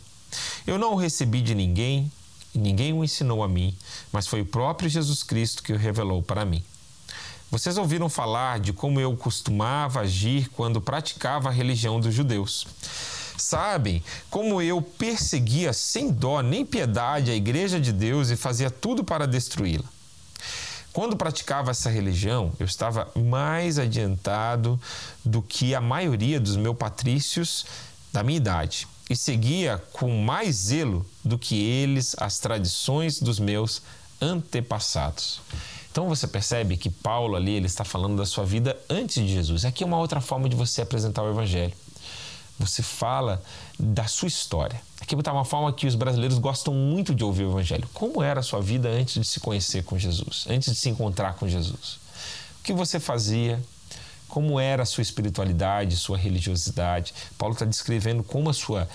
Eu 0.68 0.78
não 0.78 0.92
o 0.92 0.98
recebi 0.98 1.42
de 1.42 1.56
ninguém 1.56 2.12
e 2.54 2.60
ninguém 2.60 2.92
o 2.92 3.02
ensinou 3.02 3.42
a 3.42 3.48
mim, 3.48 3.74
mas 4.12 4.28
foi 4.28 4.42
o 4.42 4.46
próprio 4.46 4.90
Jesus 4.90 5.24
Cristo 5.24 5.64
que 5.64 5.72
o 5.72 5.78
revelou 5.78 6.22
para 6.22 6.44
mim. 6.44 6.62
Vocês 7.50 7.78
ouviram 7.78 8.10
falar 8.10 8.60
de 8.60 8.74
como 8.74 9.00
eu 9.00 9.16
costumava 9.16 10.02
agir 10.02 10.50
quando 10.50 10.82
praticava 10.82 11.48
a 11.48 11.54
religião 11.54 11.98
dos 11.98 12.14
judeus. 12.14 12.68
Sabem 13.38 14.04
como 14.30 14.62
eu 14.62 14.82
perseguia 14.82 15.72
sem 15.72 16.12
dó 16.12 16.42
nem 16.42 16.66
piedade 16.66 17.32
a 17.32 17.36
igreja 17.36 17.80
de 17.80 17.94
Deus 17.94 18.30
e 18.30 18.36
fazia 18.36 18.70
tudo 18.70 19.02
para 19.02 19.26
destruí-la. 19.26 19.99
Quando 20.92 21.16
praticava 21.16 21.72
essa 21.72 21.90
religião, 21.90 22.52
eu 22.60 22.66
estava 22.66 23.08
mais 23.16 23.78
adiantado 23.78 24.80
do 25.24 25.42
que 25.42 25.76
a 25.76 25.82
maioria 25.82 26.40
dos 26.40 26.56
meus 26.56 26.76
patrícios 26.76 27.66
da 28.12 28.24
minha 28.24 28.38
idade. 28.38 28.88
e 29.10 29.16
seguia 29.16 29.82
com 29.92 30.22
mais 30.22 30.56
zelo 30.56 31.04
do 31.26 31.38
que 31.38 31.60
eles 31.60 32.16
as 32.20 32.38
tradições 32.38 33.20
dos 33.20 33.40
meus 33.40 33.82
antepassados. 34.22 35.42
Então 35.92 36.08
você 36.08 36.28
percebe 36.28 36.78
que 36.78 36.90
Paulo 36.92 37.36
ali 37.36 37.54
ele 37.54 37.66
está 37.66 37.84
falando 37.84 38.18
da 38.18 38.26
sua 38.26 38.46
vida 38.46 38.78
antes 38.88 39.16
de 39.16 39.28
Jesus. 39.28 39.66
Aqui 39.66 39.84
é 39.84 39.88
uma 39.88 39.98
outra 39.98 40.22
forma 40.22 40.48
de 40.48 40.56
você 40.56 40.82
apresentar 40.82 41.24
o 41.24 41.30
evangelho. 41.32 41.74
Você 42.60 42.84
fala 42.84 43.42
da 43.80 44.06
sua 44.06 44.28
história. 44.28 44.82
Aqui 45.00 45.16
está 45.16 45.32
uma 45.32 45.46
forma 45.46 45.72
que 45.72 45.88
os 45.88 45.96
brasileiros 45.96 46.38
gostam 46.38 46.74
muito 46.74 47.16
de 47.16 47.24
ouvir 47.24 47.46
o 47.46 47.52
evangelho. 47.52 47.88
Como 47.94 48.22
era 48.22 48.42
a 48.42 48.44
sua 48.44 48.62
vida 48.62 48.90
antes 48.90 49.14
de 49.14 49.24
se 49.24 49.40
conhecer 49.40 49.84
com 49.84 49.98
Jesus, 49.98 50.46
antes 50.50 50.74
de 50.74 50.78
se 50.78 50.90
encontrar 50.90 51.36
com 51.36 51.48
Jesus? 51.48 52.00
O 52.60 52.64
que 52.64 52.74
você 52.74 53.00
fazia? 53.00 53.60
Como 54.28 54.60
era 54.60 54.84
a 54.84 54.86
sua 54.86 55.02
espiritualidade, 55.02 55.96
sua 55.96 56.18
religiosidade? 56.18 57.14
Paulo 57.38 57.54
está 57.54 57.66
descrevendo 57.66 58.24
como 58.24 58.50
a 58.50 58.54
sua 58.54 58.88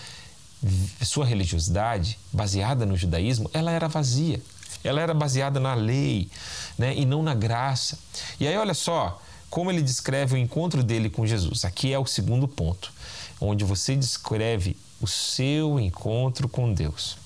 sua 1.02 1.26
religiosidade, 1.26 2.18
baseada 2.32 2.86
no 2.86 2.96
judaísmo, 2.96 3.50
ela 3.52 3.70
era 3.70 3.86
vazia. 3.86 4.40
Ela 4.82 5.00
era 5.00 5.14
baseada 5.14 5.60
na 5.60 5.74
lei 5.74 6.30
né, 6.78 6.94
e 6.94 7.04
não 7.04 7.22
na 7.22 7.34
graça. 7.34 7.98
E 8.38 8.46
aí, 8.46 8.56
olha 8.56 8.74
só 8.74 9.20
como 9.54 9.70
ele 9.70 9.82
descreve 9.82 10.34
o 10.34 10.36
encontro 10.36 10.82
dele 10.82 11.08
com 11.08 11.24
Jesus. 11.24 11.64
Aqui 11.64 11.92
é 11.92 11.98
o 11.98 12.04
segundo 12.04 12.48
ponto, 12.48 12.92
onde 13.40 13.64
você 13.64 13.96
descreve 13.96 14.76
o 15.00 15.06
seu 15.06 15.78
encontro 15.78 16.48
com 16.48 16.72
Deus. 16.72 17.16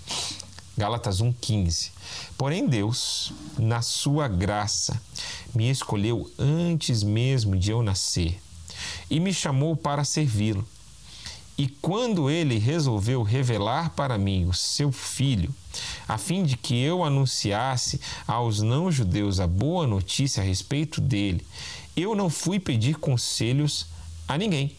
Gálatas 0.76 1.20
1,15. 1.20 1.90
Porém, 2.36 2.66
Deus, 2.66 3.32
na 3.58 3.82
sua 3.82 4.28
graça, 4.28 5.00
me 5.54 5.68
escolheu 5.68 6.30
antes 6.38 7.02
mesmo 7.02 7.56
de 7.56 7.70
eu 7.70 7.82
nascer 7.82 8.40
e 9.10 9.18
me 9.18 9.34
chamou 9.34 9.76
para 9.76 10.04
servi-lo. 10.04 10.66
E 11.56 11.66
quando 11.66 12.30
ele 12.30 12.56
resolveu 12.58 13.24
revelar 13.24 13.90
para 13.90 14.16
mim 14.16 14.46
o 14.46 14.54
seu 14.54 14.92
filho, 14.92 15.52
a 16.06 16.16
fim 16.16 16.44
de 16.44 16.56
que 16.56 16.80
eu 16.80 17.02
anunciasse 17.02 18.00
aos 18.28 18.62
não-judeus 18.62 19.40
a 19.40 19.46
boa 19.48 19.84
notícia 19.84 20.40
a 20.40 20.46
respeito 20.46 21.00
dele, 21.00 21.44
eu 21.96 22.14
não 22.14 22.30
fui 22.30 22.60
pedir 22.60 22.94
conselhos 22.96 23.86
a 24.28 24.38
ninguém 24.38 24.76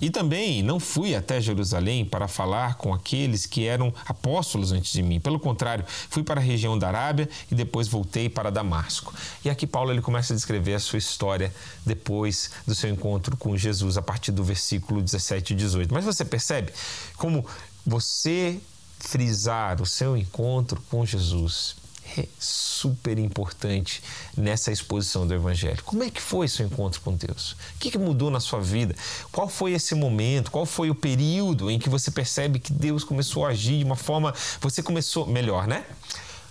e 0.00 0.10
também 0.10 0.62
não 0.62 0.80
fui 0.80 1.14
até 1.14 1.40
Jerusalém 1.40 2.04
para 2.04 2.26
falar 2.26 2.76
com 2.76 2.94
aqueles 2.94 3.46
que 3.46 3.66
eram 3.66 3.92
apóstolos 4.06 4.72
antes 4.72 4.92
de 4.92 5.02
mim. 5.02 5.20
Pelo 5.20 5.38
contrário, 5.38 5.84
fui 6.08 6.22
para 6.22 6.40
a 6.40 6.44
região 6.44 6.78
da 6.78 6.88
Arábia 6.88 7.28
e 7.50 7.54
depois 7.54 7.88
voltei 7.88 8.28
para 8.28 8.50
Damasco. 8.50 9.14
E 9.44 9.50
aqui 9.50 9.66
Paulo 9.66 9.90
ele 9.90 10.02
começa 10.02 10.32
a 10.32 10.36
descrever 10.36 10.74
a 10.74 10.80
sua 10.80 10.98
história 10.98 11.52
depois 11.84 12.50
do 12.66 12.74
seu 12.74 12.90
encontro 12.90 13.36
com 13.36 13.56
Jesus 13.56 13.96
a 13.96 14.02
partir 14.02 14.32
do 14.32 14.44
versículo 14.44 15.02
17 15.02 15.52
e 15.52 15.56
18. 15.56 15.92
Mas 15.92 16.04
você 16.04 16.24
percebe 16.24 16.72
como 17.16 17.44
você 17.84 18.58
frisar 18.98 19.80
o 19.80 19.86
seu 19.86 20.16
encontro 20.16 20.82
com 20.90 21.04
Jesus 21.06 21.79
é 22.16 22.26
super 22.38 23.18
importante 23.18 24.02
nessa 24.36 24.72
exposição 24.72 25.26
do 25.26 25.34
Evangelho. 25.34 25.82
Como 25.84 26.02
é 26.02 26.10
que 26.10 26.20
foi 26.20 26.48
seu 26.48 26.66
encontro 26.66 27.00
com 27.00 27.14
Deus? 27.14 27.52
O 27.52 27.78
que 27.78 27.96
mudou 27.98 28.30
na 28.30 28.40
sua 28.40 28.60
vida? 28.60 28.94
Qual 29.30 29.48
foi 29.48 29.72
esse 29.72 29.94
momento? 29.94 30.50
Qual 30.50 30.64
foi 30.64 30.90
o 30.90 30.94
período 30.94 31.70
em 31.70 31.78
que 31.78 31.88
você 31.88 32.10
percebe 32.10 32.58
que 32.58 32.72
Deus 32.72 33.04
começou 33.04 33.44
a 33.44 33.50
agir 33.50 33.78
de 33.78 33.84
uma 33.84 33.96
forma. 33.96 34.34
Você 34.60 34.82
começou. 34.82 35.26
Melhor, 35.26 35.66
né? 35.66 35.84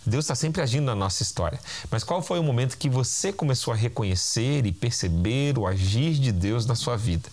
Deus 0.10 0.26
está 0.26 0.36
sempre 0.36 0.62
agindo 0.62 0.86
na 0.86 0.96
nossa 0.96 1.24
história. 1.24 1.60
Mas 1.90 2.04
qual 2.04 2.22
foi 2.22 2.40
o 2.40 2.44
momento 2.44 2.78
que 2.78 2.90
você 2.90 3.32
começou 3.32 3.74
a 3.74 3.78
reconhecer 3.78 4.66
e 4.66 4.72
perceber 4.72 5.58
o 5.58 5.66
agir 5.66 6.14
de 6.16 6.32
Deus 6.32 6.66
na 6.66 6.76
sua 6.76 6.98
vida? 6.98 7.30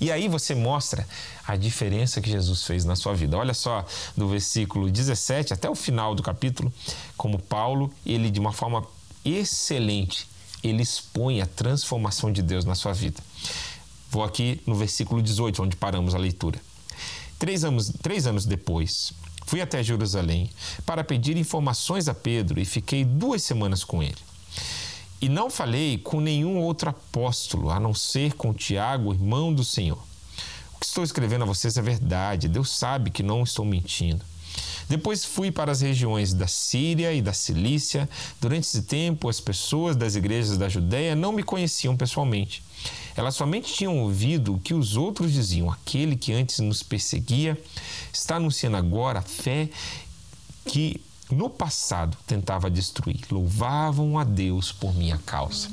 E 0.00 0.12
aí 0.12 0.28
você 0.28 0.54
mostra 0.54 1.06
a 1.46 1.56
diferença 1.56 2.20
que 2.20 2.30
Jesus 2.30 2.64
fez 2.64 2.84
na 2.84 2.94
sua 2.94 3.14
vida. 3.14 3.36
Olha 3.36 3.54
só, 3.54 3.84
do 4.16 4.28
versículo 4.28 4.90
17 4.90 5.52
até 5.52 5.68
o 5.68 5.74
final 5.74 6.14
do 6.14 6.22
capítulo, 6.22 6.72
como 7.16 7.38
Paulo, 7.38 7.92
ele 8.06 8.30
de 8.30 8.38
uma 8.38 8.52
forma 8.52 8.86
excelente, 9.24 10.28
ele 10.62 10.82
expõe 10.82 11.40
a 11.40 11.46
transformação 11.46 12.32
de 12.32 12.42
Deus 12.42 12.64
na 12.64 12.74
sua 12.74 12.92
vida. 12.92 13.20
Vou 14.10 14.24
aqui 14.24 14.60
no 14.66 14.74
versículo 14.74 15.22
18, 15.22 15.62
onde 15.62 15.76
paramos 15.76 16.14
a 16.14 16.18
leitura. 16.18 16.60
Três 17.38 17.64
anos, 17.64 17.90
três 18.02 18.26
anos 18.26 18.44
depois, 18.44 19.12
Fui 19.50 19.60
até 19.60 19.82
Jerusalém 19.82 20.48
para 20.86 21.02
pedir 21.02 21.36
informações 21.36 22.06
a 22.06 22.14
Pedro 22.14 22.60
e 22.60 22.64
fiquei 22.64 23.04
duas 23.04 23.42
semanas 23.42 23.82
com 23.82 24.00
ele. 24.00 24.14
E 25.20 25.28
não 25.28 25.50
falei 25.50 25.98
com 25.98 26.20
nenhum 26.20 26.58
outro 26.58 26.90
apóstolo, 26.90 27.68
a 27.68 27.80
não 27.80 27.92
ser 27.92 28.34
com 28.34 28.54
Tiago, 28.54 29.12
irmão 29.12 29.52
do 29.52 29.64
Senhor. 29.64 29.98
O 30.72 30.78
que 30.78 30.86
estou 30.86 31.02
escrevendo 31.02 31.42
a 31.42 31.46
vocês 31.46 31.76
é 31.76 31.82
verdade, 31.82 32.46
Deus 32.46 32.70
sabe 32.70 33.10
que 33.10 33.24
não 33.24 33.42
estou 33.42 33.64
mentindo. 33.64 34.24
Depois 34.88 35.24
fui 35.24 35.50
para 35.50 35.72
as 35.72 35.80
regiões 35.80 36.32
da 36.32 36.46
Síria 36.46 37.12
e 37.12 37.20
da 37.20 37.32
Cilícia. 37.32 38.08
Durante 38.40 38.68
esse 38.68 38.82
tempo, 38.82 39.28
as 39.28 39.40
pessoas 39.40 39.96
das 39.96 40.14
igrejas 40.14 40.58
da 40.58 40.68
Judéia 40.68 41.16
não 41.16 41.32
me 41.32 41.42
conheciam 41.42 41.96
pessoalmente. 41.96 42.62
Elas 43.16 43.34
somente 43.34 43.72
tinham 43.72 43.98
ouvido 43.98 44.54
o 44.54 44.60
que 44.60 44.72
os 44.74 44.96
outros 44.96 45.32
diziam. 45.32 45.70
Aquele 45.70 46.16
que 46.16 46.32
antes 46.32 46.58
nos 46.60 46.82
perseguia 46.82 47.60
está 48.12 48.36
anunciando 48.36 48.76
agora 48.76 49.18
a 49.18 49.22
fé 49.22 49.68
que 50.64 51.00
no 51.30 51.48
passado 51.48 52.16
tentava 52.26 52.70
destruir. 52.70 53.20
Louvavam 53.30 54.18
a 54.18 54.24
Deus 54.24 54.72
por 54.72 54.94
minha 54.94 55.18
causa. 55.18 55.68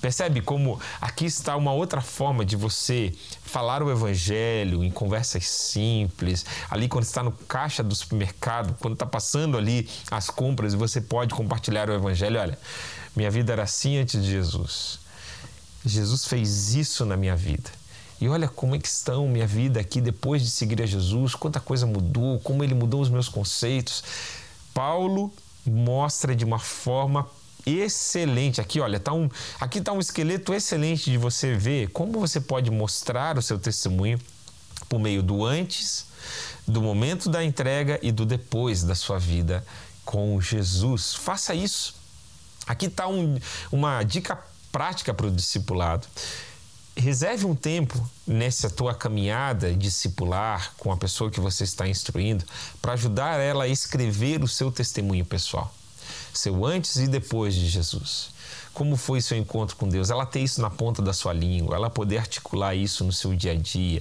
Percebe 0.00 0.40
como 0.40 0.80
aqui 1.00 1.26
está 1.26 1.56
uma 1.56 1.72
outra 1.72 2.00
forma 2.00 2.44
de 2.44 2.56
você 2.56 3.12
falar 3.44 3.84
o 3.84 3.90
evangelho 3.90 4.82
em 4.82 4.90
conversas 4.90 5.46
simples, 5.46 6.44
ali 6.68 6.88
quando 6.88 7.04
está 7.04 7.22
no 7.22 7.30
caixa 7.30 7.84
do 7.84 7.94
supermercado, 7.94 8.76
quando 8.80 8.94
está 8.94 9.06
passando 9.06 9.56
ali 9.56 9.88
as 10.10 10.28
compras 10.28 10.74
você 10.74 11.00
pode 11.00 11.32
compartilhar 11.34 11.88
o 11.88 11.94
evangelho. 11.94 12.40
Olha, 12.40 12.58
minha 13.14 13.30
vida 13.30 13.52
era 13.52 13.62
assim 13.62 13.96
antes 13.96 14.20
de 14.20 14.28
Jesus. 14.28 15.01
Jesus 15.84 16.24
fez 16.24 16.74
isso 16.74 17.04
na 17.04 17.16
minha 17.16 17.36
vida. 17.36 17.70
E 18.20 18.28
olha 18.28 18.46
como 18.46 18.76
é 18.76 18.78
que 18.78 18.86
estão 18.86 19.26
minha 19.26 19.46
vida 19.46 19.80
aqui 19.80 20.00
depois 20.00 20.42
de 20.42 20.50
seguir 20.50 20.80
a 20.80 20.86
Jesus, 20.86 21.34
quanta 21.34 21.58
coisa 21.58 21.86
mudou, 21.86 22.38
como 22.40 22.62
ele 22.62 22.74
mudou 22.74 23.00
os 23.00 23.08
meus 23.08 23.28
conceitos. 23.28 24.04
Paulo 24.72 25.32
mostra 25.66 26.34
de 26.34 26.44
uma 26.44 26.58
forma 26.60 27.28
excelente. 27.66 28.60
Aqui, 28.60 28.80
olha, 28.80 29.00
tá 29.00 29.12
um, 29.12 29.28
aqui 29.60 29.78
está 29.78 29.92
um 29.92 29.98
esqueleto 29.98 30.54
excelente 30.54 31.10
de 31.10 31.18
você 31.18 31.54
ver 31.54 31.88
como 31.88 32.20
você 32.20 32.40
pode 32.40 32.70
mostrar 32.70 33.36
o 33.38 33.42
seu 33.42 33.58
testemunho 33.58 34.20
por 34.88 35.00
meio 35.00 35.22
do 35.22 35.44
antes, 35.44 36.06
do 36.66 36.80
momento 36.80 37.28
da 37.28 37.42
entrega 37.42 37.98
e 38.02 38.12
do 38.12 38.24
depois 38.24 38.84
da 38.84 38.94
sua 38.94 39.18
vida 39.18 39.64
com 40.04 40.40
Jesus. 40.40 41.14
Faça 41.14 41.54
isso. 41.54 41.94
Aqui 42.66 42.86
está 42.86 43.08
um, 43.08 43.38
uma 43.72 44.02
dica 44.04 44.38
prática 44.72 45.14
para 45.14 45.26
o 45.26 45.30
discipulado. 45.30 46.08
Reserve 46.96 47.46
um 47.46 47.54
tempo 47.54 47.98
nessa 48.26 48.68
tua 48.68 48.94
caminhada 48.94 49.72
discipular 49.74 50.74
com 50.76 50.90
a 50.90 50.96
pessoa 50.96 51.30
que 51.30 51.40
você 51.40 51.64
está 51.64 51.86
instruindo 51.86 52.44
para 52.80 52.94
ajudar 52.94 53.38
ela 53.38 53.64
a 53.64 53.68
escrever 53.68 54.42
o 54.42 54.48
seu 54.48 54.72
testemunho 54.72 55.24
pessoal, 55.24 55.72
seu 56.34 56.66
antes 56.66 56.96
e 56.96 57.06
depois 57.06 57.54
de 57.54 57.68
Jesus. 57.68 58.30
Como 58.72 58.96
foi 58.96 59.20
seu 59.20 59.36
encontro 59.36 59.76
com 59.76 59.88
Deus? 59.88 60.10
Ela 60.10 60.24
ter 60.24 60.40
isso 60.40 60.60
na 60.60 60.70
ponta 60.70 61.02
da 61.02 61.12
sua 61.12 61.32
língua, 61.32 61.76
ela 61.76 61.90
poder 61.90 62.18
articular 62.18 62.74
isso 62.74 63.04
no 63.04 63.12
seu 63.12 63.34
dia 63.34 63.52
a 63.52 63.54
dia. 63.54 64.00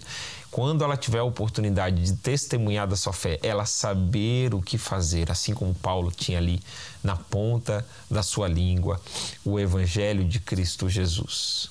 Quando 0.50 0.84
ela 0.84 0.98
tiver 0.98 1.20
a 1.20 1.24
oportunidade 1.24 2.04
de 2.04 2.14
testemunhar 2.14 2.88
da 2.88 2.96
sua 2.96 3.14
fé, 3.14 3.40
ela 3.42 3.66
saber 3.66 4.54
o 4.54 4.62
que 4.62 4.78
fazer, 4.78 5.32
assim 5.32 5.54
como 5.54 5.74
Paulo 5.74 6.12
tinha 6.12 6.38
ali 6.38 6.62
na 7.04 7.16
ponta 7.16 7.86
da 8.10 8.24
sua 8.24 8.48
língua 8.48 9.00
o 9.46 9.60
Evangelho 9.60 10.26
de 10.26 10.40
Cristo 10.40 10.90
Jesus. 10.90 11.70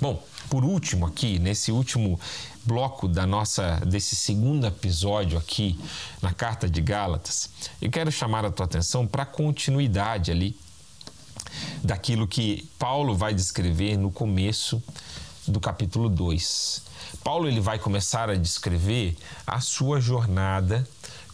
Bom, 0.00 0.22
por 0.50 0.64
último 0.64 1.06
aqui, 1.06 1.38
nesse 1.38 1.72
último 1.72 2.20
bloco 2.64 3.08
da 3.08 3.26
nossa 3.26 3.80
desse 3.86 4.14
segundo 4.14 4.66
episódio 4.66 5.38
aqui 5.38 5.78
na 6.20 6.32
carta 6.32 6.68
de 6.68 6.80
Gálatas, 6.80 7.50
eu 7.80 7.90
quero 7.90 8.12
chamar 8.12 8.44
a 8.44 8.50
tua 8.50 8.66
atenção 8.66 9.06
para 9.06 9.22
a 9.22 9.26
continuidade 9.26 10.30
ali 10.30 10.56
daquilo 11.82 12.26
que 12.26 12.68
Paulo 12.78 13.14
vai 13.14 13.34
descrever 13.34 13.96
no 13.96 14.10
começo 14.10 14.82
do 15.46 15.60
capítulo 15.60 16.08
2. 16.08 16.82
Paulo 17.22 17.48
ele 17.48 17.60
vai 17.60 17.78
começar 17.78 18.30
a 18.30 18.34
descrever 18.34 19.16
a 19.46 19.60
sua 19.60 20.00
jornada 20.00 20.86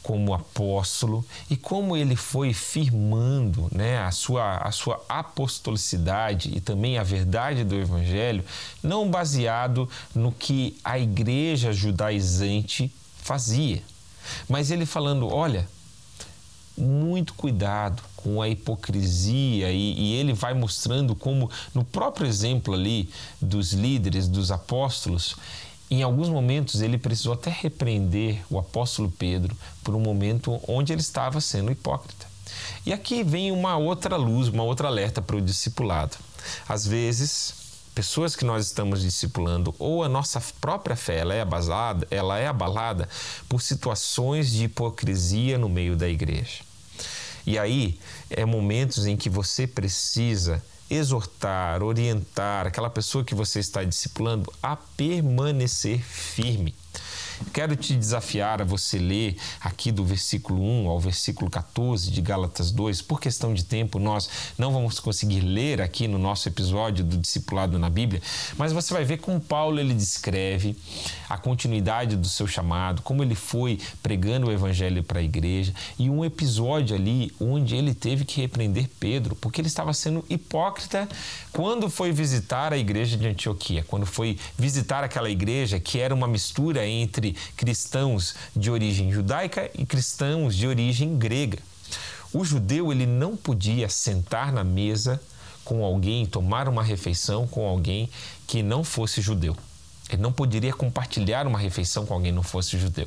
como 0.02 0.34
apóstolo 0.34 1.24
e 1.48 1.56
como 1.56 1.96
ele 1.96 2.16
foi 2.16 2.52
firmando 2.52 3.68
né, 3.70 3.98
a, 3.98 4.10
sua, 4.10 4.56
a 4.56 4.72
sua 4.72 5.02
apostolicidade 5.08 6.50
e 6.54 6.60
também 6.60 6.98
a 6.98 7.02
verdade 7.02 7.64
do 7.64 7.76
evangelho, 7.76 8.44
não 8.82 9.08
baseado 9.08 9.88
no 10.14 10.32
que 10.32 10.76
a 10.82 10.98
igreja 10.98 11.72
judaizante 11.72 12.92
fazia, 13.22 13.82
mas 14.48 14.70
ele 14.70 14.84
falando: 14.84 15.32
olha, 15.32 15.68
muito 16.76 17.34
cuidado 17.34 18.02
com 18.16 18.40
a 18.40 18.48
hipocrisia 18.48 19.70
e, 19.70 19.94
e, 19.94 20.14
ele 20.14 20.32
vai 20.32 20.54
mostrando 20.54 21.14
como 21.14 21.50
no 21.74 21.84
próprio 21.84 22.26
exemplo 22.26 22.74
ali 22.74 23.10
dos 23.40 23.72
líderes, 23.72 24.28
dos 24.28 24.50
apóstolos, 24.50 25.36
Em 25.90 26.02
alguns 26.02 26.28
momentos 26.28 26.80
ele 26.80 26.96
precisou 26.96 27.34
até 27.34 27.50
repreender 27.50 28.42
o 28.48 28.58
apóstolo 28.58 29.10
Pedro 29.10 29.54
por 29.84 29.94
um 29.94 30.00
momento 30.00 30.58
onde 30.66 30.92
ele 30.92 31.02
estava 31.02 31.40
sendo 31.40 31.70
hipócrita. 31.70 32.26
E 32.86 32.92
aqui 32.92 33.22
vem 33.22 33.52
uma 33.52 33.76
outra 33.76 34.16
luz, 34.16 34.48
uma 34.48 34.62
outra 34.62 34.88
alerta 34.88 35.20
para 35.20 35.36
o 35.36 35.40
discipulado. 35.40 36.16
Às 36.68 36.86
vezes, 36.86 37.61
pessoas 37.95 38.34
que 38.34 38.45
nós 38.45 38.66
estamos 38.66 39.03
discipulando 39.03 39.74
ou 39.78 40.03
a 40.03 40.09
nossa 40.09 40.43
própria 40.61 40.97
fé 40.97 41.18
ela 41.18 41.34
é 41.34 41.40
abalada, 41.40 42.07
ela 42.11 42.38
é 42.38 42.47
abalada 42.47 43.09
por 43.49 43.62
situações 43.62 44.51
de 44.51 44.64
hipocrisia 44.64 45.59
no 45.59 45.68
meio 45.68 45.97
da 45.97 46.09
igreja. 46.09 46.62
E 47.47 47.59
aí 47.59 47.99
é 48.30 48.45
momentos 48.45 49.07
em 49.07 49.16
que 49.16 49.28
você 49.28 49.66
precisa 49.66 50.62
exortar, 50.88 51.82
orientar 51.82 52.66
aquela 52.66 52.90
pessoa 52.90 53.24
que 53.24 53.34
você 53.34 53.59
está 53.59 53.82
discipulando 53.82 54.53
a 54.62 54.76
permanecer 54.76 56.01
firme. 56.03 56.74
Quero 57.53 57.76
te 57.76 57.95
desafiar 57.95 58.61
a 58.61 58.64
você 58.64 58.99
ler 58.99 59.36
aqui 59.61 59.90
do 59.90 60.05
versículo 60.05 60.62
1 60.62 60.88
ao 60.88 61.01
versículo 61.01 61.51
14 61.51 62.11
de 62.11 62.20
Gálatas 62.20 62.70
2. 62.70 63.03
Por 63.03 63.20
questão 63.20 63.55
de 63.55 63.64
tempo, 63.64 63.99
nós 63.99 64.28
não 64.59 64.72
vamos 64.72 65.01
conseguir 65.01 65.40
ler 65.40 65.80
aqui 65.80 66.07
no 66.07 66.18
nosso 66.18 66.49
episódio 66.49 67.05
do 67.05 67.16
discipulado 67.16 67.78
na 67.78 67.88
Bíblia, 67.90 68.22
mas 68.57 68.72
você 68.72 68.93
vai 68.93 69.05
ver 69.05 69.18
como 69.18 69.40
Paulo 69.40 69.80
ele 69.80 69.95
descreve 69.95 70.76
a 71.28 71.38
continuidade 71.38 72.16
do 72.16 72.28
seu 72.28 72.47
chamado, 72.47 73.03
como 73.03 73.22
ele 73.22 73.34
foi 73.34 73.78
pregando 74.03 74.49
o 74.49 74.53
evangelho 74.53 75.03
para 75.03 75.20
a 75.20 75.22
igreja 75.22 75.74
e 75.99 76.11
um 76.11 76.24
episódio 76.24 76.95
ali 76.95 77.32
onde 77.40 77.74
ele 77.74 77.95
teve 77.95 78.24
que 78.24 78.40
repreender 78.40 78.88
Pedro, 79.01 79.34
porque 79.36 79.61
ele 79.61 79.68
estava 79.68 79.93
sendo 79.95 80.24
hipócrita 80.28 81.09
quando 81.53 81.88
foi 81.88 82.12
visitar 82.12 82.72
a 82.72 82.78
igreja 82.78 83.16
de 83.16 83.26
Antioquia, 83.26 83.84
quando 83.86 84.07
foi 84.07 84.38
visitar 84.59 85.05
aquela 85.05 85.30
igreja 85.30 85.80
que 85.80 85.99
era 85.99 86.14
uma 86.14 86.28
mistura 86.28 86.86
entre 86.86 87.32
cristãos 87.57 88.35
de 88.55 88.70
origem 88.70 89.12
judaica 89.12 89.70
e 89.74 89.85
cristãos 89.85 90.55
de 90.57 90.66
origem 90.66 91.16
grega. 91.16 91.59
O 92.33 92.45
judeu 92.45 92.91
ele 92.91 93.07
não 93.07 93.37
podia 93.37 93.89
sentar 93.89 94.53
na 94.53 94.64
mesa 94.64 95.20
com 95.64 95.85
alguém, 95.85 96.26
tomar 96.26 96.68
uma 96.68 96.83
refeição 96.83 97.47
com 97.47 97.66
alguém 97.66 98.09
que 98.47 98.62
não 98.62 98.83
fosse 98.83 99.20
judeu. 99.20 99.57
Ele 100.16 100.22
não 100.22 100.32
poderia 100.32 100.72
compartilhar 100.72 101.46
uma 101.46 101.58
refeição 101.58 102.04
com 102.04 102.14
alguém 102.14 102.32
que 102.32 102.36
não 102.36 102.42
fosse 102.42 102.78
judeu. 102.78 103.06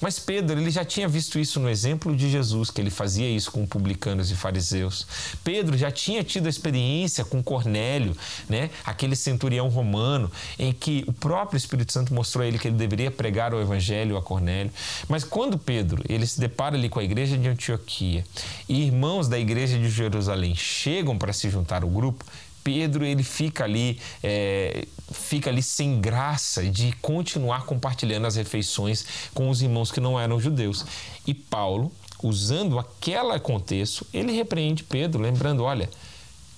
Mas 0.00 0.18
Pedro, 0.18 0.60
ele 0.60 0.70
já 0.70 0.84
tinha 0.84 1.08
visto 1.08 1.38
isso 1.38 1.58
no 1.58 1.68
exemplo 1.68 2.14
de 2.14 2.30
Jesus, 2.30 2.70
que 2.70 2.80
ele 2.80 2.90
fazia 2.90 3.28
isso 3.28 3.50
com 3.50 3.66
publicanos 3.66 4.30
e 4.30 4.36
fariseus. 4.36 5.06
Pedro 5.42 5.76
já 5.76 5.90
tinha 5.90 6.22
tido 6.22 6.46
a 6.46 6.50
experiência 6.50 7.24
com 7.24 7.42
Cornélio, 7.42 8.16
né? 8.48 8.70
aquele 8.84 9.16
centurião 9.16 9.68
romano, 9.68 10.30
em 10.58 10.72
que 10.72 11.04
o 11.06 11.12
próprio 11.12 11.56
Espírito 11.56 11.92
Santo 11.92 12.12
mostrou 12.12 12.44
a 12.44 12.46
ele 12.46 12.58
que 12.58 12.68
ele 12.68 12.76
deveria 12.76 13.10
pregar 13.10 13.54
o 13.54 13.60
evangelho 13.60 14.16
a 14.16 14.22
Cornélio. 14.22 14.72
Mas 15.08 15.24
quando 15.24 15.58
Pedro, 15.58 16.02
ele 16.08 16.26
se 16.26 16.38
depara 16.38 16.76
ali 16.76 16.88
com 16.88 17.00
a 17.00 17.04
igreja 17.04 17.36
de 17.36 17.48
Antioquia 17.48 18.24
e 18.68 18.82
irmãos 18.82 19.28
da 19.28 19.38
igreja 19.38 19.78
de 19.78 19.88
Jerusalém 19.88 20.54
chegam 20.54 21.16
para 21.16 21.32
se 21.32 21.48
juntar 21.48 21.82
ao 21.82 21.88
grupo, 21.88 22.24
Pedro 22.66 23.04
ele 23.04 23.22
fica 23.22 23.62
ali, 23.62 23.96
é, 24.20 24.88
fica 25.12 25.50
ali 25.50 25.62
sem 25.62 26.00
graça 26.00 26.68
de 26.68 26.90
continuar 27.00 27.64
compartilhando 27.64 28.26
as 28.26 28.34
refeições 28.34 29.06
com 29.32 29.48
os 29.48 29.62
irmãos 29.62 29.92
que 29.92 30.00
não 30.00 30.18
eram 30.18 30.40
judeus. 30.40 30.84
E 31.24 31.32
Paulo, 31.32 31.92
usando 32.20 32.76
aquele 32.76 33.38
contexto, 33.38 34.04
ele 34.12 34.32
repreende 34.32 34.82
Pedro, 34.82 35.22
lembrando: 35.22 35.62
olha, 35.62 35.88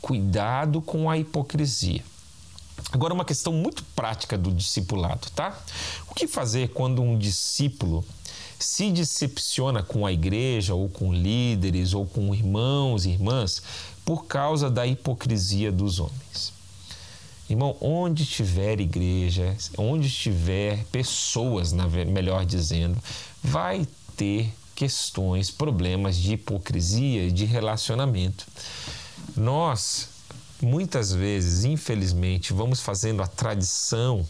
cuidado 0.01 0.81
com 0.81 1.11
a 1.11 1.19
hipocrisia. 1.19 2.03
Agora, 2.91 3.13
uma 3.13 3.25
questão 3.25 3.53
muito 3.53 3.85
prática 3.95 4.39
do 4.39 4.51
discipulado, 4.51 5.29
tá? 5.35 5.61
O 6.11 6.15
que 6.15 6.27
fazer 6.27 6.69
quando 6.69 7.03
um 7.03 7.19
discípulo 7.19 8.03
se 8.59 8.91
decepciona 8.91 9.83
com 9.83 10.05
a 10.05 10.13
igreja, 10.13 10.75
ou 10.75 10.89
com 10.89 11.13
líderes, 11.13 11.95
ou 11.95 12.05
com 12.05 12.35
irmãos 12.35 13.07
e 13.07 13.11
irmãs, 13.11 13.63
por 14.05 14.27
causa 14.27 14.71
da 14.71 14.87
hipocrisia 14.87 15.71
dos 15.71 16.01
homens. 16.01 16.53
Irmão, 17.49 17.77
onde 17.81 18.25
estiver 18.25 18.81
igreja, 18.81 19.57
onde 19.79 20.07
estiver 20.07 20.85
pessoas, 20.93 21.73
melhor 21.73 22.45
dizendo, 22.45 22.99
vai 23.43 23.87
ter 24.17 24.53
questões, 24.75 25.51
problemas 25.51 26.17
de 26.17 26.35
hipocrisia 26.35 27.25
e 27.25 27.33
de 27.33 27.45
relacionamento. 27.45 28.47
Nós 29.37 30.09
muitas 30.61 31.13
vezes, 31.13 31.65
infelizmente, 31.65 32.53
vamos 32.53 32.81
fazendo 32.81 33.23
a 33.23 33.27
tradição, 33.27 34.27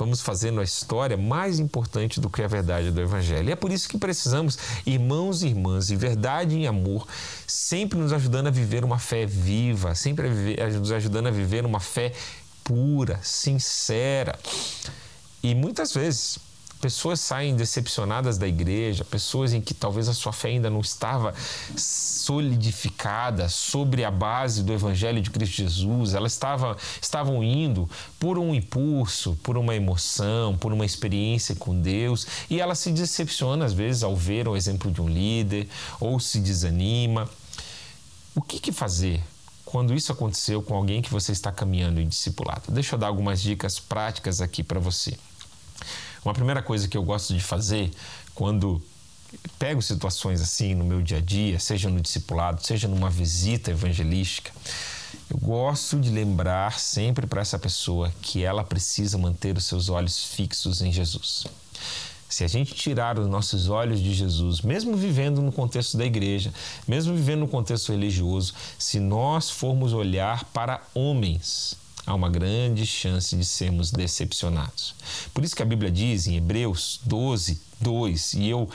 vamos 0.00 0.22
fazendo 0.22 0.60
a 0.60 0.64
história 0.64 1.14
mais 1.14 1.58
importante 1.58 2.20
do 2.20 2.30
que 2.30 2.42
a 2.42 2.48
verdade 2.48 2.90
do 2.90 3.00
Evangelho. 3.02 3.50
E 3.50 3.52
é 3.52 3.56
por 3.56 3.70
isso 3.70 3.86
que 3.86 3.98
precisamos, 3.98 4.58
irmãos 4.86 5.42
e 5.42 5.48
irmãs, 5.48 5.88
de 5.88 5.96
verdade 5.96 6.56
e 6.56 6.66
amor, 6.66 7.06
sempre 7.46 7.98
nos 7.98 8.10
ajudando 8.10 8.46
a 8.46 8.50
viver 8.50 8.82
uma 8.82 8.98
fé 8.98 9.26
viva, 9.26 9.94
sempre 9.94 10.30
nos 10.78 10.90
ajudando 10.90 11.26
a 11.26 11.30
viver 11.30 11.66
uma 11.66 11.80
fé 11.80 12.14
pura, 12.64 13.20
sincera. 13.22 14.38
E 15.42 15.54
muitas 15.54 15.92
vezes 15.92 16.38
Pessoas 16.80 17.20
saem 17.20 17.54
decepcionadas 17.54 18.38
da 18.38 18.48
igreja, 18.48 19.04
pessoas 19.04 19.52
em 19.52 19.60
que 19.60 19.74
talvez 19.74 20.08
a 20.08 20.14
sua 20.14 20.32
fé 20.32 20.48
ainda 20.48 20.70
não 20.70 20.80
estava 20.80 21.34
solidificada 21.76 23.50
sobre 23.50 24.02
a 24.02 24.10
base 24.10 24.62
do 24.62 24.72
Evangelho 24.72 25.20
de 25.20 25.30
Cristo 25.30 25.56
Jesus, 25.56 26.14
elas 26.14 26.32
estavam, 26.32 26.74
estavam 27.00 27.44
indo 27.44 27.88
por 28.18 28.38
um 28.38 28.54
impulso, 28.54 29.38
por 29.42 29.58
uma 29.58 29.74
emoção, 29.74 30.56
por 30.56 30.72
uma 30.72 30.86
experiência 30.86 31.54
com 31.54 31.78
Deus, 31.78 32.26
e 32.48 32.60
ela 32.60 32.74
se 32.74 32.90
decepciona 32.90 33.66
às 33.66 33.74
vezes 33.74 34.02
ao 34.02 34.16
ver 34.16 34.48
o 34.48 34.56
exemplo 34.56 34.90
de 34.90 35.02
um 35.02 35.08
líder, 35.08 35.68
ou 36.00 36.18
se 36.18 36.40
desanima. 36.40 37.28
O 38.34 38.40
que, 38.40 38.58
que 38.58 38.72
fazer? 38.72 39.22
quando 39.70 39.94
isso 39.94 40.10
aconteceu 40.10 40.60
com 40.60 40.74
alguém 40.74 41.00
que 41.00 41.12
você 41.12 41.30
está 41.30 41.52
caminhando 41.52 42.00
em 42.00 42.08
discipulado. 42.08 42.62
Deixa 42.72 42.96
eu 42.96 42.98
dar 42.98 43.06
algumas 43.06 43.40
dicas 43.40 43.78
práticas 43.78 44.40
aqui 44.40 44.64
para 44.64 44.80
você. 44.80 45.16
Uma 46.24 46.34
primeira 46.34 46.62
coisa 46.62 46.86
que 46.86 46.96
eu 46.96 47.02
gosto 47.02 47.34
de 47.34 47.40
fazer 47.40 47.90
quando 48.34 48.80
pego 49.58 49.80
situações 49.80 50.40
assim 50.40 50.74
no 50.74 50.84
meu 50.84 51.00
dia 51.00 51.18
a 51.18 51.20
dia, 51.20 51.58
seja 51.58 51.88
no 51.88 52.00
discipulado, 52.00 52.64
seja 52.64 52.88
numa 52.88 53.08
visita 53.08 53.70
evangelística, 53.70 54.50
eu 55.30 55.38
gosto 55.38 55.98
de 55.98 56.10
lembrar 56.10 56.78
sempre 56.78 57.26
para 57.26 57.40
essa 57.40 57.58
pessoa 57.58 58.12
que 58.20 58.42
ela 58.42 58.64
precisa 58.64 59.16
manter 59.16 59.56
os 59.56 59.64
seus 59.64 59.88
olhos 59.88 60.24
fixos 60.24 60.82
em 60.82 60.92
Jesus. 60.92 61.46
Se 62.28 62.44
a 62.44 62.48
gente 62.48 62.74
tirar 62.74 63.18
os 63.18 63.26
nossos 63.26 63.68
olhos 63.68 64.00
de 64.00 64.14
Jesus, 64.14 64.60
mesmo 64.60 64.96
vivendo 64.96 65.42
no 65.42 65.50
contexto 65.50 65.96
da 65.96 66.04
igreja, 66.04 66.52
mesmo 66.86 67.14
vivendo 67.14 67.40
no 67.40 67.48
contexto 67.48 67.90
religioso, 67.90 68.54
se 68.78 69.00
nós 69.00 69.50
formos 69.50 69.92
olhar 69.92 70.44
para 70.44 70.80
homens, 70.94 71.76
há 72.10 72.14
uma 72.14 72.28
grande 72.28 72.84
chance 72.84 73.36
de 73.36 73.44
sermos 73.44 73.90
decepcionados. 73.90 74.94
Por 75.32 75.44
isso 75.44 75.54
que 75.54 75.62
a 75.62 75.66
Bíblia 75.66 75.90
diz 75.90 76.26
em 76.26 76.36
Hebreus 76.36 77.00
12, 77.04 77.60
2, 77.80 78.34
e 78.34 78.48
eu 78.48 78.68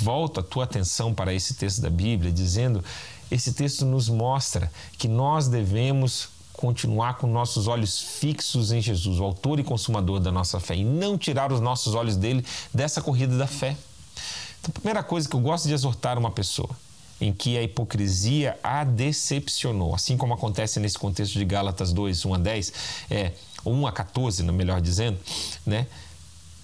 volto 0.00 0.40
a 0.40 0.42
tua 0.42 0.64
atenção 0.64 1.14
para 1.14 1.32
esse 1.32 1.54
texto 1.54 1.80
da 1.80 1.90
Bíblia, 1.90 2.32
dizendo: 2.32 2.84
esse 3.30 3.52
texto 3.52 3.84
nos 3.84 4.08
mostra 4.08 4.70
que 4.98 5.08
nós 5.08 5.48
devemos 5.48 6.28
continuar 6.52 7.18
com 7.18 7.26
nossos 7.26 7.66
olhos 7.66 8.00
fixos 8.00 8.72
em 8.72 8.80
Jesus, 8.80 9.18
o 9.18 9.24
autor 9.24 9.58
e 9.58 9.64
consumador 9.64 10.20
da 10.20 10.30
nossa 10.30 10.60
fé, 10.60 10.76
e 10.76 10.84
não 10.84 11.18
tirar 11.18 11.52
os 11.52 11.60
nossos 11.60 11.94
olhos 11.94 12.16
dele 12.16 12.44
dessa 12.72 13.00
corrida 13.00 13.36
da 13.36 13.46
fé. 13.46 13.76
Então, 14.60 14.70
a 14.70 14.72
primeira 14.72 15.02
coisa 15.02 15.28
que 15.28 15.34
eu 15.34 15.40
gosto 15.40 15.68
de 15.68 15.74
exortar 15.74 16.18
uma 16.18 16.30
pessoa 16.30 16.70
em 17.20 17.32
que 17.32 17.56
a 17.56 17.62
hipocrisia 17.62 18.58
a 18.62 18.84
decepcionou, 18.84 19.94
assim 19.94 20.16
como 20.16 20.34
acontece 20.34 20.80
nesse 20.80 20.98
contexto 20.98 21.38
de 21.38 21.44
Gálatas 21.44 21.92
2, 21.92 22.24
1 22.24 22.34
a 22.34 22.38
10, 22.38 22.72
é, 23.10 23.32
1 23.64 23.86
a 23.86 23.92
14, 23.92 24.42
melhor 24.44 24.80
dizendo, 24.80 25.18
né? 25.64 25.86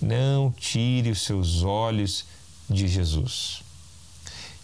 Não 0.00 0.50
tire 0.50 1.10
os 1.10 1.22
seus 1.22 1.62
olhos 1.62 2.24
de 2.68 2.88
Jesus. 2.88 3.62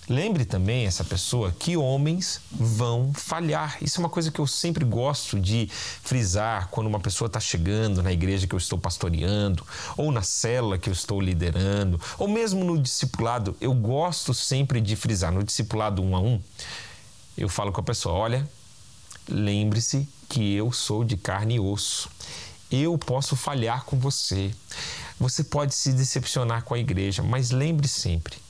Lembre 0.09 0.44
também 0.44 0.86
essa 0.86 1.02
pessoa 1.02 1.50
que 1.50 1.76
homens 1.76 2.40
vão 2.52 3.12
falhar. 3.12 3.76
Isso 3.82 3.98
é 3.98 4.04
uma 4.04 4.09
coisa 4.09 4.30
que 4.30 4.38
eu 4.38 4.46
sempre 4.46 4.84
gosto 4.84 5.40
de 5.40 5.68
frisar 5.72 6.68
quando 6.68 6.86
uma 6.86 7.00
pessoa 7.00 7.26
está 7.26 7.40
chegando 7.40 8.04
na 8.04 8.12
igreja 8.12 8.46
que 8.46 8.54
eu 8.54 8.59
estou 8.59 8.78
pastoreando, 8.78 9.66
ou 9.96 10.12
na 10.12 10.22
célula 10.22 10.78
que 10.78 10.88
eu 10.88 10.92
estou 10.92 11.20
liderando, 11.20 12.00
ou 12.18 12.28
mesmo 12.28 12.64
no 12.64 12.80
discipulado. 12.80 13.57
Eu 13.61 13.74
gosto 13.74 14.32
sempre 14.32 14.80
de 14.80 14.94
frisar 14.94 15.32
no 15.32 15.42
discipulado 15.42 16.00
um 16.00 16.14
a 16.14 16.20
um. 16.20 16.40
Eu 17.36 17.48
falo 17.48 17.72
com 17.72 17.80
a 17.80 17.84
pessoa: 17.84 18.14
olha, 18.14 18.48
lembre-se 19.28 20.09
que 20.28 20.54
eu 20.54 20.70
sou 20.70 21.02
de 21.02 21.16
carne 21.16 21.57
e 21.57 21.61
osso. 21.61 22.09
Eu 22.70 22.96
posso 22.96 23.34
falhar 23.34 23.84
com 23.84 23.98
você. 23.98 24.52
Você 25.18 25.42
pode 25.42 25.74
se 25.74 25.92
decepcionar 25.92 26.62
com 26.62 26.74
a 26.74 26.78
igreja, 26.78 27.24
mas 27.24 27.50
lembre 27.50 27.88
sempre 27.88 28.45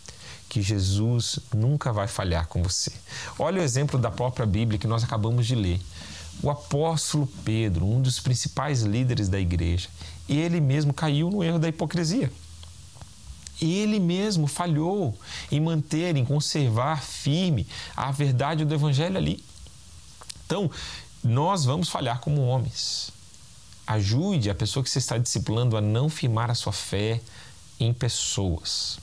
que 0.49 0.62
Jesus 0.62 1.38
nunca 1.55 1.92
vai 1.92 2.07
falhar 2.07 2.47
com 2.47 2.62
você. 2.62 2.92
Olha 3.38 3.61
o 3.61 3.64
exemplo 3.64 3.99
da 3.99 4.11
própria 4.11 4.47
Bíblia 4.47 4.78
que 4.78 4.86
nós 4.86 5.03
acabamos 5.05 5.47
de 5.47 5.55
ler. 5.55 5.80
O 6.42 6.51
apóstolo 6.51 7.26
Pedro, 7.44 7.86
um 7.86 8.01
dos 8.01 8.20
principais 8.20 8.82
líderes 8.82 9.28
da 9.28 9.40
igreja, 9.40 9.88
ele 10.28 10.61
mesmo 10.61 10.92
caiu 10.92 11.30
no 11.30 11.42
erro 11.42 11.59
da 11.59 11.68
hipocrisia. 11.68 12.30
Ele 13.61 13.99
mesmo 13.99 14.47
falhou 14.47 15.18
em 15.51 15.61
manter, 15.61 16.14
em 16.14 16.24
conservar 16.24 17.03
firme 17.03 17.66
a 17.97 18.11
verdade 18.11 18.64
do 18.64 18.74
evangelho 18.74 19.16
ali. 19.16 19.42
Então, 20.44 20.70
nós 21.24 21.64
vamos 21.64 21.88
falhar 21.88 22.20
como 22.20 22.47
homens. 22.47 23.11
Ajude 23.86 24.51
a 24.51 24.55
pessoa 24.55 24.84
que 24.84 24.90
você 24.90 24.99
está 24.99 25.16
discipulando 25.16 25.76
a 25.76 25.80
não 25.80 26.09
firmar 26.09 26.51
a 26.51 26.55
sua 26.55 26.72
fé 26.72 27.20
em 27.80 27.94
pessoas. 27.94 28.99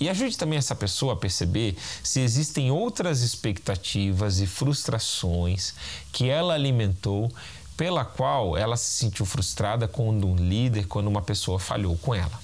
E 0.00 0.08
ajude 0.08 0.36
também 0.36 0.58
essa 0.58 0.74
pessoa 0.74 1.12
a 1.12 1.16
perceber 1.16 1.76
se 2.02 2.20
existem 2.20 2.70
outras 2.70 3.20
expectativas 3.20 4.40
e 4.40 4.46
frustrações 4.46 5.74
que 6.12 6.28
ela 6.28 6.54
alimentou, 6.54 7.30
pela 7.76 8.04
qual 8.04 8.56
ela 8.56 8.76
se 8.76 8.90
sentiu 8.90 9.24
frustrada 9.24 9.88
quando 9.88 10.26
um 10.26 10.36
líder, 10.36 10.86
quando 10.86 11.08
uma 11.08 11.22
pessoa 11.22 11.58
falhou 11.58 11.96
com 11.96 12.14
ela. 12.14 12.40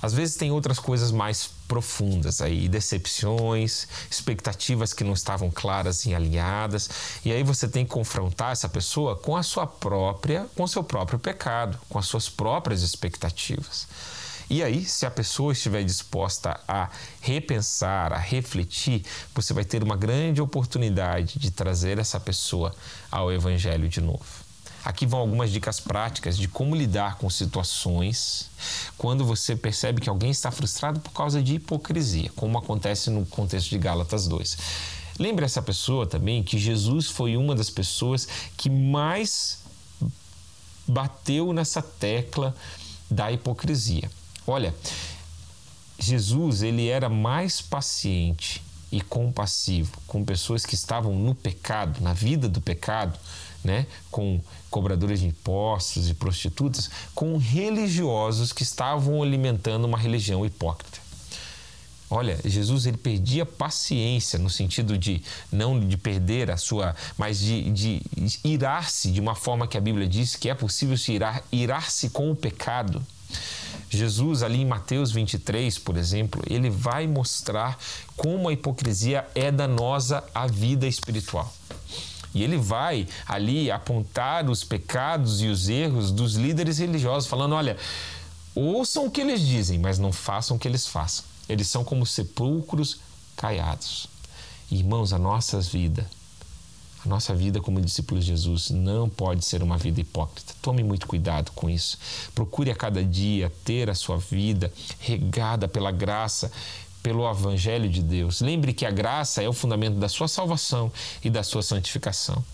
Às 0.00 0.14
vezes 0.14 0.36
tem 0.36 0.50
outras 0.50 0.78
coisas 0.78 1.10
mais 1.10 1.50
profundas 1.66 2.40
aí, 2.40 2.68
decepções, 2.68 3.88
expectativas 4.10 4.92
que 4.92 5.02
não 5.02 5.12
estavam 5.12 5.50
claras 5.50 6.06
e 6.06 6.14
alinhadas, 6.14 6.88
e 7.24 7.32
aí 7.32 7.42
você 7.42 7.66
tem 7.66 7.84
que 7.84 7.90
confrontar 7.90 8.52
essa 8.52 8.68
pessoa 8.68 9.16
com 9.16 9.36
a 9.36 9.42
sua 9.42 9.66
própria, 9.66 10.46
com 10.56 10.66
seu 10.66 10.84
próprio 10.84 11.18
pecado, 11.18 11.78
com 11.88 11.98
as 11.98 12.06
suas 12.06 12.28
próprias 12.28 12.82
expectativas. 12.82 13.88
E 14.48 14.62
aí, 14.62 14.84
se 14.84 15.04
a 15.04 15.10
pessoa 15.10 15.52
estiver 15.52 15.82
disposta 15.82 16.60
a 16.68 16.88
repensar, 17.20 18.12
a 18.12 18.18
refletir, 18.18 19.04
você 19.34 19.52
vai 19.52 19.64
ter 19.64 19.82
uma 19.82 19.96
grande 19.96 20.40
oportunidade 20.40 21.38
de 21.38 21.50
trazer 21.50 21.98
essa 21.98 22.20
pessoa 22.20 22.72
ao 23.10 23.32
Evangelho 23.32 23.88
de 23.88 24.00
novo. 24.00 24.46
Aqui 24.84 25.04
vão 25.04 25.18
algumas 25.18 25.50
dicas 25.50 25.80
práticas 25.80 26.38
de 26.38 26.46
como 26.46 26.76
lidar 26.76 27.16
com 27.16 27.28
situações 27.28 28.48
quando 28.96 29.24
você 29.24 29.56
percebe 29.56 30.00
que 30.00 30.08
alguém 30.08 30.30
está 30.30 30.52
frustrado 30.52 31.00
por 31.00 31.10
causa 31.10 31.42
de 31.42 31.56
hipocrisia, 31.56 32.30
como 32.36 32.56
acontece 32.56 33.10
no 33.10 33.26
contexto 33.26 33.70
de 33.70 33.78
Gálatas 33.78 34.28
2. 34.28 34.56
Lembre 35.18 35.44
essa 35.44 35.60
pessoa 35.60 36.06
também 36.06 36.40
que 36.44 36.56
Jesus 36.56 37.08
foi 37.08 37.36
uma 37.36 37.52
das 37.52 37.68
pessoas 37.68 38.28
que 38.56 38.70
mais 38.70 39.58
bateu 40.86 41.52
nessa 41.52 41.82
tecla 41.82 42.54
da 43.10 43.32
hipocrisia. 43.32 44.08
Olha, 44.46 44.74
Jesus 45.98 46.62
ele 46.62 46.88
era 46.88 47.08
mais 47.08 47.60
paciente 47.60 48.62
e 48.92 49.00
compassivo 49.00 49.98
com 50.06 50.24
pessoas 50.24 50.64
que 50.64 50.74
estavam 50.74 51.14
no 51.14 51.34
pecado, 51.34 52.00
na 52.00 52.12
vida 52.12 52.48
do 52.48 52.60
pecado, 52.60 53.18
né, 53.64 53.86
com 54.10 54.40
cobradores 54.70 55.20
de 55.20 55.26
impostos 55.26 56.08
e 56.08 56.14
prostitutas, 56.14 56.88
com 57.14 57.36
religiosos 57.36 58.52
que 58.52 58.62
estavam 58.62 59.22
alimentando 59.22 59.84
uma 59.86 59.98
religião 59.98 60.46
hipócrita. 60.46 61.06
Olha, 62.08 62.38
Jesus 62.44 62.86
ele 62.86 62.96
perdia 62.96 63.44
paciência 63.44 64.38
no 64.38 64.48
sentido 64.48 64.96
de 64.96 65.20
não 65.50 65.80
de 65.80 65.96
perder 65.96 66.52
a 66.52 66.56
sua, 66.56 66.94
mas 67.18 67.40
de, 67.40 67.68
de 67.72 68.02
irar-se 68.44 69.10
de 69.10 69.20
uma 69.20 69.34
forma 69.34 69.66
que 69.66 69.76
a 69.76 69.80
Bíblia 69.80 70.06
diz 70.06 70.36
que 70.36 70.48
é 70.48 70.54
possível 70.54 70.96
se 70.96 71.12
irar, 71.12 71.42
irar-se 71.50 72.10
com 72.10 72.30
o 72.30 72.36
pecado. 72.36 73.04
Jesus, 73.96 74.42
ali 74.42 74.60
em 74.60 74.66
Mateus 74.66 75.10
23, 75.10 75.78
por 75.78 75.96
exemplo, 75.96 76.42
ele 76.48 76.70
vai 76.70 77.06
mostrar 77.06 77.78
como 78.16 78.48
a 78.48 78.52
hipocrisia 78.52 79.26
é 79.34 79.50
danosa 79.50 80.22
à 80.34 80.46
vida 80.46 80.86
espiritual. 80.86 81.52
E 82.34 82.42
ele 82.42 82.58
vai 82.58 83.08
ali 83.26 83.70
apontar 83.70 84.48
os 84.50 84.62
pecados 84.62 85.40
e 85.40 85.46
os 85.46 85.68
erros 85.68 86.10
dos 86.10 86.34
líderes 86.34 86.78
religiosos, 86.78 87.28
falando: 87.28 87.54
olha, 87.54 87.76
ouçam 88.54 89.06
o 89.06 89.10
que 89.10 89.22
eles 89.22 89.40
dizem, 89.40 89.78
mas 89.78 89.98
não 89.98 90.12
façam 90.12 90.56
o 90.56 90.60
que 90.60 90.68
eles 90.68 90.86
façam. 90.86 91.24
Eles 91.48 91.68
são 91.68 91.82
como 91.82 92.04
sepulcros 92.04 93.00
caiados. 93.36 94.06
Irmãos, 94.70 95.12
a 95.12 95.18
nossa 95.18 95.60
vida 95.60 96.06
nossa 97.06 97.34
vida 97.34 97.60
como 97.60 97.80
discípulos 97.80 98.24
de 98.24 98.30
Jesus 98.30 98.70
não 98.70 99.08
pode 99.08 99.44
ser 99.44 99.62
uma 99.62 99.76
vida 99.76 100.00
hipócrita. 100.00 100.54
Tome 100.60 100.82
muito 100.82 101.06
cuidado 101.06 101.50
com 101.52 101.68
isso. 101.68 101.98
Procure 102.34 102.70
a 102.70 102.74
cada 102.74 103.04
dia 103.04 103.52
ter 103.64 103.90
a 103.90 103.94
sua 103.94 104.18
vida 104.18 104.72
regada 104.98 105.68
pela 105.68 105.90
graça, 105.90 106.50
pelo 107.02 107.28
Evangelho 107.30 107.88
de 107.88 108.02
Deus. 108.02 108.40
Lembre 108.40 108.72
que 108.72 108.84
a 108.84 108.90
graça 108.90 109.42
é 109.42 109.48
o 109.48 109.52
fundamento 109.52 109.96
da 109.96 110.08
sua 110.08 110.28
salvação 110.28 110.90
e 111.22 111.30
da 111.30 111.42
sua 111.42 111.62
santificação. 111.62 112.44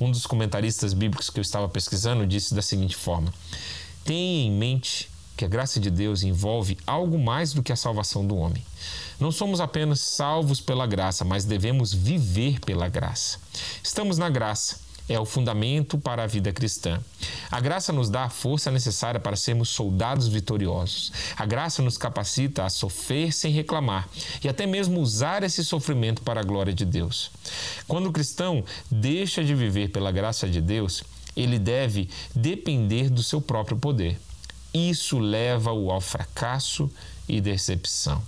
Um 0.00 0.10
dos 0.10 0.26
comentaristas 0.26 0.92
bíblicos 0.92 1.30
que 1.30 1.38
eu 1.38 1.42
estava 1.42 1.68
pesquisando 1.68 2.26
disse 2.26 2.54
da 2.54 2.62
seguinte 2.62 2.96
forma: 2.96 3.32
Tenha 4.04 4.46
em 4.46 4.50
mente 4.50 5.09
que 5.40 5.44
a 5.46 5.48
graça 5.48 5.80
de 5.80 5.90
Deus 5.90 6.22
envolve 6.22 6.76
algo 6.86 7.18
mais 7.18 7.54
do 7.54 7.62
que 7.62 7.72
a 7.72 7.76
salvação 7.76 8.26
do 8.26 8.36
homem. 8.36 8.62
Não 9.18 9.32
somos 9.32 9.58
apenas 9.58 9.98
salvos 10.00 10.60
pela 10.60 10.86
graça, 10.86 11.24
mas 11.24 11.46
devemos 11.46 11.94
viver 11.94 12.60
pela 12.60 12.90
graça. 12.90 13.38
Estamos 13.82 14.18
na 14.18 14.28
graça 14.28 14.90
é 15.08 15.18
o 15.18 15.24
fundamento 15.24 15.98
para 15.98 16.22
a 16.22 16.26
vida 16.26 16.52
cristã. 16.52 17.00
A 17.50 17.58
graça 17.58 17.92
nos 17.92 18.08
dá 18.08 18.24
a 18.24 18.28
força 18.28 18.70
necessária 18.70 19.18
para 19.18 19.34
sermos 19.34 19.70
soldados 19.70 20.28
vitoriosos. 20.28 21.10
A 21.36 21.44
graça 21.44 21.82
nos 21.82 21.98
capacita 21.98 22.64
a 22.64 22.70
sofrer 22.70 23.32
sem 23.32 23.50
reclamar 23.50 24.08
e 24.44 24.48
até 24.48 24.66
mesmo 24.66 25.00
usar 25.00 25.42
esse 25.42 25.64
sofrimento 25.64 26.22
para 26.22 26.40
a 26.40 26.44
glória 26.44 26.72
de 26.72 26.84
Deus. 26.84 27.32
Quando 27.88 28.08
o 28.08 28.12
cristão 28.12 28.62
deixa 28.88 29.42
de 29.42 29.52
viver 29.52 29.88
pela 29.88 30.12
graça 30.12 30.46
de 30.46 30.60
Deus, 30.60 31.02
ele 31.34 31.58
deve 31.58 32.08
depender 32.32 33.08
do 33.10 33.22
seu 33.22 33.40
próprio 33.40 33.76
poder. 33.76 34.16
Isso 34.72 35.18
leva-o 35.18 35.90
ao 35.90 36.00
fracasso 36.00 36.90
e 37.28 37.40
decepção. 37.40 38.22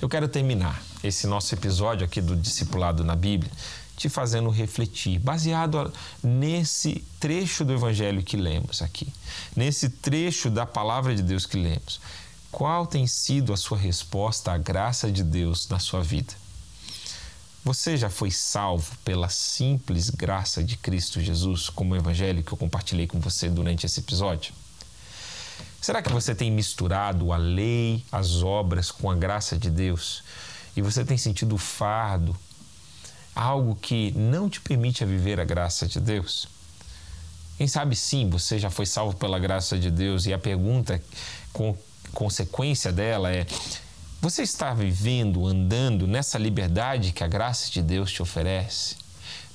Eu 0.00 0.08
quero 0.08 0.28
terminar 0.28 0.82
esse 1.02 1.26
nosso 1.26 1.54
episódio 1.54 2.04
aqui 2.04 2.20
do 2.20 2.34
Discipulado 2.34 3.04
na 3.04 3.14
Bíblia 3.14 3.50
te 3.96 4.08
fazendo 4.08 4.50
refletir, 4.50 5.18
baseado 5.18 5.90
nesse 6.22 7.02
trecho 7.18 7.64
do 7.64 7.72
Evangelho 7.72 8.22
que 8.22 8.36
lemos 8.36 8.82
aqui, 8.82 9.10
nesse 9.56 9.88
trecho 9.88 10.50
da 10.50 10.66
palavra 10.66 11.16
de 11.16 11.22
Deus 11.22 11.46
que 11.46 11.56
lemos. 11.56 12.00
Qual 12.52 12.86
tem 12.86 13.06
sido 13.06 13.52
a 13.52 13.56
sua 13.56 13.78
resposta 13.78 14.52
à 14.52 14.58
graça 14.58 15.10
de 15.10 15.22
Deus 15.22 15.68
na 15.68 15.78
sua 15.78 16.02
vida? 16.02 16.34
Você 17.64 17.96
já 17.96 18.08
foi 18.08 18.30
salvo 18.30 18.96
pela 19.04 19.28
simples 19.28 20.10
graça 20.10 20.62
de 20.62 20.76
Cristo 20.76 21.20
Jesus, 21.20 21.68
como 21.68 21.94
o 21.94 21.96
Evangelho 21.96 22.42
que 22.42 22.52
eu 22.52 22.56
compartilhei 22.56 23.06
com 23.06 23.18
você 23.18 23.48
durante 23.48 23.86
esse 23.86 24.00
episódio? 24.00 24.54
Será 25.80 26.02
que 26.02 26.12
você 26.12 26.34
tem 26.34 26.50
misturado 26.50 27.32
a 27.32 27.36
lei, 27.36 28.04
as 28.10 28.42
obras 28.42 28.90
com 28.90 29.10
a 29.10 29.14
graça 29.14 29.56
de 29.56 29.70
Deus 29.70 30.22
e 30.76 30.82
você 30.82 31.04
tem 31.04 31.16
sentido 31.16 31.56
fardo, 31.56 32.36
algo 33.34 33.76
que 33.76 34.12
não 34.12 34.48
te 34.48 34.60
permite 34.60 35.04
viver 35.04 35.38
a 35.40 35.44
graça 35.44 35.86
de 35.86 36.00
Deus? 36.00 36.48
Quem 37.56 37.66
sabe 37.66 37.96
sim, 37.96 38.28
você 38.28 38.58
já 38.58 38.68
foi 38.68 38.84
salvo 38.84 39.16
pela 39.16 39.38
graça 39.38 39.78
de 39.78 39.90
Deus 39.90 40.26
e 40.26 40.32
a 40.32 40.38
pergunta 40.38 41.02
com 41.52 41.76
consequência 42.12 42.92
dela 42.92 43.32
é: 43.32 43.46
você 44.20 44.42
está 44.42 44.74
vivendo, 44.74 45.46
andando 45.46 46.06
nessa 46.06 46.38
liberdade 46.38 47.12
que 47.12 47.22
a 47.22 47.28
graça 47.28 47.70
de 47.70 47.80
Deus 47.80 48.10
te 48.10 48.20
oferece? 48.22 48.96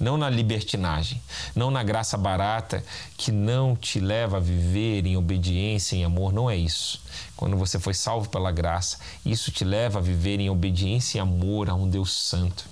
Não 0.01 0.17
na 0.17 0.29
libertinagem, 0.29 1.21
não 1.55 1.69
na 1.69 1.83
graça 1.83 2.17
barata 2.17 2.83
que 3.15 3.31
não 3.31 3.75
te 3.75 3.99
leva 3.99 4.37
a 4.37 4.39
viver 4.39 5.05
em 5.05 5.15
obediência, 5.15 5.95
em 5.95 6.03
amor, 6.03 6.33
não 6.33 6.49
é 6.49 6.57
isso. 6.57 6.99
Quando 7.37 7.55
você 7.55 7.79
foi 7.79 7.93
salvo 7.93 8.27
pela 8.27 8.51
graça, 8.51 8.97
isso 9.23 9.51
te 9.51 9.63
leva 9.63 9.99
a 9.99 10.01
viver 10.01 10.39
em 10.39 10.49
obediência 10.49 11.19
e 11.19 11.21
amor 11.21 11.69
a 11.69 11.75
um 11.75 11.87
Deus 11.87 12.11
santo. 12.11 12.65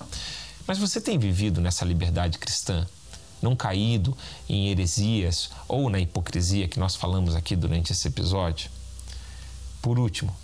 Mas 0.66 0.80
você 0.80 1.00
tem 1.00 1.20
vivido 1.20 1.62
nessa 1.62 1.86
liberdade 1.86 2.40
cristã? 2.40 2.88
Não 3.42 3.56
caído 3.56 4.18
em 4.50 4.70
heresias 4.70 5.52
ou 5.68 5.88
na 5.88 6.00
hipocrisia 6.00 6.68
que 6.68 6.80
nós 6.80 6.96
falamos 6.96 7.36
aqui 7.36 7.56
durante 7.56 7.92
esse 7.92 8.08
episódio? 8.08 8.72
Por 9.84 10.00
último, 10.00 10.36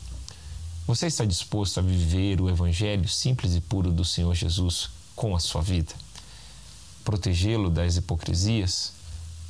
você 0.86 1.08
está 1.08 1.26
disposto 1.26 1.80
a 1.80 1.84
viver 1.84 2.40
o 2.40 2.48
evangelho 2.48 3.10
simples 3.10 3.56
e 3.56 3.60
puro 3.60 3.92
do 3.92 4.06
Senhor 4.06 4.34
Jesus 4.36 4.92
com 5.16 5.36
a 5.36 5.40
sua 5.40 5.62
vida? 5.62 6.05
Protegê-lo 7.06 7.70
das 7.70 7.96
hipocrisias, 7.96 8.92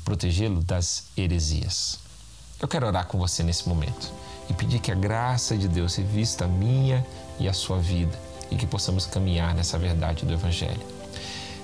protegê-lo 0.04 0.62
das 0.62 1.06
heresias. 1.18 1.98
Eu 2.62 2.68
quero 2.68 2.86
orar 2.86 3.08
com 3.08 3.18
você 3.18 3.42
nesse 3.42 3.68
momento 3.68 4.12
e 4.50 4.54
pedir 4.54 4.80
que 4.80 4.92
a 4.92 4.96
graça 4.96 5.58
de 5.58 5.68
Deus 5.68 5.96
revista 5.96 6.46
a 6.46 6.48
minha 6.48 7.04
e 7.40 7.48
a 7.48 7.54
sua 7.54 7.80
vida 7.80 8.20
e 8.52 8.56
que 8.56 8.68
possamos 8.68 9.06
caminhar 9.06 9.56
nessa 9.56 9.80
verdade 9.80 10.26
do 10.26 10.34
Evangelho. 10.34 10.82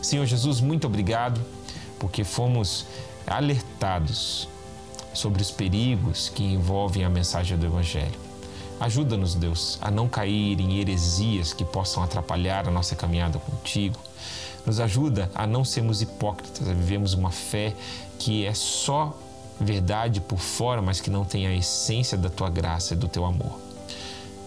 Senhor 0.02 0.26
Jesus, 0.26 0.62
muito 0.62 0.88
obrigado 0.88 1.40
porque 2.00 2.24
fomos 2.24 2.88
alertados 3.28 4.48
sobre 5.14 5.42
os 5.42 5.52
perigos 5.52 6.30
que 6.30 6.44
envolvem 6.44 7.04
a 7.04 7.10
mensagem 7.10 7.58
do 7.58 7.66
Evangelho. 7.66 8.20
Ajuda-nos, 8.80 9.36
Deus, 9.36 9.78
a 9.80 9.92
não 9.92 10.10
cair 10.10 10.60
em 10.60 10.80
heresias 10.80 11.54
que 11.54 11.64
possam 11.64 12.02
atrapalhar 12.02 12.68
a 12.68 12.72
nossa 12.72 12.96
caminhada 12.96 13.38
contigo. 13.38 14.00
Nos 14.66 14.80
ajuda 14.80 15.30
a 15.34 15.48
não 15.48 15.66
sermos 15.66 16.02
hipócritas, 16.02 16.68
a 16.68 16.74
vivermos 16.74 17.14
uma 17.14 17.32
fé 17.32 17.74
que 18.20 18.46
é 18.46 18.54
só 18.54 19.18
verdade 19.60 20.22
por 20.22 20.40
fora, 20.40 20.82
mas 20.82 21.02
que 21.02 21.10
não 21.10 21.26
tem 21.26 21.48
a 21.48 21.56
essência 21.56 22.18
da 22.18 22.30
tua 22.30 22.50
graça 22.50 22.94
e 22.94 22.98
do 22.98 23.08
teu 23.08 23.26
amor. 23.26 23.60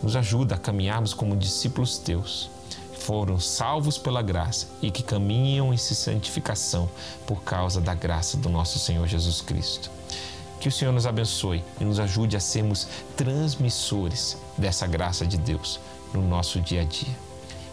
Nos 0.03 0.17
ajuda 0.17 0.55
a 0.55 0.59
caminharmos 0.59 1.15
como 1.15 1.37
discípulos 1.37 1.99
teus, 1.99 2.51
foram 3.05 3.39
salvos 3.39 3.99
pela 3.99 4.23
graça 4.23 4.67
e 4.81 4.91
que 4.91 5.03
caminham 5.03 5.75
em 5.75 5.77
santificação 5.77 6.89
por 7.27 7.43
causa 7.43 7.79
da 7.79 7.95
graça 7.95 8.39
do 8.39 8.49
nosso 8.49 8.79
Senhor 8.79 9.07
Jesus 9.07 9.43
Cristo. 9.43 9.91
Que 10.59 10.69
o 10.69 10.73
Senhor 10.73 10.93
nos 10.93 11.07
abençoe 11.07 11.63
e 11.79 11.85
nos 11.85 12.01
ajude 12.01 12.35
a 12.35 12.41
sermos 12.41 12.89
transmissores 13.15 14.39
dessa 14.57 14.87
graça 14.87 15.27
de 15.27 15.37
Deus 15.37 15.79
no 16.15 16.23
nosso 16.23 16.59
dia 16.61 16.81
a 16.81 16.85
dia. 16.85 17.15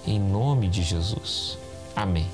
Em 0.05 0.19
nome 0.19 0.67
de 0.67 0.83
Jesus. 0.83 1.60
Amém. 1.95 2.27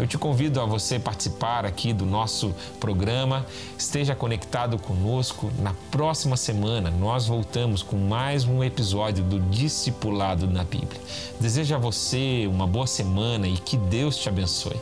Eu 0.00 0.06
te 0.06 0.16
convido 0.16 0.62
a 0.62 0.64
você 0.64 0.98
participar 0.98 1.66
aqui 1.66 1.92
do 1.92 2.06
nosso 2.06 2.54
programa. 2.80 3.44
Esteja 3.76 4.14
conectado 4.14 4.78
conosco. 4.78 5.52
Na 5.58 5.74
próxima 5.90 6.38
semana 6.38 6.90
nós 6.90 7.26
voltamos 7.26 7.82
com 7.82 7.96
mais 7.96 8.46
um 8.46 8.64
episódio 8.64 9.22
do 9.22 9.38
Discipulado 9.38 10.46
na 10.46 10.64
Bíblia. 10.64 11.00
Desejo 11.38 11.74
a 11.74 11.78
você 11.78 12.48
uma 12.50 12.66
boa 12.66 12.86
semana 12.86 13.46
e 13.46 13.58
que 13.58 13.76
Deus 13.76 14.16
te 14.16 14.30
abençoe. 14.30 14.80